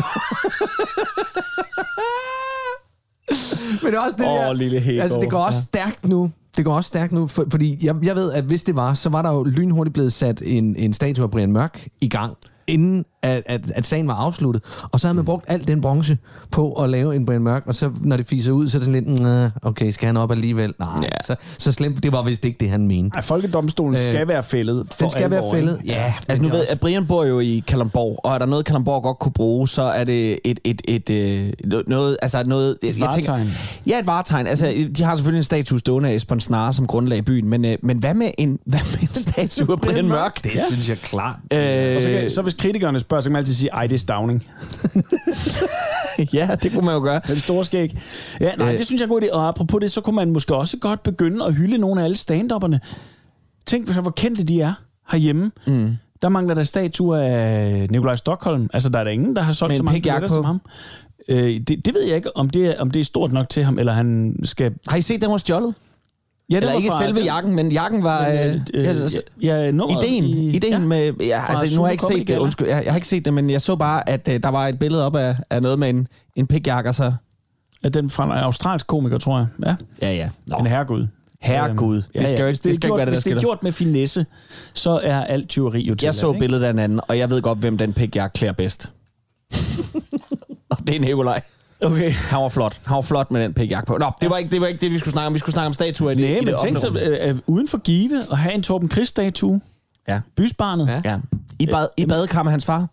men 3.84 3.92
det 3.92 3.98
er 3.98 4.00
også 4.02 4.16
det 4.16 4.26
Åh, 4.26 4.32
der... 4.32 4.52
lille 4.52 4.80
Hegård. 4.80 5.02
Altså, 5.02 5.20
det 5.20 5.30
går 5.30 5.38
også 5.38 5.58
Ja. 5.58 5.64
stærkt 5.64 6.08
nu. 6.08 6.30
Det 6.56 6.64
går 6.64 6.74
også 6.74 6.88
stærkt 6.88 7.12
nu, 7.12 7.26
for, 7.26 7.44
fordi 7.50 7.86
jeg, 7.86 7.94
jeg 8.02 8.16
ved, 8.16 8.32
at 8.32 8.44
hvis 8.44 8.64
det 8.64 8.76
var, 8.76 8.94
så 8.94 9.08
var 9.08 9.22
der 9.22 9.32
jo 9.32 9.42
lynhurtigt 9.44 9.94
blevet 9.94 10.12
sat 10.12 10.42
en, 10.44 10.76
en 10.76 10.92
statue 10.92 11.24
af 11.24 11.30
Brian 11.30 11.52
Mørk 11.52 11.88
i 12.00 12.08
gang. 12.08 12.32
Inden 12.68 13.04
at, 13.22 13.42
at, 13.46 13.70
at 13.74 13.86
sagen 13.86 14.08
var 14.08 14.14
afsluttet. 14.14 14.62
Og 14.92 15.00
så 15.00 15.06
havde 15.06 15.14
man 15.16 15.24
brugt 15.24 15.44
al 15.48 15.68
den 15.68 15.80
bronze 15.80 16.18
på 16.50 16.72
at 16.72 16.90
lave 16.90 17.16
en 17.16 17.26
Brian 17.26 17.42
Mørk, 17.42 17.62
og 17.66 17.74
så 17.74 17.90
når 18.00 18.16
det 18.16 18.26
fiser 18.26 18.52
ud, 18.52 18.68
så 18.68 18.76
er 18.76 18.80
det 18.80 18.86
sådan 18.86 19.04
lidt, 19.04 19.20
"Nå, 19.20 19.48
okay, 19.62 19.90
skal 19.90 20.06
han 20.06 20.16
op 20.16 20.30
alligevel? 20.30 20.74
Nej, 20.78 20.88
ja. 21.02 21.08
så, 21.24 21.36
så 21.58 21.72
slemt, 21.72 22.02
det 22.02 22.12
var 22.12 22.22
vist 22.22 22.44
ikke 22.44 22.56
det, 22.60 22.70
han 22.70 22.86
mente. 22.86 23.14
Ej, 23.16 23.22
folkedomstolen 23.22 23.94
Øh, 23.94 24.00
skal 24.02 24.28
være 24.28 24.42
fældet. 24.42 24.86
For 24.90 24.98
Den 25.00 25.10
skal 25.10 25.30
være 25.30 25.42
fældet, 25.52 25.78
ikke? 25.82 25.94
ja. 25.94 26.14
Altså 26.28 26.42
nu 26.42 26.48
ved 26.48 26.58
jeg, 26.58 26.68
at 26.70 26.80
Brian 26.80 27.06
bor 27.06 27.24
jo 27.24 27.40
i 27.40 27.62
Kalamborg, 27.66 28.20
og 28.24 28.34
er 28.34 28.38
der 28.38 28.46
noget, 28.46 28.64
Kalamborg 28.64 29.02
godt 29.02 29.18
kunne 29.18 29.32
bruge, 29.32 29.68
så 29.68 29.82
er 29.82 30.04
det 30.04 30.38
et, 30.44 30.60
et, 30.64 30.82
et, 30.84 31.10
et 31.10 31.82
noget, 31.88 32.16
altså 32.22 32.42
noget... 32.46 32.76
Et 32.82 33.00
varetegn. 33.00 33.50
ja, 33.86 33.98
et 33.98 34.06
varetegn. 34.06 34.46
Altså, 34.46 34.88
de 34.96 35.02
har 35.04 35.14
selvfølgelig 35.14 35.38
en 35.38 35.44
statue 35.44 35.78
stående 35.78 36.08
af 36.08 36.14
Esbjørn 36.14 36.40
Snare, 36.40 36.72
som 36.72 36.86
grundlag 36.86 37.18
i 37.18 37.22
byen, 37.22 37.48
men, 37.48 37.64
øh, 37.64 37.76
men 37.82 37.98
hvad 37.98 38.14
med 38.14 38.30
en, 38.38 38.58
hvad 38.66 38.80
med 38.92 39.00
en 39.02 39.14
statue 39.14 39.72
af 39.72 39.80
Brian 39.80 40.08
Mørk? 40.08 40.44
Det 40.44 40.52
synes 40.70 40.88
jeg 40.88 40.96
klart. 40.98 41.36
Øh, 41.52 41.96
Og 41.96 42.02
så, 42.02 42.08
kan, 42.08 42.30
så 42.30 42.42
hvis 42.42 42.54
kritikerne 42.58 43.00
spørger, 43.00 43.20
så 43.20 43.28
kan 43.28 43.32
man 43.32 43.38
altid 43.38 43.54
sige, 43.54 43.70
ej, 43.70 43.86
det 43.86 43.94
er 43.94 43.98
stavning. 43.98 44.44
ja, 46.34 46.48
det 46.62 46.72
kunne 46.72 46.84
man 46.84 46.94
jo 46.94 47.00
gøre. 47.00 47.20
Med 47.28 47.34
det 47.34 47.42
store 47.42 47.64
skæg. 47.64 47.98
Ja, 48.40 48.54
nej, 48.54 48.72
Øh. 48.72 48.78
det 48.78 48.86
synes 48.86 49.00
jeg 49.00 49.06
er 49.06 49.10
god 49.10 49.22
idé. 49.22 49.32
Og 49.32 49.48
apropos 49.48 49.80
det, 49.80 49.92
så 49.92 50.00
kunne 50.00 50.16
man 50.16 50.30
måske 50.30 50.56
også 50.56 50.76
godt 50.78 51.02
begynde 51.02 51.44
at 51.44 51.54
hylde 51.54 51.78
nogle 51.78 52.00
af 52.00 52.04
alle 52.04 52.16
stand 52.16 52.50
Tænk, 53.66 53.88
så 53.94 54.00
hvor 54.00 54.10
kendte 54.10 54.44
de 54.44 54.60
er 54.60 54.72
herhjemme. 55.10 55.50
Mm. 55.66 55.96
Der 56.22 56.28
mangler 56.28 56.54
der 56.54 56.62
statuer 56.62 57.18
af 57.18 57.86
Nikolaj 57.90 58.16
Stockholm. 58.16 58.70
Altså, 58.72 58.88
der 58.88 58.98
er 58.98 59.04
der 59.04 59.10
ingen, 59.10 59.36
der 59.36 59.42
har 59.42 59.52
solgt 59.52 59.70
Med 59.70 59.76
så 59.76 59.82
mange 59.82 60.02
billetter 60.02 60.28
som 60.28 60.44
ham. 60.44 60.60
Øh, 61.28 61.60
det, 61.60 61.86
det 61.86 61.94
ved 61.94 62.02
jeg 62.02 62.16
ikke, 62.16 62.36
om 62.36 62.50
det, 62.50 62.66
er, 62.66 62.80
om 62.80 62.90
det 62.90 63.00
er 63.00 63.04
stort 63.04 63.32
nok 63.32 63.48
til 63.48 63.64
ham, 63.64 63.78
eller 63.78 63.92
han 63.92 64.36
skal... 64.44 64.72
Har 64.88 64.96
I 64.96 65.02
set, 65.02 65.22
den 65.22 65.30
var 65.30 65.36
stjålet? 65.36 65.74
Ja, 66.50 66.56
det 66.56 66.62
Eller 66.62 66.72
ikke 66.76 66.88
fra- 66.90 66.98
selve 67.06 67.20
jakken, 67.20 67.54
men 67.54 67.72
jakken 67.72 68.04
var... 68.04 68.28
Øh, 68.28 68.34
øh, 68.74 68.84
ja, 68.84 68.92
øh, 68.92 69.10
ja, 69.42 69.70
nummeret 69.70 70.04
ideen, 70.04 70.24
i- 70.24 70.50
ideen 70.56 70.72
ja. 70.72 70.78
med... 70.78 71.12
Ja, 71.20 71.42
altså, 71.48 71.76
nu 71.76 71.82
har 71.82 71.88
jeg 71.88 71.92
ikke 71.92 72.04
set 72.18 72.28
det, 72.28 72.38
undskyld. 72.38 72.66
Jeg, 72.68 72.84
jeg 72.84 72.92
har 72.92 72.96
ikke 72.96 73.08
set 73.08 73.24
det, 73.24 73.34
men 73.34 73.50
jeg 73.50 73.60
så 73.60 73.76
bare, 73.76 74.08
at 74.08 74.28
øh, 74.28 74.42
der 74.42 74.48
var 74.48 74.68
et 74.68 74.78
billede 74.78 75.06
op 75.06 75.16
af, 75.16 75.36
af 75.50 75.62
noget 75.62 75.78
med 75.78 75.88
en, 75.90 76.08
en 76.36 76.46
pigjakke, 76.46 76.90
og 76.90 76.94
så... 76.94 77.12
Er 77.84 77.88
den 77.88 78.10
fra 78.10 78.24
en 78.24 78.30
australsk 78.30 78.86
komiker, 78.86 79.18
tror 79.18 79.38
jeg. 79.38 79.46
Ja, 79.66 79.74
Ja, 80.02 80.14
ja. 80.14 80.28
Nå. 80.46 80.56
en 80.56 80.66
herregud. 80.66 81.06
Herregud. 81.40 81.96
Øhm, 81.96 82.02
Det 82.12 82.22
skal 82.28 82.32
ikke- 82.32 82.44
Hvis 82.44 82.60
det 82.60 82.60
skal 82.60 82.70
ikke 82.74 82.86
gjort, 82.86 82.96
være 82.98 83.06
det, 83.06 83.12
der 83.12 83.16
Hvis 83.16 83.24
det 83.24 83.32
er 83.36 83.40
gjort 83.40 83.62
med 83.62 83.72
finesse, 83.72 84.26
så 84.74 85.00
er 85.02 85.20
alt 85.24 85.48
tyveri 85.48 85.82
jo 85.86 85.94
til. 85.94 86.06
Jeg 86.06 86.14
så 86.14 86.32
billedet 86.32 86.64
af 86.64 86.70
en 86.70 86.78
anden, 86.78 87.00
og 87.08 87.18
jeg 87.18 87.30
ved 87.30 87.42
godt, 87.42 87.58
hvem 87.58 87.78
den 87.78 87.92
pigjakke 87.92 88.34
klæder 88.34 88.52
bedst. 88.52 88.92
og 90.70 90.78
det 90.86 90.96
er 90.96 91.00
Nikolaj. 91.00 91.40
Okay. 91.80 92.10
Han 92.10 92.42
var 92.42 92.48
flot. 92.48 92.80
Han 92.84 92.94
var 92.94 93.02
flot 93.02 93.30
med 93.30 93.42
den 93.42 93.54
pigjakke 93.54 93.86
på. 93.86 93.98
Nå, 93.98 94.12
det 94.20 94.30
var, 94.30 94.36
ikke, 94.36 94.50
det 94.50 94.60
var 94.60 94.66
ikke 94.66 94.80
det, 94.80 94.90
vi 94.90 94.98
skulle 94.98 95.12
snakke 95.12 95.26
om. 95.26 95.34
Vi 95.34 95.38
skulle 95.38 95.52
snakke 95.52 95.66
om 95.66 95.72
statuer 95.72 96.10
i 96.10 96.14
det, 96.14 96.30
Nej, 96.30 96.38
i 96.38 96.44
men 96.44 96.54
tænk 96.62 96.78
så, 96.78 96.98
øh, 97.02 97.28
øh, 97.28 97.38
uden 97.46 97.68
for 97.68 97.78
Give 97.78 98.22
at 98.30 98.38
have 98.38 98.54
en 98.54 98.62
Torben 98.62 98.90
Chris-statue. 98.90 99.60
Ja. 100.08 100.20
Bysbarnet. 100.36 100.88
Ja. 100.88 101.10
Ja. 101.10 101.18
I, 101.58 101.66
bad, 101.66 101.88
I 101.96 102.06
badekar 102.06 102.42
med 102.42 102.50
hans 102.50 102.64
far? 102.64 102.86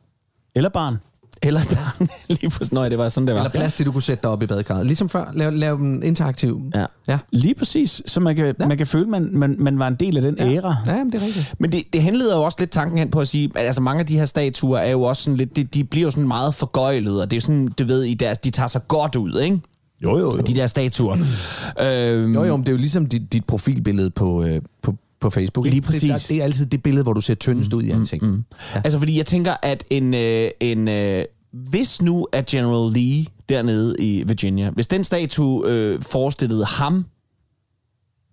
Eller 0.56 0.70
barn. 0.70 0.98
Eller 1.42 1.62
barn. 1.64 2.08
Lige 2.30 2.50
på 2.50 2.64
Nøj, 2.72 2.90
det 2.90 2.98
var 2.98 3.10
sådan, 3.10 3.28
det 3.28 3.36
var. 3.36 3.42
Eller 3.42 3.52
plads 3.52 3.74
til, 3.74 3.86
du 3.86 3.92
kunne 3.92 4.04
sætte 4.04 4.22
dig 4.24 4.32
op 4.32 4.44
i 4.44 4.46
badekarret. 4.46 4.86
Ligesom 4.86 5.10
før, 5.10 5.26
lav, 5.34 5.52
lav 5.52 5.74
dem 5.78 6.04
interaktiv. 6.04 6.62
Ja. 6.76 6.86
Ja. 7.08 7.18
Lige 7.32 7.56
præcis. 7.56 8.02
Så 8.06 8.20
man 8.20 8.36
kan, 8.36 8.56
ja. 8.60 8.68
man 8.68 8.78
kan 8.78 8.88
føle, 8.88 9.04
at 9.04 9.10
man, 9.10 9.30
man, 9.34 9.56
man 9.60 9.80
var 9.80 9.88
en 9.88 9.96
del 9.96 10.18
af 10.18 10.22
den 10.24 10.36
Ja. 10.38 10.48
æra. 10.56 10.76
Ja, 10.88 11.04
men 11.04 11.12
det 11.12 11.22
er 11.22 11.26
rigtigt. 11.26 11.54
Men 11.60 11.72
det, 11.72 11.84
det 11.94 12.02
henleder 12.02 12.36
jo 12.36 12.44
også 12.44 12.56
lidt 12.60 12.72
tanken 12.72 12.98
hen 12.98 13.12
på 13.12 13.20
at 13.20 13.28
sige, 13.28 13.52
at 13.56 13.66
altså 13.66 13.82
mange 13.82 14.00
af 14.00 14.06
de 14.06 14.18
her 14.18 14.26
statuer 14.26 14.78
er 14.80 14.92
jo 14.92 15.02
også 15.02 15.24
sådan 15.24 15.38
lidt, 15.38 15.56
de, 15.56 15.64
de 15.64 15.84
bliver 15.84 16.04
jo 16.04 16.12
sådan 16.12 16.28
meget 16.28 16.56
forgøjlet, 16.56 17.22
og 17.22 17.32
det 17.32 17.36
er 17.36 17.38
jo 17.38 17.42
sådan, 17.42 17.68
du 17.68 17.86
ved, 17.86 18.04
i 18.04 18.14
deres, 18.14 18.38
de 18.38 18.50
tager 18.50 18.68
sig 18.68 18.82
godt 18.88 19.16
ud, 19.16 19.40
ikke? 19.40 19.60
Jo, 20.04 20.18
jo, 20.18 20.24
jo. 20.36 20.42
De 20.42 20.56
der 20.56 20.68
statuer. 20.68 21.16
øhm, 21.82 22.34
Jo, 22.34 22.44
jo, 22.44 22.58
men 22.58 22.66
det 22.66 22.72
er 22.72 22.74
jo 22.74 22.78
ligesom 22.78 23.06
dit, 23.06 23.34
dit 23.34 23.46
profilbillede 23.46 24.10
på, 24.10 24.44
øh, 24.44 24.62
på, 24.82 24.96
på 25.26 25.30
Facebook. 25.30 25.66
Lige 25.66 25.76
ikke? 25.76 25.86
Det, 25.86 25.94
præcis. 26.12 26.28
det 26.28 26.38
er 26.38 26.44
altid 26.44 26.66
det 26.66 26.84
billede, 26.84 27.04
hvor 27.04 27.14
du 27.14 27.22
ser 27.22 27.36
tyndest 27.36 27.74
ud 27.74 27.84
i 27.84 27.92
ansigtet. 27.92 28.30
Mm, 28.30 28.36
mm. 28.36 28.44
Ja. 28.76 28.82
Altså, 28.84 29.00
fordi 29.00 29.18
jeg 29.18 29.26
tænker, 29.26 29.56
at 29.64 29.84
en, 29.90 30.14
øh, 30.14 30.52
en 30.60 30.88
øh, 30.88 31.26
hvis 31.54 32.02
nu 32.02 32.28
at 32.32 32.46
General 32.46 32.92
Lee 32.94 33.26
dernede 33.50 33.96
i 34.00 34.24
Virginia, 34.28 34.70
hvis 34.70 34.88
den 34.88 35.04
statue 35.04 35.70
øh, 35.70 36.02
forestillede 36.02 36.66
ham 36.66 37.06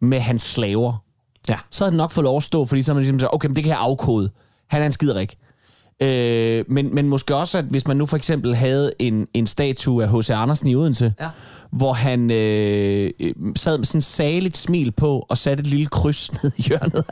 med 0.01 0.21
hans 0.21 0.43
slaver, 0.43 1.05
Ja. 1.49 1.57
så 1.71 1.85
havde 1.85 1.91
den 1.91 1.97
nok 1.97 2.11
fået 2.11 2.25
lov 2.25 2.37
at 2.37 2.43
stå, 2.43 2.65
fordi 2.65 2.83
så 2.83 2.95
man 2.95 3.03
ligesom 3.03 3.19
sagt, 3.21 3.35
okay, 3.35 3.47
men 3.49 3.57
det 3.57 3.65
kan 3.65 3.71
jeg 3.71 3.79
afkode. 3.81 4.31
Han 4.69 4.83
er 4.83 4.87
en 4.87 4.93
skiderik. 4.93 5.37
Øh, 6.03 6.65
men, 6.69 6.95
men 6.95 7.09
måske 7.09 7.37
også, 7.37 7.59
at 7.59 7.65
hvis 7.65 7.87
man 7.87 7.97
nu 7.97 8.07
for 8.07 8.17
eksempel 8.17 8.55
havde 8.55 8.93
en, 8.99 9.27
en 9.35 9.47
statue 9.47 10.05
af 10.05 10.19
H.C. 10.19 10.31
Andersen 10.31 10.69
i 10.69 10.75
Odense, 10.77 11.15
Ja. 11.21 11.29
Hvor 11.73 11.93
han 11.93 12.31
øh, 12.31 13.11
øh, 13.21 13.33
sad 13.57 13.79
med 13.79 13.87
sådan 13.87 13.99
et 13.99 14.05
saligt 14.05 14.57
smil 14.57 14.91
på 14.93 15.27
og 15.29 15.39
satte 15.39 15.61
et 15.61 15.67
lille 15.67 15.87
kryds 15.87 16.33
ned 16.43 16.53
i 16.57 16.63
hjørnet. 16.63 17.05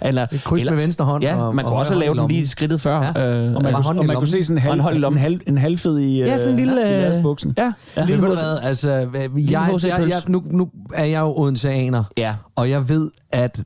eller, 0.00 0.26
Et 0.32 0.44
kryds 0.44 0.64
med 0.64 0.76
venstre 0.76 1.04
hånd 1.04 1.22
Ja, 1.24 1.42
og- 1.42 1.54
man 1.54 1.64
og 1.64 1.70
kunne 1.70 1.78
også 1.78 1.92
højre 1.94 2.04
lave 2.06 2.16
den 2.22 2.28
lige 2.28 2.48
skridtet 2.48 2.80
før. 2.80 3.02
Ja. 3.02 3.08
Øh, 3.46 3.54
Og 3.54 3.62
man, 3.62 3.74
kunne, 3.74 4.00
og 4.00 4.06
man 4.06 4.16
kunne 4.16 4.26
se 4.28 4.42
sådan 4.42 4.62
en, 4.62 4.68
Og 4.68 4.74
en 4.74 4.80
halv, 4.80 5.04
en, 5.04 5.16
halv, 5.18 5.40
en 5.46 5.58
halvfed 5.58 5.98
i, 5.98 6.18
Ja, 6.18 6.38
sådan 6.38 6.50
en 6.50 6.56
lille, 6.66 6.80
i 6.80 6.94
øh, 6.94 7.14
næsbuksen. 7.14 7.54
ja, 7.58 7.72
Ja. 7.96 8.04
Lille 8.04 8.22
ved 8.22 8.28
du 8.28 8.34
hvad, 8.34 8.58
altså, 8.62 8.90
jeg, 8.90 9.10
jeg, 9.36 9.70
jeg, 9.82 10.08
jeg, 10.08 10.22
nu, 10.28 10.42
nu 10.50 10.68
er 10.94 11.04
jeg 11.04 11.20
jo 11.20 11.38
odenseaner, 11.38 12.04
Ja. 12.16 12.34
og 12.56 12.70
jeg 12.70 12.88
ved, 12.88 13.10
at 13.30 13.64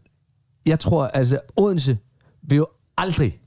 jeg 0.67 0.81
tror, 0.81 1.05
altså 1.07 1.39
Odense 1.57 1.99
vil 2.49 2.57
jo 2.57 2.67
aldrig 2.99 3.39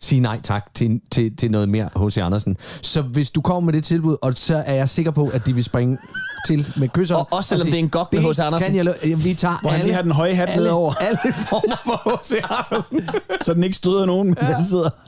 sige 0.00 0.20
nej 0.20 0.40
tak 0.42 0.74
til, 0.74 1.00
til, 1.10 1.36
til 1.36 1.50
noget 1.50 1.68
mere 1.68 1.88
H.C. 1.96 2.18
Andersen. 2.18 2.56
Så 2.82 3.02
hvis 3.02 3.30
du 3.30 3.40
kommer 3.40 3.60
med 3.60 3.72
det 3.72 3.84
tilbud, 3.84 4.16
og 4.22 4.32
så 4.36 4.62
er 4.66 4.74
jeg 4.74 4.88
sikker 4.88 5.10
på, 5.10 5.30
at 5.34 5.46
de 5.46 5.54
vil 5.54 5.64
springe 5.64 5.98
til 6.46 6.66
med 6.76 6.88
kysser. 6.88 7.16
Og 7.16 7.28
også 7.30 7.48
selvom 7.48 7.66
det 7.66 7.74
er 7.74 7.78
en 7.78 7.88
gok 7.88 8.12
med 8.12 8.20
H.C. 8.22 8.38
Andersen. 8.38 8.66
Kan 8.66 8.76
jeg, 8.76 8.84
lo- 8.84 8.92
vi 9.16 9.34
tager 9.34 9.58
Hvor 9.60 9.70
han 9.70 9.78
alle, 9.78 9.86
lige 9.86 9.94
har 9.94 10.02
den 10.02 10.12
høje 10.12 10.34
hat 10.34 10.48
alle, 10.48 10.64
nedover. 10.64 10.94
alle 10.94 11.18
former 11.34 11.76
for 11.86 12.16
H.C. 12.16 12.32
Andersen. 12.50 13.10
Så 13.44 13.54
den 13.54 13.62
ikke 13.64 13.76
støder 13.76 14.06
nogen, 14.06 14.26
men 14.28 14.36
den 14.56 14.64
sidder... 14.64 14.90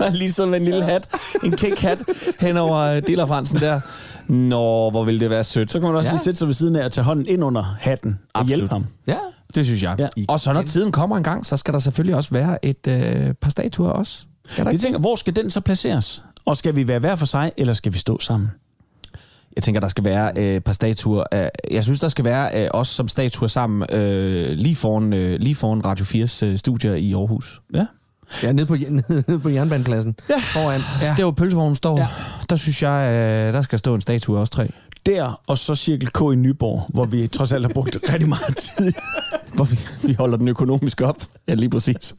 Han 0.00 0.12
lige 0.12 0.46
med 0.46 0.58
en 0.58 0.64
lille 0.64 0.82
hat, 0.84 1.08
en 1.44 1.56
kæk-hat, 1.56 1.98
hen 2.40 2.56
over 2.56 2.76
øh, 2.78 3.02
Dillerfransen 3.06 3.60
der. 3.60 3.80
Nå, 4.30 4.90
hvor 4.90 5.04
ville 5.04 5.20
det 5.20 5.30
være 5.30 5.44
sødt. 5.44 5.72
Så 5.72 5.78
kan 5.80 5.88
man 5.88 5.96
også 5.96 6.08
Ja. 6.08 6.12
lige 6.14 6.22
sætte 6.22 6.38
sig 6.38 6.46
ved 6.48 6.54
siden 6.54 6.76
af 6.76 6.84
og 6.84 6.92
tage 6.92 7.04
hånden 7.04 7.26
ind 7.26 7.44
under 7.44 7.62
hatten 7.80 8.18
og 8.34 8.40
Absolut. 8.40 8.58
hjælpe 8.58 8.72
ham. 8.72 8.86
Ja. 9.06 9.16
Det 9.54 9.66
synes 9.66 9.82
jeg. 9.82 9.94
Ja. 9.98 10.08
Og 10.28 10.40
så 10.40 10.52
når 10.52 10.62
tiden 10.62 10.92
kommer 10.92 11.16
en 11.16 11.22
gang, 11.22 11.46
så 11.46 11.56
skal 11.56 11.74
der 11.74 11.80
selvfølgelig 11.80 12.16
også 12.16 12.30
være 12.30 12.64
et 12.64 12.86
øh, 12.86 13.34
par 13.34 13.50
statuer 13.50 13.90
også. 13.90 14.24
Skal 14.46 14.64
der 14.64 14.70
Jeg 14.70 14.74
ikke? 14.74 14.82
tænker, 14.82 14.98
hvor 15.00 15.14
skal 15.14 15.36
den 15.36 15.50
så 15.50 15.60
placeres? 15.60 16.24
Og 16.44 16.56
skal 16.56 16.76
vi 16.76 16.88
være 16.88 16.98
hver 16.98 17.16
for 17.16 17.26
sig, 17.26 17.52
eller 17.56 17.74
skal 17.74 17.92
vi 17.92 17.98
stå 17.98 18.18
sammen? 18.18 18.50
Jeg 19.56 19.62
tænker, 19.62 19.80
der 19.80 19.88
skal 19.88 20.04
være 20.04 20.32
øh, 20.36 20.54
et 20.56 20.64
par 20.64 20.72
statuer. 20.72 21.24
af- 21.32 21.50
jeg 21.70 21.84
synes, 21.84 22.00
der 22.00 22.08
skal 22.08 22.24
være 22.24 22.62
øh, 22.64 22.68
os 22.74 22.88
som 22.88 23.08
statuer 23.08 23.48
sammen 23.48 23.86
øh, 23.94 24.52
lige, 24.52 24.76
foran, 24.76 25.12
øh, 25.12 25.40
lige 25.40 25.54
foran 25.54 25.84
Radio 25.84 26.04
4's 26.04 26.46
øh, 26.46 26.58
studier 26.58 26.94
i 26.94 27.12
Aarhus. 27.12 27.60
Ja. 27.74 27.86
Ja, 28.42 28.52
nede 28.52 28.66
på, 28.66 28.76
nede 29.28 29.40
på 29.42 29.48
jernbanepladsen. 29.48 30.14
Ja. 30.30 30.34
Foran. 30.38 30.80
Ja. 31.02 31.14
Der 31.16 31.22
hvor 31.22 31.30
pølsevognen 31.32 31.74
står, 31.74 31.98
ja. 31.98 32.06
Der 32.50 32.56
synes 32.56 32.82
jeg, 32.82 33.08
øh, 33.12 33.54
der 33.54 33.62
skal 33.62 33.78
stå 33.78 33.94
en 33.94 34.00
statue 34.00 34.36
af 34.38 34.42
os 34.42 34.50
tre. 34.50 34.70
Der, 35.06 35.40
og 35.46 35.58
så 35.58 35.74
Cirkel 35.74 36.08
K 36.12 36.20
i 36.20 36.36
Nyborg, 36.36 36.82
hvor 36.88 37.04
vi 37.04 37.26
trods 37.26 37.52
alt 37.52 37.64
har 37.64 37.72
brugt 37.72 37.96
rigtig 38.12 38.28
meget 38.28 38.56
tid. 38.56 38.92
Hvor 39.54 39.64
vi, 39.64 39.78
vi 40.06 40.14
holder 40.14 40.36
den 40.36 40.48
økonomisk 40.48 41.00
op. 41.00 41.16
Ja, 41.48 41.54
lige 41.54 41.70
præcis. 41.70 42.14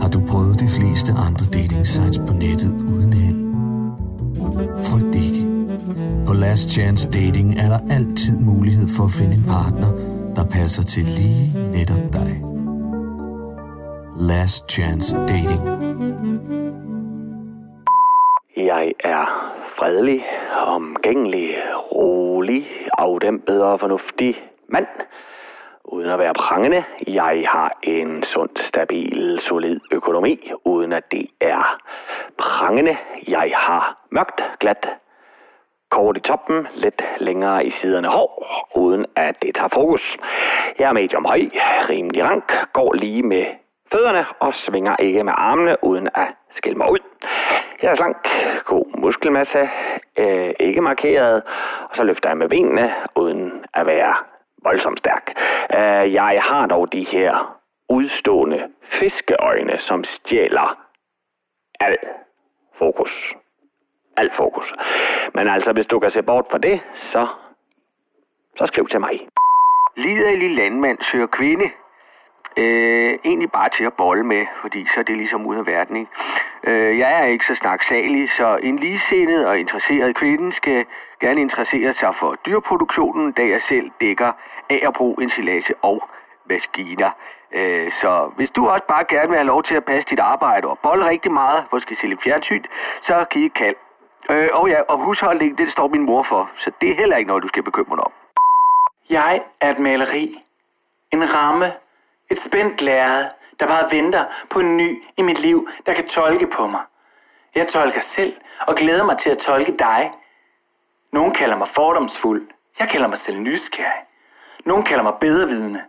Har 0.00 0.08
du 0.08 0.26
prøvet 0.28 0.60
de 0.60 0.68
fleste 0.68 1.12
andre 1.12 1.46
dating 1.46 1.86
sites 1.86 2.18
på 2.26 2.32
nettet 2.32 2.72
uden 2.72 3.12
held? 3.12 3.36
Frygt 4.84 5.14
ikke. 5.14 5.45
Last 6.40 6.70
Chance 6.70 7.10
Dating 7.10 7.58
er 7.58 7.68
der 7.68 7.94
altid 7.94 8.40
mulighed 8.40 8.88
for 8.96 9.04
at 9.04 9.10
finde 9.18 9.34
en 9.34 9.44
partner, 9.56 9.90
der 10.36 10.44
passer 10.58 10.82
til 10.82 11.04
lige 11.04 11.44
netop 11.76 12.12
dig. 12.18 12.32
Last 14.30 14.70
Chance 14.70 15.16
Dating. 15.16 15.62
Jeg 18.56 18.92
er 19.00 19.24
fredelig, 19.78 20.24
omgængelig, 20.66 21.48
rolig, 21.92 22.66
afdæmpet 22.98 23.62
og 23.62 23.80
fornuftig 23.80 24.36
mand. 24.68 24.86
Uden 25.84 26.10
at 26.10 26.18
være 26.18 26.34
prangende. 26.34 26.84
Jeg 27.06 27.44
har 27.48 27.78
en 27.82 28.24
sund, 28.24 28.50
stabil, 28.56 29.38
solid 29.40 29.80
økonomi, 29.92 30.50
uden 30.64 30.92
at 30.92 31.12
det 31.12 31.26
er 31.40 31.78
prangende. 32.38 32.96
Jeg 33.28 33.52
har 33.54 34.06
mørkt, 34.10 34.42
glat, 34.60 34.86
kort 35.90 36.16
i 36.16 36.20
toppen, 36.20 36.66
lidt 36.74 37.02
længere 37.18 37.66
i 37.66 37.70
siderne 37.70 38.08
hår, 38.08 38.30
uden 38.76 39.06
at 39.16 39.42
det 39.42 39.54
tager 39.54 39.68
fokus. 39.68 40.16
Jeg 40.78 40.88
er 40.88 40.92
medium 40.92 41.24
høj, 41.24 41.40
rimelig 41.90 42.24
rank, 42.24 42.52
går 42.72 42.92
lige 42.92 43.22
med 43.22 43.46
fødderne 43.92 44.26
og 44.40 44.54
svinger 44.54 44.96
ikke 44.96 45.24
med 45.24 45.32
armene, 45.36 45.84
uden 45.84 46.08
at 46.14 46.28
skille 46.50 46.78
mig 46.78 46.90
ud. 46.90 46.98
Jeg 47.82 47.90
er 47.90 47.94
slank, 47.94 48.28
god 48.64 48.98
muskelmasse, 48.98 49.68
øh, 50.16 50.50
ikke 50.60 50.80
markeret, 50.80 51.42
og 51.90 51.96
så 51.96 52.04
løfter 52.04 52.28
jeg 52.28 52.38
med 52.38 52.48
benene, 52.48 52.94
uden 53.16 53.64
at 53.74 53.86
være 53.86 54.14
voldsomt 54.62 54.98
stærk. 54.98 55.32
Øh, 55.72 56.14
jeg 56.14 56.42
har 56.42 56.66
dog 56.66 56.92
de 56.92 57.04
her 57.04 57.58
udstående 57.88 58.68
fiskeøjne, 58.82 59.78
som 59.78 60.04
stjæler 60.04 60.78
al 61.80 61.98
fokus. 62.78 63.34
Alt 64.16 64.34
fokus. 64.36 64.74
Men 65.34 65.48
altså, 65.48 65.72
hvis 65.72 65.86
du 65.86 65.98
kan 65.98 66.10
se 66.10 66.22
bort 66.22 66.46
fra 66.50 66.58
det, 66.58 66.80
så 66.94 67.26
så 68.56 68.66
skriv 68.66 68.88
til 68.88 69.00
mig. 69.00 69.28
Liderlig 69.96 70.50
landmand 70.50 70.98
søger 71.02 71.26
kvinde. 71.26 71.70
Øh, 72.56 73.18
egentlig 73.24 73.52
bare 73.52 73.68
til 73.76 73.84
at 73.84 73.92
bolle 73.92 74.24
med, 74.24 74.46
fordi 74.60 74.86
så 74.94 75.00
er 75.00 75.04
det 75.04 75.16
ligesom 75.16 75.46
ud 75.46 75.56
af 75.56 75.66
verden, 75.66 75.96
ikke? 75.96 76.10
Øh, 76.64 76.98
jeg 76.98 77.20
er 77.20 77.24
ikke 77.24 77.44
så 77.44 77.54
snaksalig, 77.54 78.30
så 78.30 78.58
en 78.62 78.78
ligesindet 78.78 79.46
og 79.46 79.58
interesseret 79.58 80.16
kvinde 80.16 80.52
skal 80.52 80.84
gerne 81.20 81.40
interessere 81.40 81.94
sig 81.94 82.14
for 82.20 82.36
dyreproduktionen, 82.46 83.32
da 83.32 83.42
jeg 83.42 83.62
selv 83.68 83.90
dækker 84.00 84.32
af 84.70 84.80
at 84.82 84.92
bruge 84.94 85.22
ensilage 85.22 85.74
og 85.82 86.08
maskiner. 86.48 87.10
Øh, 87.52 87.92
så 87.92 88.30
hvis 88.36 88.50
du 88.50 88.68
også 88.68 88.86
bare 88.88 89.04
gerne 89.08 89.28
vil 89.28 89.36
have 89.36 89.46
lov 89.46 89.62
til 89.62 89.74
at 89.74 89.84
passe 89.84 90.10
dit 90.10 90.20
arbejde 90.20 90.68
og 90.68 90.78
bolle 90.78 91.08
rigtig 91.08 91.32
meget, 91.32 91.64
måske 91.72 91.96
se 91.96 92.06
lidt 92.06 92.22
fjernsyn, 92.22 92.64
så 93.02 93.24
kan 93.30 93.42
I 93.42 93.48
kald. 93.48 93.76
Øh, 94.30 94.48
og 94.52 94.68
ja, 94.68 94.80
og 94.80 94.98
husholdning, 94.98 95.58
det 95.58 95.72
står 95.72 95.88
min 95.88 96.02
mor 96.02 96.22
for, 96.22 96.50
så 96.56 96.70
det 96.80 96.90
er 96.90 96.94
heller 96.94 97.16
ikke 97.16 97.28
noget, 97.28 97.42
du 97.42 97.48
skal 97.48 97.62
bekymre 97.62 97.96
dig 97.96 98.04
om. 98.04 98.12
Jeg 99.10 99.42
er 99.60 99.70
et 99.70 99.78
maleri. 99.78 100.42
En 101.12 101.34
ramme. 101.34 101.72
Et 102.30 102.42
spændt 102.46 102.80
lærred, 102.80 103.26
der 103.60 103.66
bare 103.66 103.90
venter 103.90 104.24
på 104.50 104.60
en 104.60 104.76
ny 104.76 105.02
i 105.16 105.22
mit 105.22 105.38
liv, 105.38 105.68
der 105.86 105.94
kan 105.94 106.08
tolke 106.08 106.46
på 106.46 106.66
mig. 106.66 106.80
Jeg 107.54 107.68
tolker 107.68 108.00
selv 108.00 108.36
og 108.66 108.74
glæder 108.74 109.04
mig 109.04 109.18
til 109.18 109.30
at 109.30 109.38
tolke 109.38 109.72
dig. 109.78 110.12
Nogen 111.12 111.34
kalder 111.34 111.56
mig 111.56 111.68
fordomsfuld. 111.74 112.48
Jeg 112.78 112.88
kalder 112.88 113.08
mig 113.08 113.18
selv 113.18 113.38
nysgerrig. 113.38 114.02
Nogen 114.64 114.84
kalder 114.84 115.02
mig 115.02 115.14
bedrevidende. 115.20 115.82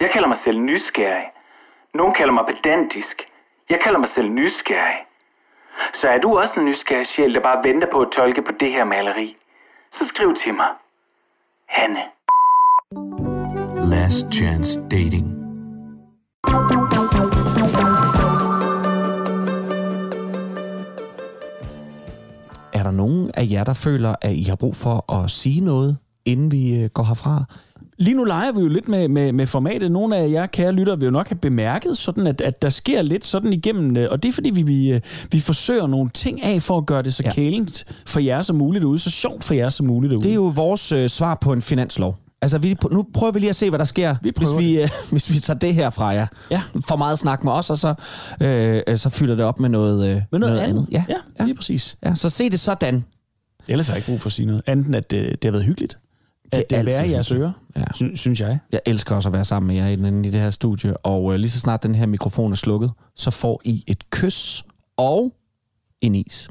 Jeg 0.00 0.10
kalder 0.10 0.28
mig 0.28 0.38
selv 0.38 0.58
nysgerrig. 0.58 1.30
Nogen 1.94 2.14
kalder 2.14 2.32
mig 2.32 2.46
pedantisk. 2.46 3.28
Jeg 3.68 3.80
kalder 3.80 3.98
mig 3.98 4.08
selv 4.08 4.28
nysgerrig. 4.28 5.06
Så 5.94 6.08
er 6.08 6.18
du 6.18 6.38
også 6.38 6.54
en 6.56 6.64
nysgerrig 6.64 7.06
sjæl, 7.06 7.34
der 7.34 7.40
bare 7.40 7.64
venter 7.64 7.88
på 7.92 8.00
at 8.00 8.08
tolke 8.16 8.42
på 8.42 8.52
det 8.60 8.70
her 8.72 8.84
maleri? 8.84 9.36
Så 9.92 10.06
skriv 10.08 10.36
til 10.44 10.54
mig. 10.54 10.70
Hanne. 11.68 12.04
Last 13.90 14.32
Chance 14.32 14.80
Dating. 14.90 15.26
Er 22.72 22.82
der 22.82 22.90
nogen 22.90 23.30
af 23.34 23.46
jer, 23.50 23.64
der 23.64 23.74
føler, 23.84 24.14
at 24.22 24.32
I 24.32 24.42
har 24.42 24.56
brug 24.56 24.74
for 24.76 25.12
at 25.12 25.30
sige 25.30 25.64
noget, 25.64 25.98
inden 26.24 26.52
vi 26.52 26.82
øh, 26.82 26.90
går 26.90 27.02
herfra? 27.02 27.44
Lige 27.98 28.14
nu 28.14 28.24
leger 28.24 28.52
vi 28.52 28.60
jo 28.60 28.68
lidt 28.68 28.88
med, 28.88 29.08
med, 29.08 29.32
med 29.32 29.46
formatet. 29.46 29.90
Nogle 29.90 30.16
af 30.16 30.30
jer, 30.30 30.46
kære 30.46 30.72
lytter, 30.72 30.96
vil 30.96 31.04
jo 31.04 31.10
nok 31.10 31.28
have 31.28 31.38
bemærket, 31.38 31.98
sådan 31.98 32.26
at, 32.26 32.40
at 32.40 32.62
der 32.62 32.68
sker 32.68 33.02
lidt 33.02 33.24
sådan 33.24 33.52
igennem, 33.52 33.96
øh, 33.96 34.08
og 34.10 34.22
det 34.22 34.28
er 34.28 34.32
fordi, 34.32 34.50
vi, 34.50 34.62
vi, 34.62 34.92
øh, 34.92 35.00
vi 35.32 35.40
forsøger 35.40 35.86
nogle 35.86 36.10
ting 36.10 36.42
af 36.42 36.62
for 36.62 36.78
at 36.78 36.86
gøre 36.86 37.02
det 37.02 37.14
så 37.14 37.22
ja. 37.26 37.32
kælent 37.32 37.84
for 38.06 38.20
jer 38.20 38.42
som 38.42 38.56
muligt 38.56 38.82
derude, 38.82 38.98
så 38.98 39.10
sjovt 39.10 39.44
for 39.44 39.54
jer 39.54 39.68
som 39.68 39.86
muligt 39.86 40.10
derude. 40.10 40.24
Det 40.24 40.30
er 40.30 40.34
jo 40.34 40.52
vores 40.54 40.92
øh, 40.92 41.08
svar 41.08 41.34
på 41.34 41.52
en 41.52 41.62
finanslov. 41.62 42.16
Altså, 42.42 42.58
vi, 42.58 42.76
nu 42.92 43.06
prøver 43.14 43.32
vi 43.32 43.38
lige 43.38 43.50
at 43.50 43.56
se, 43.56 43.68
hvad 43.68 43.78
der 43.78 43.84
sker, 43.84 44.16
vi 44.22 44.32
hvis, 44.36 44.48
vi, 44.58 44.82
øh, 44.82 44.90
hvis 45.10 45.30
vi 45.30 45.38
tager 45.38 45.58
det 45.58 45.74
her 45.74 45.90
fra 45.90 46.06
jer. 46.06 46.26
Ja. 46.50 46.62
For 46.88 46.96
meget 46.96 47.18
snak 47.18 47.44
med 47.44 47.52
os, 47.52 47.70
og 47.70 47.78
så, 47.78 47.94
øh, 48.40 48.82
øh, 48.86 48.98
så 48.98 49.10
fylder 49.10 49.34
det 49.34 49.44
op 49.44 49.60
med 49.60 49.68
noget, 49.68 50.10
øh, 50.10 50.22
Med 50.32 50.40
noget, 50.40 50.58
andet. 50.58 50.86
Ja. 50.92 51.04
ja, 51.08 51.16
ja, 51.40 51.44
lige 51.44 51.54
præcis. 51.54 51.96
Ja, 52.04 52.14
så 52.14 52.30
se 52.30 52.50
det 52.50 52.60
sådan. 52.60 53.04
Ellers 53.68 53.86
har 53.86 53.94
jeg 53.94 53.98
ikke 53.98 54.06
brug 54.06 54.20
for 54.20 54.28
at 54.28 54.32
sige 54.32 54.46
noget. 54.46 54.62
Andet 54.66 54.86
end, 54.86 54.96
at 54.96 55.10
det, 55.10 55.42
det 55.42 55.44
har 55.44 55.50
været 55.52 55.64
hyggeligt. 55.64 55.98
At 56.58 56.70
det, 56.70 56.76
i 57.08 57.12
jeres 57.12 57.28
hyggeligt. 57.28 57.54
ører, 57.76 57.82
Ja. 57.82 57.92
sy- 57.94 58.14
synes 58.20 58.40
jeg. 58.40 58.58
Jeg 58.72 58.80
elsker 58.86 59.14
også 59.16 59.28
at 59.28 59.32
være 59.32 59.44
sammen 59.44 59.66
med 59.66 59.76
jer 59.76 59.86
inde 59.88 60.28
i 60.28 60.30
det 60.30 60.40
her 60.40 60.50
studie, 60.50 60.96
og 60.96 61.32
øh, 61.32 61.38
lige 61.38 61.50
så 61.50 61.60
snart 61.60 61.82
den 61.82 61.94
her 61.94 62.06
mikrofon 62.06 62.52
er 62.52 62.56
slukket, 62.56 62.90
så 63.16 63.30
får 63.30 63.60
I 63.64 63.84
et 63.86 64.10
kys 64.10 64.64
og 64.96 65.34
en 66.00 66.14
is. 66.14 66.48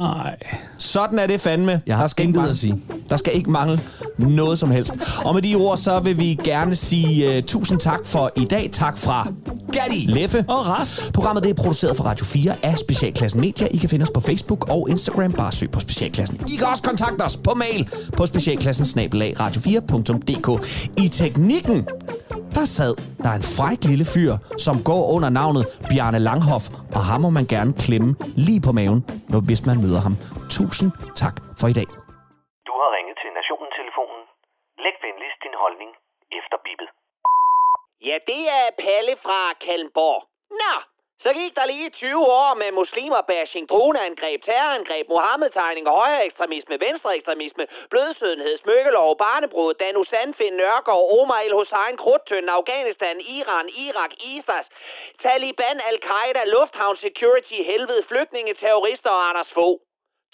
Ej. 0.00 0.36
Sådan 0.78 1.18
er 1.18 1.26
det 1.26 1.40
fandme. 1.40 1.82
Jeg 1.86 1.96
har 1.96 2.02
der 2.02 2.08
skal 2.08 2.26
ikke 2.26 2.40
at 2.40 2.56
sige. 2.56 2.82
Der 3.08 3.16
skal 3.16 3.34
ikke 3.34 3.50
mangle 3.50 3.80
noget 4.18 4.58
som 4.58 4.70
helst. 4.70 4.94
Og 5.24 5.34
med 5.34 5.42
de 5.42 5.54
ord, 5.54 5.76
så 5.76 6.00
vil 6.00 6.18
vi 6.18 6.38
gerne 6.44 6.74
sige 6.74 7.38
uh, 7.38 7.44
tusind 7.44 7.80
tak 7.80 8.06
for 8.06 8.30
i 8.36 8.44
dag. 8.44 8.68
Tak 8.72 8.98
fra 8.98 9.28
Gatti, 9.72 10.04
Leffe 10.08 10.44
og 10.48 10.66
Ras. 10.66 11.10
Programmet 11.14 11.44
det 11.44 11.50
er 11.50 11.54
produceret 11.54 11.96
for 11.96 12.04
Radio 12.04 12.24
4 12.24 12.54
af 12.62 12.78
Specialklassen 12.78 13.40
Media. 13.40 13.68
I 13.70 13.76
kan 13.76 13.88
finde 13.88 14.02
os 14.02 14.10
på 14.10 14.20
Facebook 14.20 14.70
og 14.70 14.90
Instagram. 14.90 15.32
Bare 15.32 15.52
søg 15.52 15.70
på 15.70 15.80
Specialklassen. 15.80 16.40
I 16.52 16.56
kan 16.56 16.66
også 16.66 16.82
kontakte 16.82 17.22
os 17.22 17.36
på 17.36 17.54
mail 17.54 17.88
på 18.16 18.26
specialklassen 18.26 18.86
radio4.dk. 19.40 20.66
I 20.98 21.08
teknikken, 21.08 21.86
der 22.58 22.66
sad 22.78 22.94
der 23.22 23.30
er 23.34 23.38
en 23.42 23.48
fræk 23.56 23.80
lille 23.90 24.06
fyr, 24.14 24.32
som 24.66 24.76
går 24.90 25.02
under 25.14 25.30
navnet 25.40 25.64
Bjarne 25.90 26.20
Langhoff, 26.28 26.64
og 26.96 27.02
ham 27.10 27.20
må 27.24 27.30
man 27.38 27.46
gerne 27.54 27.72
klemme 27.84 28.10
lige 28.48 28.62
på 28.66 28.72
maven, 28.78 29.00
når, 29.30 29.40
hvis 29.48 29.62
man 29.68 29.76
møder 29.84 30.00
ham. 30.06 30.14
Tusind 30.56 30.90
tak 31.22 31.36
for 31.60 31.66
i 31.72 31.76
dag. 31.80 31.88
Du 32.68 32.72
har 32.80 32.90
ringet 32.96 33.16
til 33.22 33.30
Nationen-telefonen. 33.38 34.22
Læg 34.84 34.96
venligst 35.06 35.40
din 35.46 35.56
holdning 35.62 35.90
efter 36.38 36.56
bippet. 36.66 36.88
Ja, 38.08 38.16
det 38.30 38.42
er 38.58 38.66
Palle 38.84 39.14
fra 39.24 39.40
Kalmborg. 39.64 40.20
Nå, 40.62 40.74
så 41.24 41.30
gik 41.40 41.52
der 41.58 41.66
lige 41.72 41.90
20 41.90 42.26
år 42.42 42.54
med 42.62 42.70
muslimer 42.72 43.22
bashing, 43.30 43.68
droneangreb, 43.72 44.40
terrorangreb, 44.48 45.06
Mohammed-tegninger, 45.08 45.92
højere 46.02 46.24
ekstremisme, 46.28 46.74
venstre 46.86 47.16
ekstremisme, 47.16 47.64
blødsødenhed, 47.90 48.54
smykkelov, 48.58 49.10
barnebrud, 49.24 49.74
Danu 49.74 50.04
Sandfind, 50.04 50.54
Nørgaard, 50.62 51.04
Omar 51.18 51.40
El 51.46 51.54
Hussein, 51.58 51.96
Krudtønden, 52.02 52.50
Afghanistan, 52.58 53.16
Iran, 53.38 53.66
Irak, 53.86 54.12
ISAS, 54.34 54.66
Taliban, 55.22 55.80
Al-Qaida, 55.90 56.42
Lufthavn 56.54 56.96
Security, 56.96 57.58
helvede, 57.70 58.02
flygtninge, 58.10 58.54
terrorister 58.54 59.10
og 59.10 59.28
Anders 59.28 59.52
Fogh. 59.56 59.78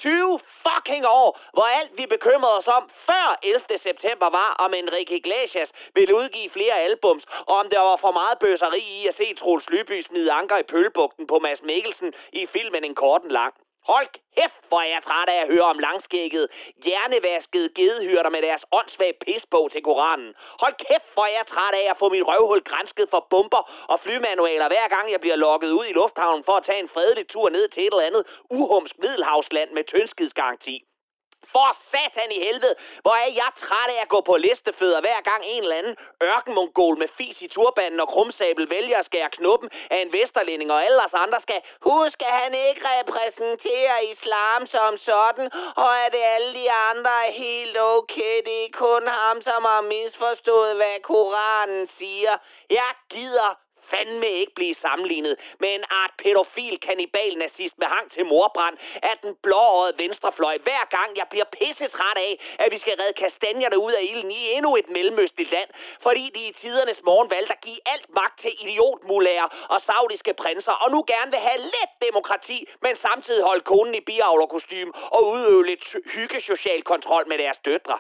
20 0.01 0.41
fucking 0.67 1.05
år, 1.07 1.29
hvor 1.53 1.67
alt 1.79 1.93
vi 1.99 2.07
bekymrede 2.07 2.59
os 2.59 2.69
om 2.79 2.91
før 3.09 3.39
11. 3.43 3.61
september 3.89 4.29
var, 4.31 4.51
om 4.65 4.75
Enrique 4.75 5.17
Iglesias 5.17 5.71
ville 5.95 6.17
udgive 6.21 6.51
flere 6.51 6.77
albums, 6.89 7.25
og 7.47 7.55
om 7.63 7.67
der 7.71 7.81
var 7.81 7.97
for 7.97 8.13
meget 8.21 8.39
bøseri 8.39 8.83
i 9.01 9.07
at 9.07 9.17
se 9.17 9.35
Troels 9.35 9.71
Lyby 9.71 10.03
smide 10.03 10.33
anker 10.33 10.59
i 10.59 10.71
pølbugten 10.73 11.27
på 11.27 11.39
Mads 11.39 11.63
Mikkelsen 11.63 12.13
i 12.33 12.47
filmen 12.47 12.85
En 12.85 12.95
Korten 12.95 13.31
Lang. 13.31 13.55
Hold 13.93 14.09
kæft, 14.37 14.63
hvor 14.69 14.81
er 14.81 14.91
jeg 14.95 15.03
træt 15.09 15.29
af 15.29 15.39
at 15.43 15.51
høre 15.53 15.69
om 15.75 15.79
langskægget, 15.79 16.49
hjernevaskede 16.85 17.69
gedehyrder 17.79 18.31
med 18.31 18.43
deres 18.43 18.65
åndssvage 18.73 19.15
pisbog 19.25 19.71
til 19.73 19.83
Koranen. 19.83 20.35
Hold 20.63 20.75
kæft, 20.87 21.09
hvor 21.15 21.25
er 21.25 21.35
jeg 21.39 21.47
træt 21.47 21.75
af 21.75 21.87
at 21.91 21.99
få 21.99 22.09
mit 22.09 22.27
røvhul 22.27 22.61
grænsket 22.71 23.09
for 23.11 23.27
bomber 23.31 23.63
og 23.93 24.01
flymanualer, 24.01 24.69
hver 24.69 24.89
gang 24.89 25.13
jeg 25.13 25.21
bliver 25.21 25.37
lukket 25.37 25.71
ud 25.71 25.87
i 25.87 25.93
lufthavnen 25.93 26.45
for 26.45 26.53
at 26.57 26.65
tage 26.65 26.81
en 26.81 26.89
fredelig 26.89 27.29
tur 27.29 27.49
ned 27.49 27.69
til 27.69 27.83
et 27.87 27.93
eller 27.93 28.07
andet 28.11 28.27
uhumsk 28.51 28.99
middelhavsland 28.99 29.71
med 29.71 29.85
tyndskidsgaranti. 29.85 30.85
For 31.53 31.71
satan 31.93 32.33
i 32.33 32.39
helvede, 32.47 32.75
hvor 33.03 33.15
er 33.25 33.31
jeg 33.41 33.51
træt 33.65 33.91
af 33.95 34.03
at 34.03 34.09
gå 34.09 34.21
på 34.21 34.37
listefødder, 34.37 35.01
hver 35.01 35.21
gang 35.31 35.43
en 35.47 35.63
eller 35.63 35.77
anden 35.77 35.97
ørkenmongol 36.23 36.99
med 36.99 37.09
fis 37.19 37.43
i 37.43 37.49
turbanen 37.49 38.01
og 38.01 38.09
krumsabel 38.09 38.71
vælger 38.71 38.99
at 38.99 39.07
skære 39.07 39.31
knuppen 39.31 39.71
af 39.91 39.99
en 40.03 40.13
vesterlænding, 40.13 40.73
og 40.73 40.85
alle 40.85 41.05
os 41.05 41.15
andre 41.15 41.41
skal 41.41 41.61
huske, 41.81 42.27
at 42.27 42.41
han 42.43 42.55
ikke 42.55 42.81
repræsenterer 42.99 43.99
islam 43.99 44.67
som 44.67 44.99
sådan, 44.99 45.51
og 45.77 45.93
at 46.07 46.15
alle 46.35 46.55
de 46.61 46.73
andre 46.73 47.11
er 47.27 47.33
helt 47.33 47.77
okay. 47.81 48.35
Det 48.45 48.65
er 48.65 48.71
kun 48.73 49.09
ham, 49.09 49.43
som 49.43 49.65
har 49.65 49.81
misforstået, 49.81 50.77
hvad 50.77 51.01
Koranen 51.03 51.89
siger. 51.99 52.35
Jeg 52.71 52.91
gider 53.11 53.51
fandme 53.91 54.29
ikke 54.41 54.55
blive 54.55 54.75
sammenlignet 54.75 55.35
med 55.61 55.75
en 55.75 55.85
art 55.91 56.13
pædofil 56.19 56.81
kannibal 56.81 57.39
nazist 57.39 57.79
med 57.79 57.87
hang 57.87 58.11
til 58.13 58.25
morbrand 58.27 58.77
af 59.03 59.15
den 59.23 59.37
blåårede 59.43 59.99
venstrefløj, 59.99 60.59
hver 60.59 60.85
gang 60.97 61.17
jeg 61.17 61.27
bliver 61.31 61.45
pissetræt 61.59 62.19
af, 62.29 62.33
at 62.59 62.73
vi 62.73 62.79
skal 62.79 62.97
redde 63.01 63.13
kastanjerne 63.13 63.79
ud 63.79 63.93
af 63.93 64.03
ilden 64.03 64.31
i 64.31 64.53
endnu 64.57 64.77
et 64.77 64.89
mellemøstligt 64.91 65.51
land, 65.51 65.71
fordi 66.03 66.31
de 66.35 66.41
i 66.49 66.53
tidernes 66.53 67.03
morgen 67.05 67.31
valgte 67.31 67.53
at 67.53 67.61
give 67.61 67.81
alt 67.87 68.09
magt 68.15 68.41
til 68.41 68.53
idiotmulærer 68.63 69.49
og 69.69 69.81
saudiske 69.81 70.35
prinser, 70.35 70.73
og 70.73 70.91
nu 70.91 71.05
gerne 71.07 71.31
vil 71.31 71.41
have 71.41 71.59
let 71.59 71.91
demokrati, 72.07 72.67
men 72.83 72.97
samtidig 72.97 73.43
holde 73.43 73.65
konen 73.65 73.95
i 73.95 74.01
biavlerkostym 74.01 74.91
og 75.15 75.31
udøve 75.31 75.67
lidt 75.67 75.85
hyggesocial 76.15 76.83
kontrol 76.83 77.29
med 77.29 77.39
deres 77.39 77.59
døtre. 77.59 77.99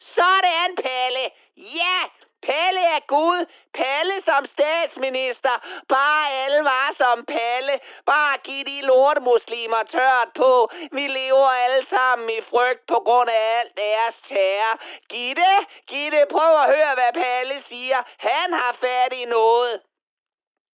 Sådan, 0.00 0.76
Palle! 0.76 1.24
Ja, 1.56 1.98
Palle 2.42 2.80
er 2.96 3.00
Gud. 3.06 3.46
Palle 3.74 4.22
som 4.28 4.46
statsminister. 4.46 5.54
Bare 5.88 6.32
alle 6.42 6.64
var 6.64 6.94
som 6.96 7.24
Palle. 7.24 7.80
Bare 8.06 8.38
giv 8.38 8.64
de 8.64 8.80
lortemuslimer 8.80 9.82
tørt 9.82 10.28
på. 10.36 10.70
Vi 10.92 11.06
lever 11.06 11.48
alle 11.64 11.86
sammen 11.86 12.30
i 12.30 12.40
frygt 12.50 12.86
på 12.86 12.98
grund 13.06 13.30
af 13.30 13.58
alt 13.58 13.76
deres 13.76 14.16
terror. 14.28 14.80
Gitte, 15.08 15.52
Gitte, 15.88 16.26
prøv 16.30 16.52
at 16.62 16.70
høre, 16.74 16.94
hvad 16.94 17.12
Palle 17.22 17.62
siger. 17.68 18.00
Han 18.18 18.52
har 18.52 18.72
fat 18.80 19.12
i 19.12 19.24
noget. 19.24 19.80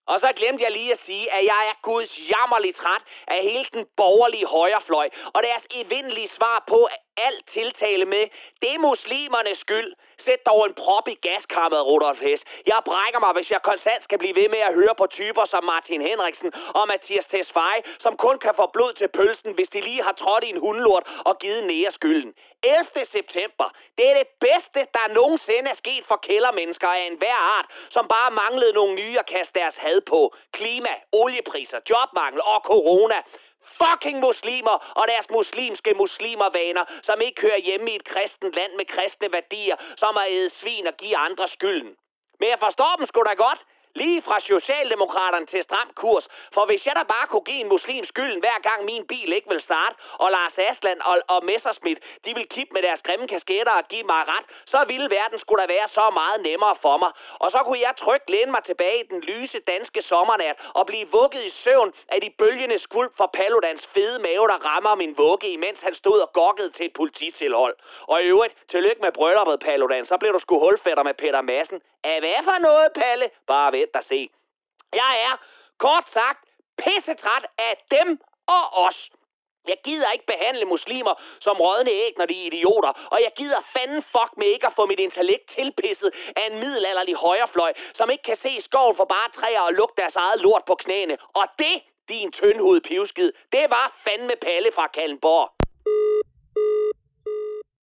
Og 0.07 0.21
så 0.21 0.33
glemte 0.37 0.64
jeg 0.64 0.73
lige 0.73 0.93
at 0.93 1.01
sige, 1.07 1.33
at 1.33 1.45
jeg 1.45 1.62
er 1.71 1.77
guds 1.83 2.19
jammerligt 2.31 2.77
træt 2.77 3.03
af 3.27 3.43
hele 3.43 3.67
den 3.73 3.87
borgerlige 3.97 4.47
højrefløj, 4.47 5.09
og 5.35 5.43
deres 5.43 5.67
evindelige 5.71 6.29
svar 6.29 6.64
på, 6.69 6.89
alt 7.17 7.47
tiltale 7.49 8.05
med, 8.05 8.25
det 8.62 8.75
er 8.75 8.79
muslimernes 8.79 9.59
skyld. 9.59 9.95
Sæt 10.25 10.47
dog 10.47 10.67
en 10.67 10.75
prop 10.75 11.09
i 11.09 11.14
gaskammeret, 11.14 11.87
Rudolf 11.87 12.21
Hess. 12.21 12.45
Jeg 12.67 12.81
brækker 12.85 13.21
mig, 13.21 13.33
hvis 13.33 13.51
jeg 13.51 13.62
konstant 13.62 14.05
skal 14.05 14.19
blive 14.19 14.37
ved 14.41 14.49
med 14.49 14.59
at 14.59 14.75
høre 14.75 14.95
på 14.99 15.07
typer 15.07 15.45
som 15.45 15.64
Martin 15.64 16.01
Henriksen 16.01 16.53
og 16.75 16.89
Mathias 16.89 17.27
Tesfaye, 17.27 17.83
som 17.99 18.17
kun 18.17 18.39
kan 18.39 18.55
få 18.57 18.67
blod 18.67 18.93
til 18.93 19.09
pølsen, 19.09 19.53
hvis 19.53 19.69
de 19.69 19.81
lige 19.81 20.03
har 20.03 20.12
trådt 20.12 20.45
i 20.45 20.49
en 20.49 20.61
hundelort 20.61 21.05
og 21.25 21.39
givet 21.39 21.64
nære 21.64 21.93
skylden. 21.93 22.35
11. 22.62 23.07
september, 23.17 23.69
det 23.99 24.11
er 24.11 24.14
det 24.14 24.29
bedste, 24.41 24.81
der 24.97 25.14
nogensinde 25.14 25.71
er 25.71 25.75
sket 25.75 26.05
for 26.09 26.17
kældermennesker 26.17 26.89
af 26.89 27.07
enhver 27.07 27.41
art, 27.57 27.67
som 27.91 28.09
bare 28.09 28.31
manglede 28.31 28.73
nogle 28.73 28.95
nye 28.95 29.19
at 29.19 29.27
kaste 29.27 29.61
deres 29.61 29.77
had 29.77 30.01
på. 30.01 30.35
Klima, 30.53 30.95
oliepriser, 31.12 31.81
jobmangel 31.91 32.41
og 32.43 32.61
corona 32.61 33.19
fucking 33.83 34.18
muslimer 34.20 34.77
og 35.01 35.05
deres 35.09 35.31
muslimske 35.31 35.95
muslimervaner, 35.95 36.85
som 37.03 37.20
ikke 37.20 37.41
hører 37.41 37.57
hjemme 37.57 37.91
i 37.91 37.97
et 37.97 38.05
kristent 38.05 38.55
land 38.55 38.72
med 38.77 38.85
kristne 38.85 39.33
værdier, 39.33 39.77
som 39.97 40.16
at 40.16 40.31
æde 40.31 40.51
svin 40.51 40.87
og 40.87 40.95
give 40.97 41.16
andre 41.16 41.49
skylden. 41.49 41.97
Men 42.41 42.49
jeg 42.49 42.59
forstår 42.59 42.93
dem 42.99 43.07
sgu 43.07 43.22
da 43.22 43.35
godt. 43.35 43.61
Lige 44.03 44.23
fra 44.23 44.41
Socialdemokraterne 44.41 45.47
til 45.47 45.63
stram 45.63 45.91
kurs. 45.95 46.25
For 46.55 46.65
hvis 46.67 46.87
jeg 46.87 46.95
da 46.97 47.03
bare 47.15 47.27
kunne 47.31 47.49
give 47.51 47.61
en 47.65 47.69
muslim 47.69 48.05
skylden 48.13 48.41
hver 48.41 48.59
gang 48.69 48.85
min 48.85 49.07
bil 49.07 49.33
ikke 49.33 49.49
vil 49.49 49.61
starte, 49.61 49.95
og 50.23 50.29
Lars 50.31 50.59
Asland 50.59 51.01
og, 51.11 51.17
og 51.35 51.45
Messerschmidt, 51.45 51.99
de 52.25 52.35
vil 52.35 52.47
kippe 52.55 52.73
med 52.75 52.83
deres 52.83 53.03
grimme 53.03 53.27
kasketter 53.29 53.73
og 53.73 53.89
give 53.89 54.07
mig 54.13 54.23
ret, 54.33 54.47
så 54.67 54.85
ville 54.91 55.11
verden 55.11 55.39
skulle 55.39 55.63
da 55.63 55.67
være 55.77 55.89
så 55.89 56.11
meget 56.11 56.39
nemmere 56.49 56.77
for 56.85 56.97
mig. 56.97 57.11
Og 57.39 57.51
så 57.51 57.59
kunne 57.65 57.81
jeg 57.87 57.95
trygt 57.97 58.31
læne 58.31 58.51
mig 58.51 58.63
tilbage 58.65 58.99
i 59.01 59.07
den 59.13 59.21
lyse 59.21 59.59
danske 59.73 60.03
sommernat 60.03 60.57
og 60.75 60.87
blive 60.87 61.07
vugget 61.11 61.43
i 61.45 61.51
søvn 61.51 61.93
af 62.09 62.21
de 62.21 62.31
bølgende 62.39 62.79
skvulp 62.79 63.13
fra 63.17 63.27
Paludans 63.27 63.87
fede 63.95 64.19
mave, 64.19 64.49
der 64.49 64.59
rammer 64.71 64.95
min 64.95 65.15
vugge, 65.19 65.49
imens 65.49 65.81
han 65.83 65.95
stod 65.95 66.19
og 66.21 66.33
gokkede 66.33 66.71
til 66.71 66.87
et 66.87 66.93
polititilhold. 66.93 67.77
Og 68.13 68.23
i 68.23 68.25
øvrigt, 68.25 68.55
tillykke 68.69 69.03
med 69.03 69.13
brylluppet, 69.13 69.61
Paludan, 69.61 70.07
så 70.07 70.17
blev 70.17 70.33
du 70.33 70.39
sgu 70.39 70.59
hulfætter 70.59 71.03
med 71.03 71.15
Peter 71.15 71.41
Madsen. 71.41 71.81
Af 72.05 72.21
hvad 72.21 72.45
for 72.45 72.59
noget, 72.59 72.89
Palle? 72.95 73.31
Bare 73.47 73.73
vent 73.73 73.86
og 73.95 74.05
se. 74.05 74.28
Jeg 74.93 75.12
er, 75.28 75.37
kort 75.78 76.05
sagt, 76.12 76.45
pissetræt 76.78 77.47
af 77.59 77.84
dem 77.91 78.20
og 78.47 78.64
os. 78.87 79.11
Jeg 79.68 79.76
gider 79.84 80.11
ikke 80.11 80.26
behandle 80.26 80.64
muslimer 80.64 81.14
som 81.41 81.57
rådne 81.57 81.91
æg, 81.91 82.12
når 82.18 82.26
de 82.26 82.43
er 82.43 82.47
idioter. 82.47 82.93
Og 83.12 83.18
jeg 83.22 83.32
gider 83.37 83.61
fanden 83.72 84.03
fuck 84.03 84.32
med 84.37 84.47
ikke 84.47 84.66
at 84.66 84.72
få 84.76 84.87
mit 84.87 85.01
intellekt 85.01 85.49
tilpisset 85.49 86.11
af 86.37 86.47
en 86.51 86.59
middelalderlig 86.59 87.14
højrefløj, 87.14 87.72
som 87.95 88.11
ikke 88.11 88.22
kan 88.22 88.37
se 88.37 88.61
skoven 88.61 88.97
for 88.97 89.05
bare 89.05 89.30
træer 89.34 89.61
og 89.61 89.72
lugte 89.72 90.03
deres 90.03 90.16
eget 90.16 90.41
lort 90.41 90.64
på 90.66 90.74
knæene. 90.74 91.18
Og 91.34 91.47
det, 91.59 91.82
din 92.09 92.32
tyndhud 92.32 92.80
pivskid, 92.80 93.32
det 93.53 93.70
var 93.70 94.01
fandme 94.05 94.37
Palle 94.37 94.72
fra 94.74 94.87
Kallenborg. 94.87 95.53